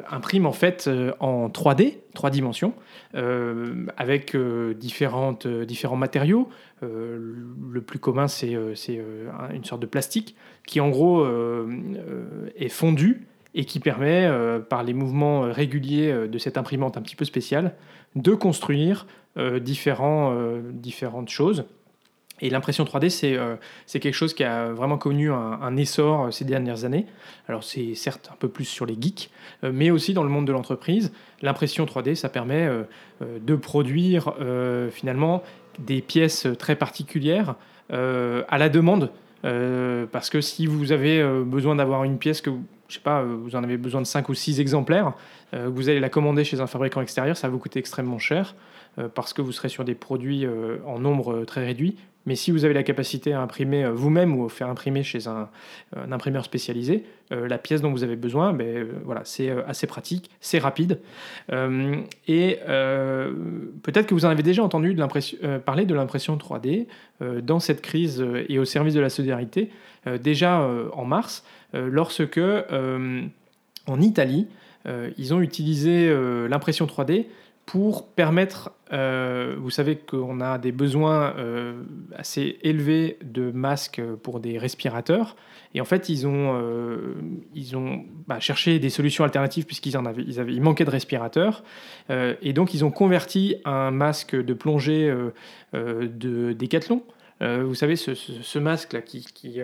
imprime 0.10 0.46
en 0.46 0.52
fait 0.52 0.86
euh, 0.88 1.14
en 1.20 1.48
3D, 1.48 2.00
3 2.16 2.30
dimensions, 2.30 2.74
euh, 3.16 3.86
avec 3.98 4.36
différentes, 4.76 5.48
différents 5.48 5.96
matériaux. 5.96 6.50
le 6.82 7.82
plus 7.82 8.00
commun, 8.00 8.28
c'est 8.28 8.52
une 8.52 9.64
sorte 9.64 9.82
de 9.82 9.88
plastique 9.88 10.36
qui 10.68 10.80
en 10.80 10.90
gros 10.90 11.26
est 12.58 12.70
fondu 12.70 13.28
et 13.56 13.66
qui 13.66 13.80
permet, 13.80 14.30
par 14.70 14.84
les 14.84 14.94
mouvements 14.94 15.42
réguliers 15.42 16.28
de 16.28 16.38
cette 16.38 16.58
imprimante 16.58 16.98
un 16.98 17.02
petit 17.02 17.16
peu 17.16 17.26
spéciale, 17.26 17.76
de 18.16 18.34
construire 18.34 19.08
différentes 19.62 21.30
choses. 21.30 21.66
Et 22.44 22.50
l'impression 22.50 22.84
3D, 22.84 23.38
euh, 23.38 23.56
c'est 23.86 24.02
quelque 24.02 24.14
chose 24.14 24.34
qui 24.34 24.44
a 24.44 24.74
vraiment 24.74 24.98
connu 24.98 25.32
un, 25.32 25.78
essor 25.78 26.26
euh, 26.26 26.32
ces 26.32 26.44
dernières 26.44 26.84
années. 26.84 27.06
Alors 27.48 27.64
c'est 27.64 27.96
certes 27.96 28.30
un 28.32 28.36
peu 28.36 28.50
plus 28.50 28.66
sur 28.66 28.86
les 28.86 28.98
geeks, 29.00 29.32
euh, 29.64 29.72
mais 29.74 29.92
aussi 29.92 30.14
dans 30.14 30.24
le 30.24 30.30
monde 30.30 30.46
de 30.46 30.52
l'entreprise. 30.52 31.14
L'impression 31.42 31.86
3D, 31.86 32.16
ça 32.16 32.28
permet 32.28 32.70
de 33.22 33.56
produire 33.56 34.34
finalement 34.92 35.44
des 35.78 36.02
pièces 36.02 36.48
très 36.58 36.76
particulières 36.76 37.56
à 37.90 38.58
la 38.58 38.70
demande. 38.70 39.12
parce 39.42 40.30
que 40.30 40.40
si 40.40 40.68
vous 40.68 40.94
avez 40.94 41.22
besoin 41.44 41.76
d'avoir 41.76 42.06
une 42.06 42.18
pièce 42.18 42.40
que, 42.40 42.50
je 42.88 42.94
sais 42.94 43.02
pas, 43.02 43.24
vous 43.24 43.58
en 43.58 43.64
avez 43.64 43.76
besoin 43.76 44.00
de 44.00 44.08
5 44.08 44.30
ou 44.30 44.34
6 44.34 44.62
exemplaires, 44.62 45.12
vous 45.52 45.90
allez 45.90 46.00
la 46.00 46.10
commander 46.10 46.46
chez 46.46 46.62
un 46.62 46.68
fabricant 46.68 47.02
extérieur, 47.02 47.36
ça 47.36 47.48
va 47.48 47.52
vous 47.52 47.60
coûter 47.60 47.80
extrêmement 47.80 48.20
cher 48.20 48.56
parce 49.14 49.34
que 49.34 49.42
vous 49.42 49.52
serez 49.52 49.70
sur 49.70 49.84
des 49.84 49.96
produits 49.96 50.48
en 50.86 50.98
nombre 51.00 51.44
très 51.44 51.66
réduit. 51.66 51.98
Mais 52.26 52.36
si 52.36 52.52
vous 52.52 52.64
avez 52.64 52.74
la 52.74 52.84
capacité 52.84 53.34
à 53.34 53.42
imprimer 53.42 53.84
euh, 53.84 53.92
vous-même 53.92 54.36
ou 54.36 54.46
à 54.46 54.50
faire 54.50 54.70
imprimer 54.70 55.04
chez 55.04 55.28
un, 55.28 55.50
imprimeur 56.12 56.46
spécialisé, 56.46 57.04
euh, 57.32 57.48
la 57.48 57.58
pièce 57.58 57.82
dont 57.82 57.92
vous 57.92 58.04
avez 58.04 58.16
besoin, 58.16 58.54
ben, 58.54 58.66
euh, 58.66 58.86
voilà, 59.04 59.22
c'est 59.26 59.50
assez 59.68 59.88
pratique, 59.88 60.30
c'est 60.40 60.60
rapide. 60.60 61.00
et 62.28 62.60
peut-être 63.84 64.08
que 64.08 64.14
vous 64.14 64.26
en 64.26 64.30
avez 64.30 64.44
déjà 64.44 64.64
entendu 64.64 64.96
parler 65.66 65.86
de 65.86 65.94
l'impression 65.94 66.38
3D 66.38 66.88
dans 67.42 67.60
cette 67.60 67.82
crise 67.82 68.26
et 68.50 68.60
au 68.60 68.66
service 68.66 68.94
de 68.94 69.00
la 69.00 69.10
solidarité, 69.10 69.70
déjà 70.22 70.68
en 70.94 71.06
mars, 71.06 71.44
lorsque 71.74 72.40
en 72.40 74.02
Italie, 74.02 74.48
ils 75.18 75.34
ont 75.34 75.42
utilisé 75.42 76.14
l'impression 76.48 76.86
3D 76.86 77.26
pour 77.66 78.08
permettre, 78.08 78.72
euh, 78.92 79.56
vous 79.58 79.70
savez 79.70 79.96
qu'on 79.96 80.42
a 80.42 80.58
des 80.58 80.72
besoins 80.72 81.34
euh, 81.38 81.82
assez 82.16 82.60
élevés 82.62 83.18
de 83.24 83.52
masques 83.52 84.02
pour 84.22 84.40
des 84.40 84.58
respirateurs, 84.58 85.36
et 85.74 85.82
en 85.82 85.86
fait 85.86 86.10
ils 86.10 86.28
ont, 86.28 86.60
euh, 86.60 87.16
ils 87.56 87.78
ont 87.78 88.04
bah, 88.28 88.40
cherché 88.40 88.80
des 88.80 88.90
solutions 88.90 89.24
alternatives 89.24 89.66
puisqu'ils 89.66 89.98
en 89.98 90.06
avaient, 90.06 90.24
ils 90.28 90.40
avaient, 90.40 90.54
il 90.54 90.62
manquait 90.62 90.86
de 90.86 90.90
respirateurs, 90.90 91.64
et 92.10 92.54
donc 92.54 92.74
ils 92.74 92.84
ont 92.84 92.92
converti 92.92 93.56
un 93.66 93.92
masque 93.92 94.36
de 94.36 94.54
plongée 94.54 95.14
de 95.74 96.54
Decathlon. 96.54 97.02
Vous 97.42 97.76
savez, 97.76 97.96
ce, 97.96 98.60
masque-là 98.60 99.02
qui, 99.02 99.26
qui 99.26 99.60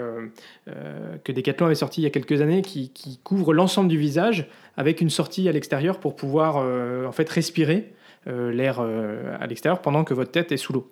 que 0.66 1.32
Decathlon 1.32 1.68
avait 1.68 1.76
sorti 1.76 2.02
il 2.02 2.04
y 2.04 2.08
a 2.08 2.10
quelques 2.10 2.42
années, 2.42 2.62
qui, 2.62 3.20
couvre 3.24 3.54
l'ensemble 3.54 3.90
du 3.90 3.98
visage 3.98 4.50
avec 4.76 5.02
une 5.02 5.10
sortie 5.10 5.48
à 5.48 5.52
l'extérieur 5.52 6.00
pour 6.00 6.16
pouvoir 6.16 6.58
en 6.58 7.12
fait 7.12 7.30
respirer 7.30 7.94
euh, 8.28 8.52
l'air 8.52 8.80
euh, 8.82 9.34
à 9.40 9.48
l'extérieur 9.48 9.82
pendant 9.82 10.04
que 10.04 10.14
votre 10.14 10.32
tête 10.32 10.52
est 10.52 10.58
sous 10.58 10.74
l'eau. 10.74 10.92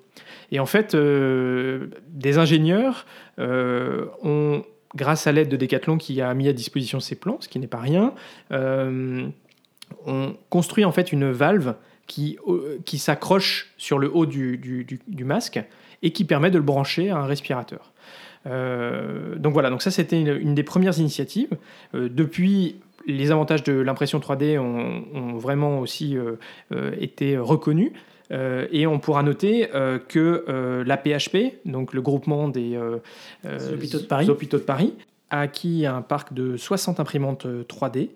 Et 0.51 0.61
en 0.61 0.65
fait, 0.65 0.95
euh, 0.95 1.87
des 2.07 2.37
ingénieurs 2.37 3.05
ont, 3.37 4.63
grâce 4.95 5.27
à 5.27 5.33
l'aide 5.33 5.49
de 5.49 5.57
Decathlon 5.57 5.97
qui 5.97 6.21
a 6.21 6.33
mis 6.33 6.47
à 6.47 6.53
disposition 6.53 7.01
ces 7.01 7.15
plans, 7.15 7.37
ce 7.41 7.49
qui 7.49 7.59
n'est 7.59 7.67
pas 7.67 7.79
rien, 7.79 8.13
ont 8.49 10.37
construit 10.49 10.85
en 10.85 10.91
fait 10.93 11.11
une 11.11 11.29
valve 11.29 11.75
qui, 12.07 12.37
qui 12.85 12.97
s'accroche 12.97 13.73
sur 13.77 13.99
le 13.99 14.09
haut 14.13 14.25
du, 14.25 14.57
du, 14.57 15.23
masque 15.23 15.59
et 16.01 16.11
qui 16.11 16.25
permet 16.25 16.49
de 16.49 16.57
le 16.57 16.63
brancher 16.63 17.09
à 17.09 17.17
un 17.17 17.25
respirateur. 17.25 17.93
donc 18.45 19.53
voilà, 19.53 19.69
donc 19.69 19.81
ça 19.81 19.91
c'était 19.91 20.19
une, 20.19 20.35
une, 20.35 20.55
des 20.55 20.63
premières 20.63 20.97
initiatives. 20.99 21.49
depuis, 21.93 22.77
les 23.07 23.31
avantages 23.31 23.63
de 23.63 23.73
l'impression 23.73 24.19
3D 24.19 24.59
ont, 24.59 25.37
vraiment 25.37 25.79
aussi 25.79 26.17
euh, 26.17 26.33
euh, 26.73 26.91
été 26.99 27.37
reconnus. 27.37 27.91
Euh, 28.31 28.67
et 28.71 28.85
on 28.85 28.99
pourra 28.99 29.23
noter 29.23 29.69
que 30.09 30.83
la 30.85 30.97
PHP, 30.97 31.59
donc 31.65 31.93
le 31.93 32.01
groupement 32.01 32.49
des 32.49 32.77
hôpitaux, 33.45 33.99
de 33.99 34.03
Paris. 34.03 34.29
hôpitaux 34.29 34.57
de 34.57 34.63
Paris, 34.63 34.93
a 35.29 35.41
acquis 35.41 35.85
un 35.85 36.01
parc 36.01 36.33
de 36.33 36.57
60 36.57 36.99
imprimantes 36.99 37.45
3D 37.45 38.09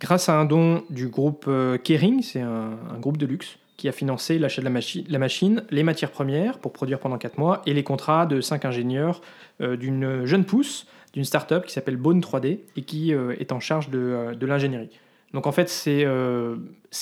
grâce 0.00 0.28
à 0.28 0.38
un 0.38 0.44
don 0.44 0.84
du 0.90 1.08
groupe 1.08 1.50
Kering, 1.84 2.22
c'est 2.22 2.40
un, 2.40 2.78
groupe 3.00 3.16
de 3.16 3.26
luxe 3.26 3.58
qui 3.76 3.88
a 3.88 3.92
financé 3.92 4.38
l'achat 4.38 4.62
de 4.62 4.66
la, 4.66 5.18
machine, 5.18 5.64
les 5.70 5.82
matières 5.82 6.10
premières 6.10 6.58
pour 6.58 6.72
produire 6.72 6.98
pendant 6.98 7.18
4 7.18 7.38
mois 7.38 7.62
et 7.66 7.74
les 7.74 7.82
contrats 7.82 8.24
de 8.26 8.40
5 8.40 8.64
ingénieurs 8.64 9.20
d'une 9.60 10.24
jeune 10.24 10.44
pousse 10.44 10.86
d'une 11.16 11.24
startup 11.24 11.64
qui 11.64 11.72
s'appelle 11.72 11.96
Bone 11.96 12.20
3D 12.20 12.60
et 12.76 12.82
qui 12.82 13.14
euh, 13.14 13.34
est 13.40 13.50
en 13.50 13.58
charge 13.58 13.88
de, 13.88 13.98
euh, 13.98 14.34
de 14.34 14.46
l'ingénierie. 14.46 14.90
Donc 15.32 15.46
en 15.46 15.52
fait, 15.52 15.70
c'est 15.70 16.04
euh, 16.04 16.56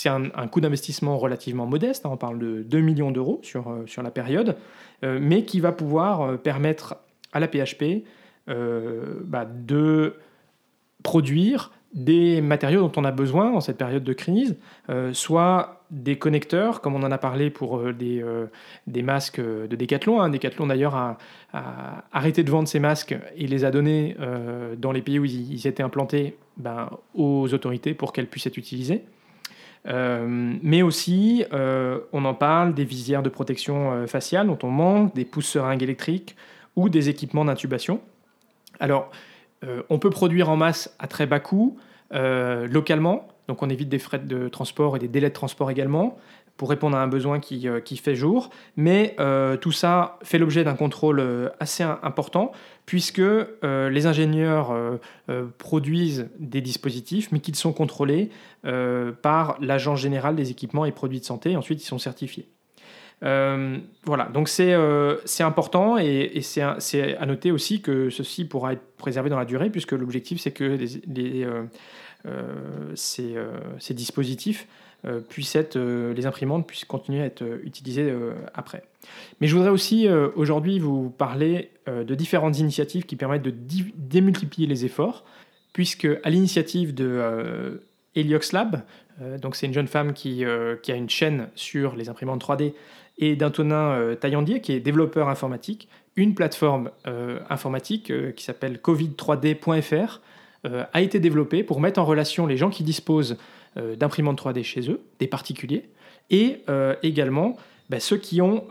un, 0.07 0.46
coût 0.46 0.61
d'investissement 0.61 1.18
relativement 1.18 1.66
modeste, 1.66 2.07
hein, 2.07 2.11
on 2.12 2.16
parle 2.16 2.38
de 2.38 2.62
2 2.62 2.80
millions 2.80 3.11
d'euros 3.11 3.40
sur, 3.42 3.83
sur 3.87 4.02
la 4.02 4.11
période, 4.11 4.57
mais 5.02 5.44
qui 5.44 5.61
va 5.61 5.70
pouvoir 5.70 6.38
permettre 6.38 6.96
à 7.33 7.38
la 7.38 7.46
PHP 7.46 8.04
bah, 8.46 9.45
de 9.45 10.14
produire 11.03 11.70
des 11.95 12.40
matériaux 12.40 12.80
dont 12.82 12.92
on 13.01 13.05
a 13.05 13.12
besoin 13.12 13.53
en 13.53 13.61
cette 13.61 13.78
période 13.78 14.05
de 14.05 14.12
crise, 14.12 14.57
soit 15.12 15.80
des 15.90 16.18
connecteurs, 16.18 16.80
comme 16.80 16.97
on 16.97 17.03
en 17.05 17.12
a 17.12 17.18
parlé 17.18 17.51
pour 17.51 17.92
des, 17.92 18.24
des 18.88 19.03
masques 19.03 19.40
de 19.40 19.76
Decathlon. 19.76 20.20
Hein. 20.20 20.28
Decathlon 20.28 20.66
d'ailleurs 20.66 20.97
a, 20.97 21.18
arrêté 22.12 22.42
de 22.42 22.51
vendre 22.51 22.66
ses 22.66 22.80
masques 22.80 23.16
et 23.36 23.47
les 23.47 23.64
a 23.64 23.70
donnés 23.70 24.16
dans 24.76 24.90
les 24.90 25.03
pays 25.03 25.20
où 25.20 25.24
ils, 25.24 25.66
étaient 25.66 25.84
implantés 25.84 26.36
ben, 26.57 26.90
aux 27.14 27.55
autorités 27.55 27.95
pour 27.95 28.12
qu'elles 28.12 28.26
puissent 28.26 28.47
être 28.47 28.59
utilisées. 28.59 29.03
mais 29.86 30.82
aussi, 30.82 31.45
on 31.53 32.24
en 32.24 32.34
parle 32.34 32.74
des 32.74 32.84
visières 32.84 33.22
de 33.22 33.30
protection 33.30 34.07
faciale 34.09 34.49
dont 34.49 34.59
on 34.64 34.70
manque, 34.70 35.14
des 35.14 35.24
pouces 35.24 35.47
seringues 35.47 35.84
électriques 35.84 36.34
ou 36.76 36.88
des 36.88 37.09
équipements 37.09 37.45
d'intubation. 37.45 38.01
Alors, 38.80 39.11
euh, 39.12 39.34
on 39.89 39.99
peut 39.99 40.11
produire 40.11 40.49
en 40.51 40.57
masse 40.57 40.95
à 40.99 41.07
très 41.07 41.27
bas 41.27 41.41
coût, 41.41 41.77
euh, 42.12 42.67
localement, 42.69 43.29
donc 43.49 43.62
on 43.62 43.71
évite 43.71 43.89
des 43.89 43.99
frais 43.99 44.19
de 44.19 44.49
transport 44.49 44.97
et 44.97 44.99
des 44.99 45.09
délais 45.09 45.31
de 45.31 45.35
transport 45.35 45.71
également, 45.71 46.17
pour 46.57 46.71
répondre 46.71 46.97
à 46.97 47.03
un 47.03 47.09
besoin 47.09 47.41
qui, 47.41 47.69
euh, 47.69 47.81
fait 47.97 48.15
jour. 48.15 48.51
Mais 48.77 49.17
tout 49.61 49.73
ça 49.73 50.19
fait 50.23 50.39
l'objet 50.39 50.65
d'un 50.65 50.75
contrôle 50.75 51.53
assez 51.59 51.83
important, 51.83 52.53
puisque 52.87 53.23
les 53.62 54.07
ingénieurs 54.07 54.73
produisent 55.59 56.29
des 56.39 56.61
dispositifs, 56.61 57.33
mais 57.33 57.41
qu'ils 57.41 57.57
sont 57.57 57.73
contrôlés 57.73 58.31
par 59.23 59.57
l'Agence 59.61 60.01
générale 60.01 60.37
des 60.37 60.51
équipements 60.51 60.85
et 60.85 60.93
produits 60.93 61.21
de 61.21 61.25
santé, 61.25 61.53
et 61.53 61.57
ensuite 61.57 61.83
ils 61.83 61.87
sont 61.87 61.99
certifiés. 61.99 62.49
Euh, 63.23 63.79
voilà, 64.05 64.25
donc 64.25 64.49
c'est 64.49 64.75
euh, 64.75 65.17
important 65.41 65.97
et, 65.99 66.41
c'est 66.43 66.62
à 66.62 67.27
noter 67.27 67.53
aussi 67.53 67.81
que 67.81 68.11
ceci 68.11 68.45
pourra 68.45 68.75
être 68.75 68.83
préservé 68.99 69.31
dans 69.31 69.39
la 69.39 69.45
durée 69.45 69.71
puisque 69.71 69.93
l'objectif 69.93 70.41
c'est 70.41 70.51
que 70.51 70.79
euh, 71.47 71.65
ces, 72.95 73.37
ces, 73.79 73.95
dispositifs 73.95 74.67
puissent 75.29 75.57
être, 75.57 75.79
les 75.79 76.27
imprimantes 76.27 76.67
puissent 76.67 76.87
continuer 76.87 77.23
à 77.23 77.27
être 77.27 77.45
utilisées 77.62 78.12
après. 78.55 78.83
Mais 79.41 79.47
je 79.47 79.55
voudrais 79.55 79.71
aussi 79.71 80.09
aujourd'hui 80.35 80.79
vous 80.79 81.11
parler 81.11 81.71
de 81.87 82.15
différentes 82.15 82.59
initiatives 82.59 83.05
qui 83.05 83.17
permettent 83.17 83.43
de 83.43 83.55
démultiplier 83.97 84.67
les 84.67 84.87
efforts 84.87 85.25
puisque 85.75 86.09
à 86.23 86.31
l'initiative 86.31 86.95
de 86.95 87.83
Heliox 88.15 88.53
Lab, 88.53 88.83
donc 89.43 89.57
c'est 89.57 89.67
une 89.67 89.75
jeune 89.75 89.89
femme 89.89 90.15
qui, 90.15 90.43
qui, 90.83 90.93
a 90.93 90.97
une 90.97 91.11
chaîne 91.11 91.49
sur 91.55 91.97
les 91.97 92.09
imprimantes 92.09 92.43
3D 92.43 92.73
et 93.19 93.37
d'Antonin 93.37 93.93
euh, 93.93 94.15
Taillandier, 94.15 94.61
qui 94.61 94.73
est 94.73 94.81
développeur 94.81 95.29
informatique, 95.29 95.89
une 96.17 96.35
plateforme 96.35 96.91
euh, 97.07 97.41
informatique 97.51 98.11
euh, 98.11 98.33
qui 98.33 98.45
s'appelle 98.45 98.79
covid3d.fr 98.83 100.21
a 100.95 101.03
été 101.03 101.21
développée 101.21 101.62
pour 101.62 101.79
mettre 101.79 102.01
en 102.01 102.07
relation 102.07 102.47
les 102.47 102.57
gens 102.57 102.71
qui 102.71 102.85
disposent 102.85 103.37
d'imprimantes 103.77 104.41
3D 104.41 104.62
chez 104.62 104.91
eux, 104.91 105.03
des 105.19 105.27
particuliers, 105.27 105.91
et 106.31 106.62
également 107.03 107.59
bah, 107.91 108.01
ceux 108.01 108.17
qui 108.17 108.41
ont 108.41 108.65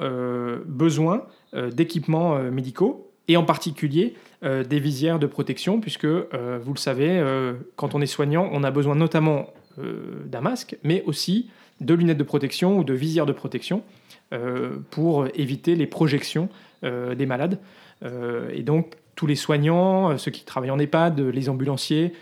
besoin 0.65 1.27
d'équipements 1.53 2.39
médicaux, 2.49 3.11
et 3.27 3.37
en 3.37 3.43
particulier 3.43 4.15
des 4.41 4.79
visières 4.79 5.19
de 5.19 5.27
protection, 5.27 5.79
puisque 5.79 6.07
vous 6.07 6.73
le 6.73 6.79
savez, 6.79 7.23
quand 7.75 7.93
on 7.93 8.01
est 8.01 8.07
soignant, 8.07 8.49
on 8.51 8.63
a 8.63 8.71
besoin 8.71 8.95
notamment 8.95 9.53
d'un 9.77 10.41
masque, 10.41 10.75
mais 10.81 11.03
aussi 11.05 11.51
de 11.83 11.93
lunettes 11.93 12.17
de 12.17 12.23
protection 12.23 12.77
ou 12.77 12.83
de 12.83 12.93
visières 12.93 13.25
de 13.25 13.33
protection. 13.33 13.83
Euh, 14.33 14.77
pour 14.89 15.27
éviter 15.35 15.75
les 15.75 15.85
projections 15.85 16.49
euh, 16.83 17.13
des 17.13 17.27
malades. 17.27 17.59
Euh, 18.03 18.49
et 18.51 18.63
donc, 18.63 18.95
tous 19.15 19.27
les 19.27 19.35
soignants, 19.35 20.17
ceux 20.17 20.31
qui 20.31 20.43
travaillent 20.43 20.71
en 20.71 20.79
EHPAD, 20.79 21.19
les 21.19 21.49
ambulanciers, 21.49 22.13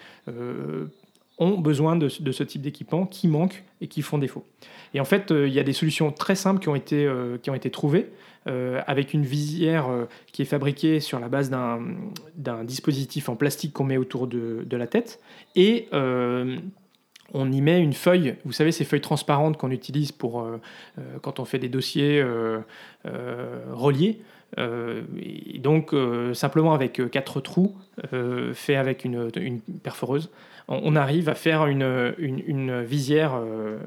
ont 1.38 1.57
besoin 1.57 1.95
de, 1.95 2.09
ce 2.09 2.43
type 2.43 2.62
d'équipement 2.62 3.05
qui 3.05 3.28
manquent 3.30 3.64
et 3.80 3.88
qui 3.88 4.01
font 4.01 4.18
défaut. 4.18 4.45
Et 4.93 4.99
en 4.99 5.05
fait, 5.05 5.32
il 5.32 5.53
y 5.53 5.59
a 5.59 5.64
des 5.64 5.74
solutions 5.74 6.12
très 6.12 6.36
simples 6.36 6.59
qui 6.59 6.68
ont 6.68 6.76
été, 6.76 7.09
qui 7.41 7.49
ont 7.49 7.55
été 7.55 7.72
trouvées, 7.72 8.09
avec 8.45 9.14
une 9.14 9.24
visière 9.24 9.88
qui 10.34 10.41
est 10.41 10.45
fabriquée 10.45 10.99
sur 10.99 11.20
la 11.20 11.30
base 11.30 11.49
d'un 11.49 12.64
dispositif 12.66 13.30
en 13.30 13.36
plastique 13.36 13.72
qu'on 13.74 13.86
met 13.86 13.97
autour 13.97 14.28
de, 14.28 14.66
de, 14.66 14.78
la 14.78 14.86
tête, 14.86 15.20
et 15.55 15.88
on 17.34 17.52
y 17.52 17.62
met 17.62 17.80
une 17.82 17.94
feuille, 17.94 18.36
vous 18.46 18.52
savez, 18.52 18.72
ces 18.72 18.86
feuilles 18.86 19.02
transparentes 19.02 19.58
qu'on 19.58 19.72
utilise 19.72 20.12
pour, 20.12 20.42
euh, 20.42 20.60
euh, 20.98 21.18
quand 21.22 21.40
on 21.40 21.46
fait 21.46 21.60
des 21.60 21.70
dossiers 21.70 22.22
euh, 22.22 22.60
reliés. 23.72 24.20
et 24.58 25.60
donc, 25.60 25.96
simplement 26.34 26.74
avec 26.74 27.10
quatre 27.10 27.40
trous, 27.40 27.74
fait 28.54 28.76
avec 28.76 29.06
une, 29.06 29.30
perforeuse, 29.82 30.30
on, 30.68 30.96
arrive 30.98 31.30
à 31.30 31.36
faire 31.36 31.68
une, 31.68 32.14
une, 32.18 32.82
visière, 32.82 33.40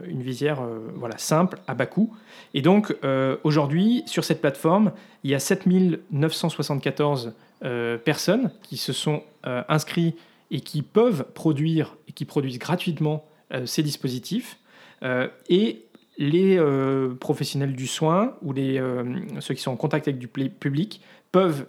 une 0.09 0.22
visière 0.22 0.62
voilà, 0.95 1.18
simple, 1.18 1.59
à 1.66 1.74
bas 1.74 1.84
coût. 1.84 2.16
Et 2.55 2.62
donc, 2.62 2.97
aujourd'hui, 3.45 4.05
sur 4.07 4.24
cette 4.24 4.40
plateforme, 4.40 4.92
il 5.22 5.30
y 5.30 5.34
a 5.34 5.38
7974 5.38 7.34
personnes 8.05 8.51
qui 8.62 8.78
se 8.78 8.95
sont 8.95 9.22
inscrits 9.45 10.14
et 10.51 10.61
qui 10.61 10.80
peuvent 10.80 11.26
produire 11.34 11.95
et 12.09 12.12
qui 12.12 12.24
produisent 12.24 12.59
gratuitement 12.59 13.26
ces 13.66 13.82
dispositifs 13.82 14.59
euh, 15.05 15.28
et 15.49 15.84
les 16.16 16.57
euh, 16.59 17.14
professionnels 17.14 17.74
du 17.74 17.86
soin 17.86 18.36
ou 18.42 18.53
les, 18.53 18.80
ceux 19.40 19.55
qui 19.55 19.62
sont 19.62 19.72
en 19.72 19.76
contact 19.76 20.07
avec 20.09 20.18
du 20.18 20.28
public 20.28 21.01
peuvent 21.32 21.66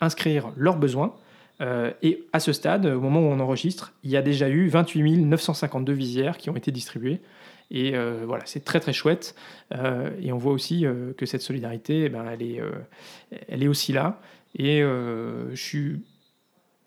inscrire 0.00 0.52
leurs 0.56 0.78
besoins. 0.78 1.14
et 2.02 2.24
à 2.32 2.40
ce 2.40 2.52
stade, 2.52 2.86
au 2.86 3.00
moment 3.00 3.20
où 3.20 3.24
on 3.24 3.40
enregistre, 3.40 3.92
il 4.04 4.10
y 4.10 4.16
a 4.16 4.22
déjà 4.22 4.48
eu 4.48 4.68
28 4.68 5.18
952 5.18 5.92
visières 5.92 6.38
qui 6.38 6.50
ont 6.50 6.56
été 6.56 6.70
distribuées. 6.70 7.20
Et 7.70 7.92
voilà, 8.24 8.46
c'est 8.46 8.64
très 8.64 8.80
très 8.80 8.94
chouette. 8.94 9.34
et 10.22 10.32
on 10.32 10.38
voit 10.38 10.52
aussi 10.52 10.86
que 11.16 11.26
cette 11.26 11.42
solidarité, 11.42 12.04
eh 12.04 12.08
ben, 12.08 12.24
elle, 12.26 12.42
est, 12.42 12.62
elle 13.48 13.62
est 13.62 13.68
aussi 13.68 13.92
là. 13.92 14.20
Et 14.56 14.80
je 14.80 15.54
suis 15.54 16.00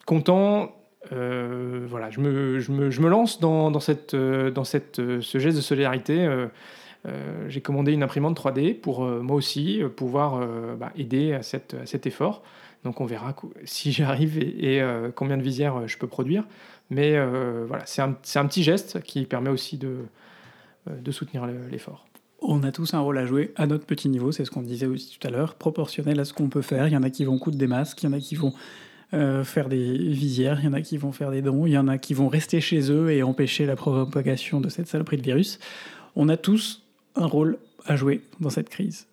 content 0.07 0.80
euh, 1.12 1.86
voilà, 1.89 2.10
je 2.10 2.20
me, 2.20 2.60
je, 2.60 2.72
me, 2.72 2.91
je 2.91 3.02
me, 3.02 3.10
lance 3.10 3.39
dans, 3.39 3.72
dans, 3.72 3.80
cette, 3.80 4.14
euh, 4.14 4.52
dans 4.52 4.64
cette, 4.64 4.99
euh, 4.99 5.20
ce 5.22 5.39
geste 5.39 5.58
de 5.58 5.62
solidarité. 5.62 6.28
j'ai 7.47 7.62
commandé 7.62 7.93
une 7.93 8.04
imprimante 8.04 8.39
3D 8.39 8.76
pour 8.76 9.04
moi 9.04 9.36
aussi 9.36 9.82
pouvoir 9.95 10.45
bah, 10.78 10.91
aider 10.95 11.34
à, 11.34 11.41
cette, 11.41 11.74
à, 11.74 11.86
cet 11.86 12.06
effort. 12.06 12.43
Donc 12.84 13.02
on 13.02 13.06
verra 13.06 13.36
si 13.66 13.91
j'arrive 13.91 14.38
et, 14.38 14.82
combien 15.16 15.38
de 15.38 15.41
visières 15.41 15.88
je 15.88 15.97
peux 15.97 16.08
produire. 16.08 16.43
Mais 16.91 17.18
voilà, 17.66 17.86
c'est 17.86 18.04
un, 18.04 18.16
un, 18.36 18.45
petit 18.45 18.62
geste 18.62 19.02
qui 19.02 19.26
permet 19.26 19.49
aussi 19.49 19.78
de, 19.78 19.97
de 20.88 21.12
soutenir 21.12 21.47
l'effort. 21.72 22.06
On 22.43 22.64
a 22.64 22.72
tous 22.72 22.93
un 22.93 22.99
rôle 22.99 23.18
à 23.18 23.26
jouer 23.26 23.52
à 23.56 23.66
notre 23.68 23.86
petit 23.86 24.10
niveau, 24.10 24.32
c'est 24.32 24.45
ce 24.45 24.52
qu'on 24.52 24.64
disait 24.64 24.88
aussi 24.88 25.18
tout 25.18 25.28
à 25.28 25.32
l'heure, 25.32 25.56
proportionnel 25.56 26.20
à 26.20 26.26
ce 26.26 26.34
qu'on 26.34 26.49
peut 26.49 26.64
faire. 26.64 26.88
Il 26.88 26.93
y 26.93 26.97
en 26.97 27.04
a 27.04 27.10
qui 27.10 27.24
vont 27.24 27.38
coudre 27.38 27.58
des 27.58 27.68
masques, 27.68 28.02
il 28.04 28.08
y 28.08 28.10
en 28.10 28.14
a 28.14 28.20
qui 28.20 28.36
vont 28.36 28.54
euh, 29.14 29.43
faire 29.43 29.68
des 29.68 29.97
visières, 29.97 30.59
il 30.62 30.66
y 30.66 30.68
en 30.70 30.74
a 30.74 30.80
qui 30.80 30.97
vont 30.97 31.12
faire 31.12 31.32
des 31.32 31.41
dons, 31.41 31.66
il 31.66 31.74
y 31.74 31.78
en 31.78 31.89
a 31.89 31.97
qui 31.97 32.14
vont 32.14 32.30
rester 32.30 32.62
chez 32.62 32.89
eux 32.89 33.12
et 33.12 33.24
empêcher 33.24 33.66
la 33.66 33.76
propagation 33.76 34.62
de 34.62 34.70
cette 34.70 34.88
saloperie 34.88 35.18
de 35.18 35.22
virus. 35.22 35.59
On 36.16 36.30
a 36.30 36.38
tous 36.38 36.82
un 37.16 37.26
rôle 37.26 37.57
à 37.86 37.97
jouer 37.97 38.22
dans 38.39 38.49
cette 38.49 38.70
crise. 38.70 39.07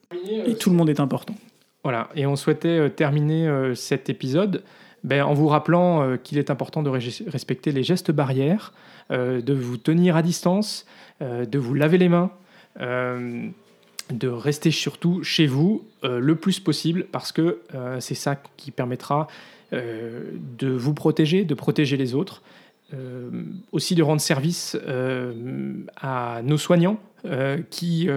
Et 0.47 0.55
tout 0.55 0.71
le 0.71 0.77
monde 0.77 0.89
est 0.89 1.01
important. 1.01 1.35
Voilà, 1.83 2.11
et 2.15 2.27
on 2.27 2.37
souhaitait 2.37 2.69
euh, 2.69 2.89
terminer 2.89 3.49
euh, 3.49 3.75
cet 3.75 4.09
épisode 4.09 4.63
ben, 5.03 5.25
en 5.25 5.35
vous 5.35 5.49
rappelant 5.49 6.17
qu'il 6.19 6.39
est 6.39 6.51
important 6.51 6.85
de 6.85 6.91
respecter 6.91 7.73
les 7.73 7.83
gestes 7.83 8.11
barrières, 8.11 8.73
de 9.11 9.55
vous 9.55 9.77
tenir 9.77 10.17
à 10.17 10.23
distance, 10.23 10.87
de 11.21 11.59
vous 11.59 11.73
laver 11.73 11.99
les 11.99 12.09
mains, 12.09 12.33
de 12.81 14.29
rester 14.29 14.73
surtout 14.73 15.23
chez 15.23 15.47
vous 15.47 15.85
le 16.03 16.35
plus 16.35 16.59
possible 16.59 17.07
parce 17.13 17.31
que 17.31 17.61
c'est 18.01 18.17
ça 18.17 18.43
qui 18.57 18.73
permettra 18.73 19.29
de 19.73 20.69
vous 20.69 20.95
protéger, 20.95 21.45
de 21.45 21.55
protéger 21.55 21.97
les 21.97 22.15
autres, 22.15 22.43
euh, 22.95 23.29
aussi 23.71 23.95
de 23.95 24.03
rendre 24.03 24.23
service 24.23 24.75
euh, 24.87 25.75
à 26.01 26.41
nos 26.43 26.57
soignants 26.57 26.99
qui, 27.69 28.09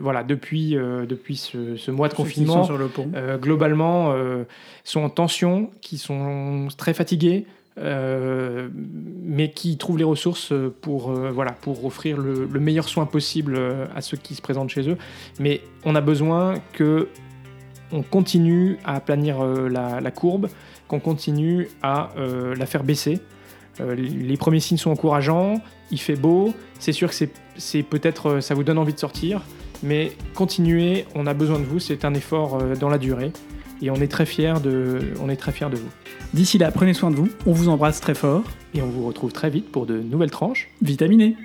voilà, 0.00 0.22
depuis, 0.22 0.74
depuis 0.74 1.36
ce, 1.36 1.90
mois 1.90 2.08
de 2.08 2.14
confinement, 2.14 2.68
globalement, 3.40 4.14
sont 4.84 5.00
en 5.00 5.08
tension, 5.08 5.70
qui 5.80 5.96
sont 5.98 6.68
très 6.76 6.94
fatigués, 6.94 7.46
mais 7.76 9.50
qui 9.50 9.76
trouvent 9.78 9.98
les 9.98 10.04
ressources 10.04 10.52
pour, 10.82 11.10
voilà, 11.10 11.52
pour 11.52 11.84
offrir 11.86 12.18
le, 12.18 12.46
meilleur 12.60 12.86
soin 12.86 13.06
possible 13.06 13.58
à 13.96 14.02
ceux 14.02 14.18
qui 14.18 14.34
se 14.34 14.42
présentent 14.42 14.70
chez 14.70 14.88
eux. 14.90 14.98
Mais 15.40 15.62
on 15.84 15.96
a 15.96 16.02
besoin 16.02 16.54
que 16.74 17.08
on 17.92 18.02
continue 18.02 18.76
à 18.84 19.00
planir 19.00 19.42
la 19.42 20.10
courbe, 20.12 20.48
qu'on 20.88 21.00
continue 21.00 21.68
à 21.82 22.10
euh, 22.16 22.54
la 22.54 22.66
faire 22.66 22.84
baisser. 22.84 23.20
Euh, 23.80 23.94
les 23.94 24.36
premiers 24.36 24.60
signes 24.60 24.76
sont 24.76 24.90
encourageants, 24.90 25.60
il 25.90 25.98
fait 25.98 26.16
beau, 26.16 26.54
c'est 26.78 26.92
sûr 26.92 27.10
que 27.10 27.16
c'est 27.56 27.82
peut-être 27.82 28.26
euh, 28.26 28.40
ça 28.40 28.54
vous 28.54 28.62
donne 28.62 28.78
envie 28.78 28.94
de 28.94 28.98
sortir, 28.98 29.42
mais 29.82 30.12
continuez, 30.34 31.06
on 31.14 31.26
a 31.26 31.34
besoin 31.34 31.58
de 31.58 31.64
vous, 31.64 31.80
c'est 31.80 32.04
un 32.04 32.14
effort 32.14 32.62
dans 32.78 32.88
la 32.88 32.98
durée. 32.98 33.32
et 33.82 33.90
on 33.90 33.96
est 33.96 34.08
très 34.08 34.26
fiers 34.26 34.60
de, 34.62 35.12
on 35.20 35.28
est 35.28 35.36
très 35.36 35.52
fiers 35.52 35.70
de 35.70 35.76
vous. 35.76 35.90
D'ici 36.32 36.58
là, 36.58 36.70
prenez 36.70 36.94
soin 36.94 37.10
de 37.10 37.16
vous, 37.16 37.28
on 37.46 37.52
vous 37.52 37.68
embrasse 37.68 38.00
très 38.00 38.14
fort. 38.14 38.44
Et 38.74 38.82
on 38.82 38.86
vous 38.86 39.06
retrouve 39.06 39.32
très 39.32 39.50
vite 39.50 39.70
pour 39.70 39.86
de 39.86 39.98
nouvelles 39.98 40.32
tranches 40.32 40.68
vitaminées. 40.82 41.36